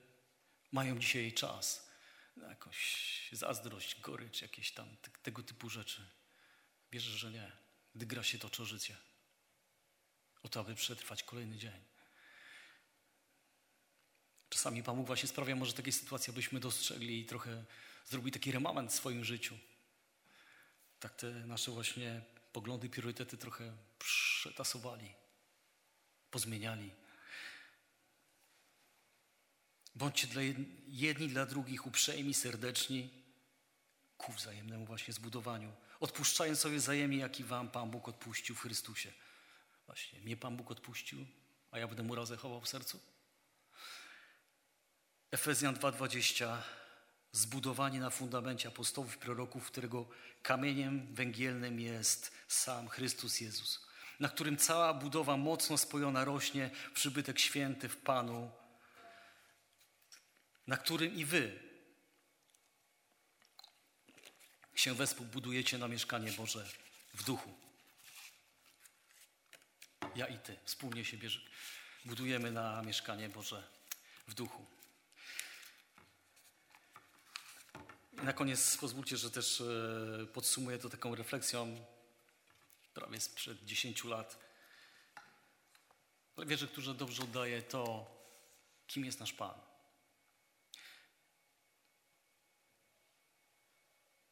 mają 0.72 0.98
dzisiaj 0.98 1.32
czas 1.32 1.90
na 2.36 2.48
jakąś 2.48 3.28
zazdrość, 3.32 4.00
gorycz, 4.00 4.42
jakieś 4.42 4.72
tam 4.72 4.96
tego 5.22 5.42
typu 5.42 5.70
rzeczy. 5.70 6.06
Wierzę, 6.94 7.18
że 7.18 7.30
nie, 7.30 7.52
gdy 7.94 8.06
gra 8.06 8.22
się 8.22 8.38
toczy 8.38 8.66
życie. 8.66 8.96
O 10.42 10.48
to, 10.48 10.60
aby 10.60 10.74
przetrwać 10.74 11.22
kolejny 11.22 11.56
dzień. 11.56 11.84
Czasami 14.48 14.82
Pan 14.82 14.96
Bóg 14.96 15.06
właśnie 15.06 15.28
sprawia 15.28 15.56
może 15.56 15.72
takie 15.72 15.92
sytuacje, 15.92 16.32
abyśmy 16.32 16.60
dostrzegli 16.60 17.20
i 17.20 17.26
trochę 17.26 17.64
zrobili 18.06 18.32
taki 18.32 18.52
remament 18.52 18.92
w 18.92 18.94
swoim 18.94 19.24
życiu 19.24 19.58
tak 21.00 21.14
te 21.14 21.30
nasze 21.30 21.70
właśnie 21.70 22.22
poglądy, 22.52 22.88
priorytety 22.88 23.36
trochę 23.36 23.76
przetasowali, 23.98 25.14
pozmieniali. 26.30 26.90
Bądźcie 29.94 30.26
dla 30.26 30.42
jedni 30.88 31.28
dla 31.28 31.46
drugich 31.46 31.86
uprzejmi, 31.86 32.34
serdeczni 32.34 33.10
ku 34.18 34.32
wzajemnemu 34.32 34.86
właśnie 34.86 35.14
zbudowaniu. 35.14 35.72
Odpuszczając 36.04 36.60
sobie 36.60 36.76
wzajemnie, 36.76 37.18
jak 37.18 37.40
i 37.40 37.44
wam 37.44 37.70
Pan 37.70 37.90
Bóg 37.90 38.08
odpuścił 38.08 38.54
w 38.54 38.60
Chrystusie. 38.60 39.12
Właśnie, 39.86 40.20
mnie 40.20 40.36
Pan 40.36 40.56
Bóg 40.56 40.70
odpuścił, 40.70 41.26
a 41.70 41.78
ja 41.78 41.88
będę 41.88 42.02
mu 42.02 42.14
razem 42.14 42.38
chował 42.38 42.60
w 42.60 42.68
sercu. 42.68 43.00
Efezjan 45.30 45.74
2,20 45.74 46.56
zbudowani 47.32 47.98
na 47.98 48.10
fundamencie 48.10 48.68
apostołów 48.68 49.16
i 49.16 49.18
proroków, 49.18 49.66
którego 49.66 50.08
kamieniem 50.42 51.14
węgielnym 51.14 51.80
jest 51.80 52.32
sam 52.48 52.88
Chrystus 52.88 53.40
Jezus, 53.40 53.86
na 54.20 54.28
którym 54.28 54.56
cała 54.56 54.94
budowa 54.94 55.36
mocno 55.36 55.78
spojona 55.78 56.24
rośnie 56.24 56.70
przybytek 56.94 57.38
święty 57.38 57.88
w 57.88 57.96
Panu, 57.96 58.50
na 60.66 60.76
którym 60.76 61.14
i 61.14 61.24
wy 61.24 61.63
się 64.74 64.94
wespół 64.94 65.26
budujecie 65.26 65.78
na 65.78 65.88
mieszkanie 65.88 66.32
Boże 66.32 66.68
w 67.14 67.24
duchu. 67.24 67.54
Ja 70.16 70.26
i 70.26 70.38
ty 70.38 70.56
wspólnie 70.64 71.04
się 71.04 71.16
bierze, 71.16 71.40
budujemy 72.04 72.50
na 72.50 72.82
mieszkanie 72.82 73.28
Boże 73.28 73.68
w 74.28 74.34
duchu. 74.34 74.66
Na 78.12 78.32
koniec 78.32 78.76
pozwólcie, 78.76 79.16
że 79.16 79.30
też 79.30 79.60
e, 79.60 80.26
podsumuję 80.26 80.78
to 80.78 80.90
taką 80.90 81.14
refleksją 81.14 81.84
prawie 82.94 83.20
sprzed 83.20 83.64
10 83.64 84.04
lat. 84.04 84.38
Wierzę, 86.38 86.68
że 86.76 86.94
dobrze 86.94 87.22
oddaje 87.22 87.62
to, 87.62 88.10
kim 88.86 89.04
jest 89.04 89.20
nasz 89.20 89.32
Pan. 89.32 89.63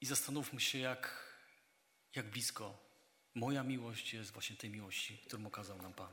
I 0.03 0.07
zastanówmy 0.07 0.61
się, 0.61 0.79
jak, 0.79 1.27
jak 2.15 2.31
blisko 2.31 2.79
moja 3.35 3.63
miłość 3.63 4.15
jest 4.15 4.31
właśnie 4.31 4.57
tej 4.57 4.71
miłości, 4.71 5.19
którą 5.19 5.47
okazał 5.47 5.83
nam 5.83 5.93
Pan. 5.93 6.09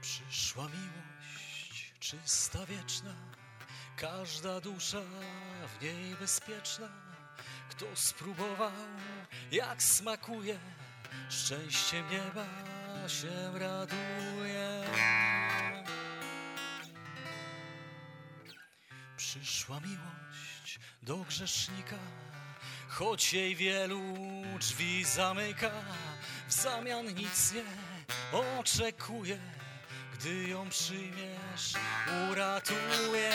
Przyszła 0.00 0.68
miłość 0.68 1.94
czysta, 2.00 2.66
wieczna, 2.66 3.14
każda 3.96 4.60
dusza 4.60 5.02
w 5.78 5.82
niej 5.82 6.14
bezpieczna. 6.14 7.07
Kto 7.78 7.86
spróbował, 7.94 8.72
jak 9.52 9.82
smakuje, 9.82 10.58
szczęściem 11.30 12.04
nieba 12.10 12.46
się 13.08 13.58
raduje. 13.58 14.84
Przyszła 19.16 19.80
miłość 19.80 20.80
do 21.02 21.16
grzesznika, 21.16 21.96
choć 22.88 23.32
jej 23.32 23.56
wielu 23.56 24.02
drzwi 24.60 25.04
zamyka, 25.04 25.70
w 26.48 26.52
zamian 26.52 27.06
nic 27.06 27.52
nie 27.52 27.64
oczekuje, 28.58 29.38
gdy 30.14 30.48
ją 30.48 30.68
przyjmiesz, 30.68 31.74
uratuje. 32.30 33.30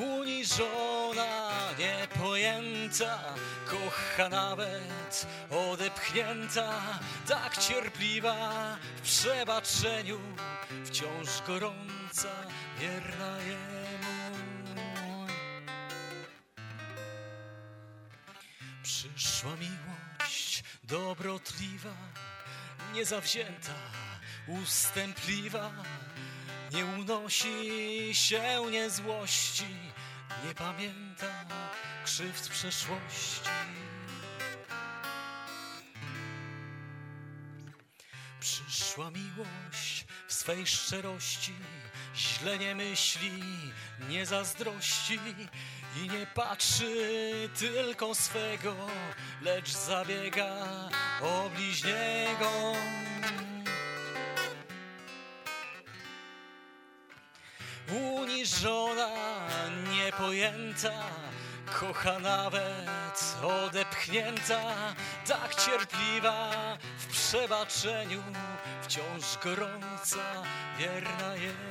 Uniżona, 0.00 1.50
niepojęta, 1.78 3.18
kocha 3.66 4.28
nawet 4.28 5.26
odepchnięta, 5.50 6.98
tak 7.28 7.58
cierpliwa 7.58 8.76
w 8.96 9.00
przebaczeniu, 9.00 10.20
wciąż 10.84 11.42
gorąca, 11.46 12.28
wierna 12.78 13.38
jemu. 13.38 15.26
Przyszła 18.82 19.50
miłość 19.56 20.64
dobrotliwa, 20.84 21.94
niezawzięta, 22.94 23.74
ustępliwa, 24.46 25.70
nie 26.72 26.84
unosi 26.84 28.10
się, 28.12 28.70
nie 28.70 28.90
złości, 28.90 29.66
nie 30.46 30.54
pamięta 30.54 31.46
krzywd 32.04 32.48
przeszłości. 32.48 33.50
Przyszła 38.40 39.10
miłość 39.10 40.04
w 40.28 40.32
swej 40.32 40.66
szczerości, 40.66 41.54
źle 42.16 42.58
nie 42.58 42.74
myśli, 42.74 43.42
nie 44.08 44.26
zazdrości 44.26 45.18
i 45.96 46.08
nie 46.08 46.26
patrzy 46.26 47.48
tylko 47.58 48.14
swego, 48.14 48.74
lecz 49.42 49.70
zabiega 49.70 50.88
o 51.20 51.50
bliźniego. 51.54 52.74
Uniżona, 57.92 59.08
niepojęta, 59.92 60.90
kocha 61.80 62.18
nawet 62.18 63.36
odepchnięta, 63.42 64.62
tak 65.26 65.54
cierpliwa 65.54 66.50
w 66.98 67.06
przebaczeniu, 67.06 68.22
wciąż 68.82 69.38
gorąca, 69.44 70.42
wierna 70.78 71.36
jemu. 71.36 71.70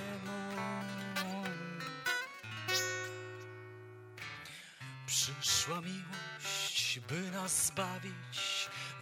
Przyszła 5.06 5.82
miłość, 5.82 7.00
by 7.00 7.32
nas 7.32 7.66
zbawić, 7.66 8.49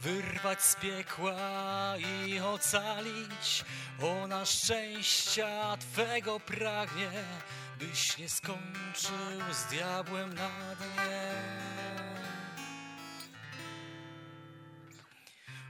wyrwać 0.01 0.63
z 0.63 0.75
piekła 0.75 1.97
i 1.97 2.39
ocalić. 2.39 3.65
Ona 4.01 4.45
szczęścia 4.45 5.77
Twego 5.77 6.39
pragnie, 6.39 7.11
byś 7.79 8.17
nie 8.17 8.29
skończył 8.29 9.53
z 9.53 9.65
diabłem 9.65 10.33
na 10.33 10.49
dnie. 10.75 11.33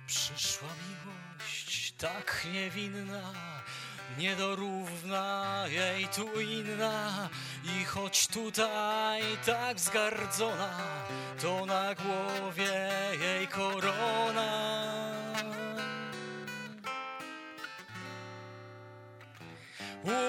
Przyszła 0.08 0.70
miłość 0.90 1.94
tak 1.98 2.48
niewinna, 2.54 3.34
niedorówna 4.18 5.64
jej 5.68 6.08
tu 6.08 6.42
inna 6.42 7.30
i 7.64 7.86
choć 7.86 8.28
tutaj 8.28 9.22
tak 9.46 9.78
wzgardzona, 9.78 10.70
to 11.42 11.66
na 11.66 11.96
głowie 11.96 12.90
jej 13.20 13.48
korona. 13.48 14.98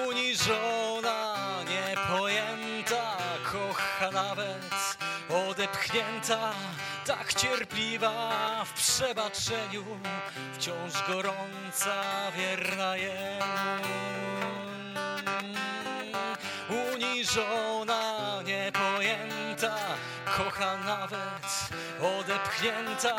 Uniżona, 0.07 1.35
niepojęta, 1.69 3.17
kocha 3.51 4.11
nawet 4.11 4.98
odepchnięta, 5.29 6.53
tak 7.05 7.33
cierpliwa 7.33 8.65
w 8.65 8.73
przebaczeniu, 8.73 9.85
wciąż 10.53 10.93
gorąca, 11.07 12.03
wierna 12.37 12.95
jemu. 12.95 13.49
Uniżona, 16.69 18.41
niepojęta, 18.45 19.75
kocha 20.37 20.77
nawet 20.77 21.69
odepchnięta, 22.19 23.15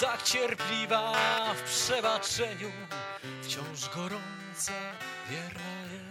tak 0.00 0.22
cierpliwa 0.22 1.12
w 1.54 1.62
przebaczeniu, 1.62 2.72
wciąż 3.42 3.88
gorąca, 3.94 4.72
wierna 5.30 5.92
jemu. 5.92 6.07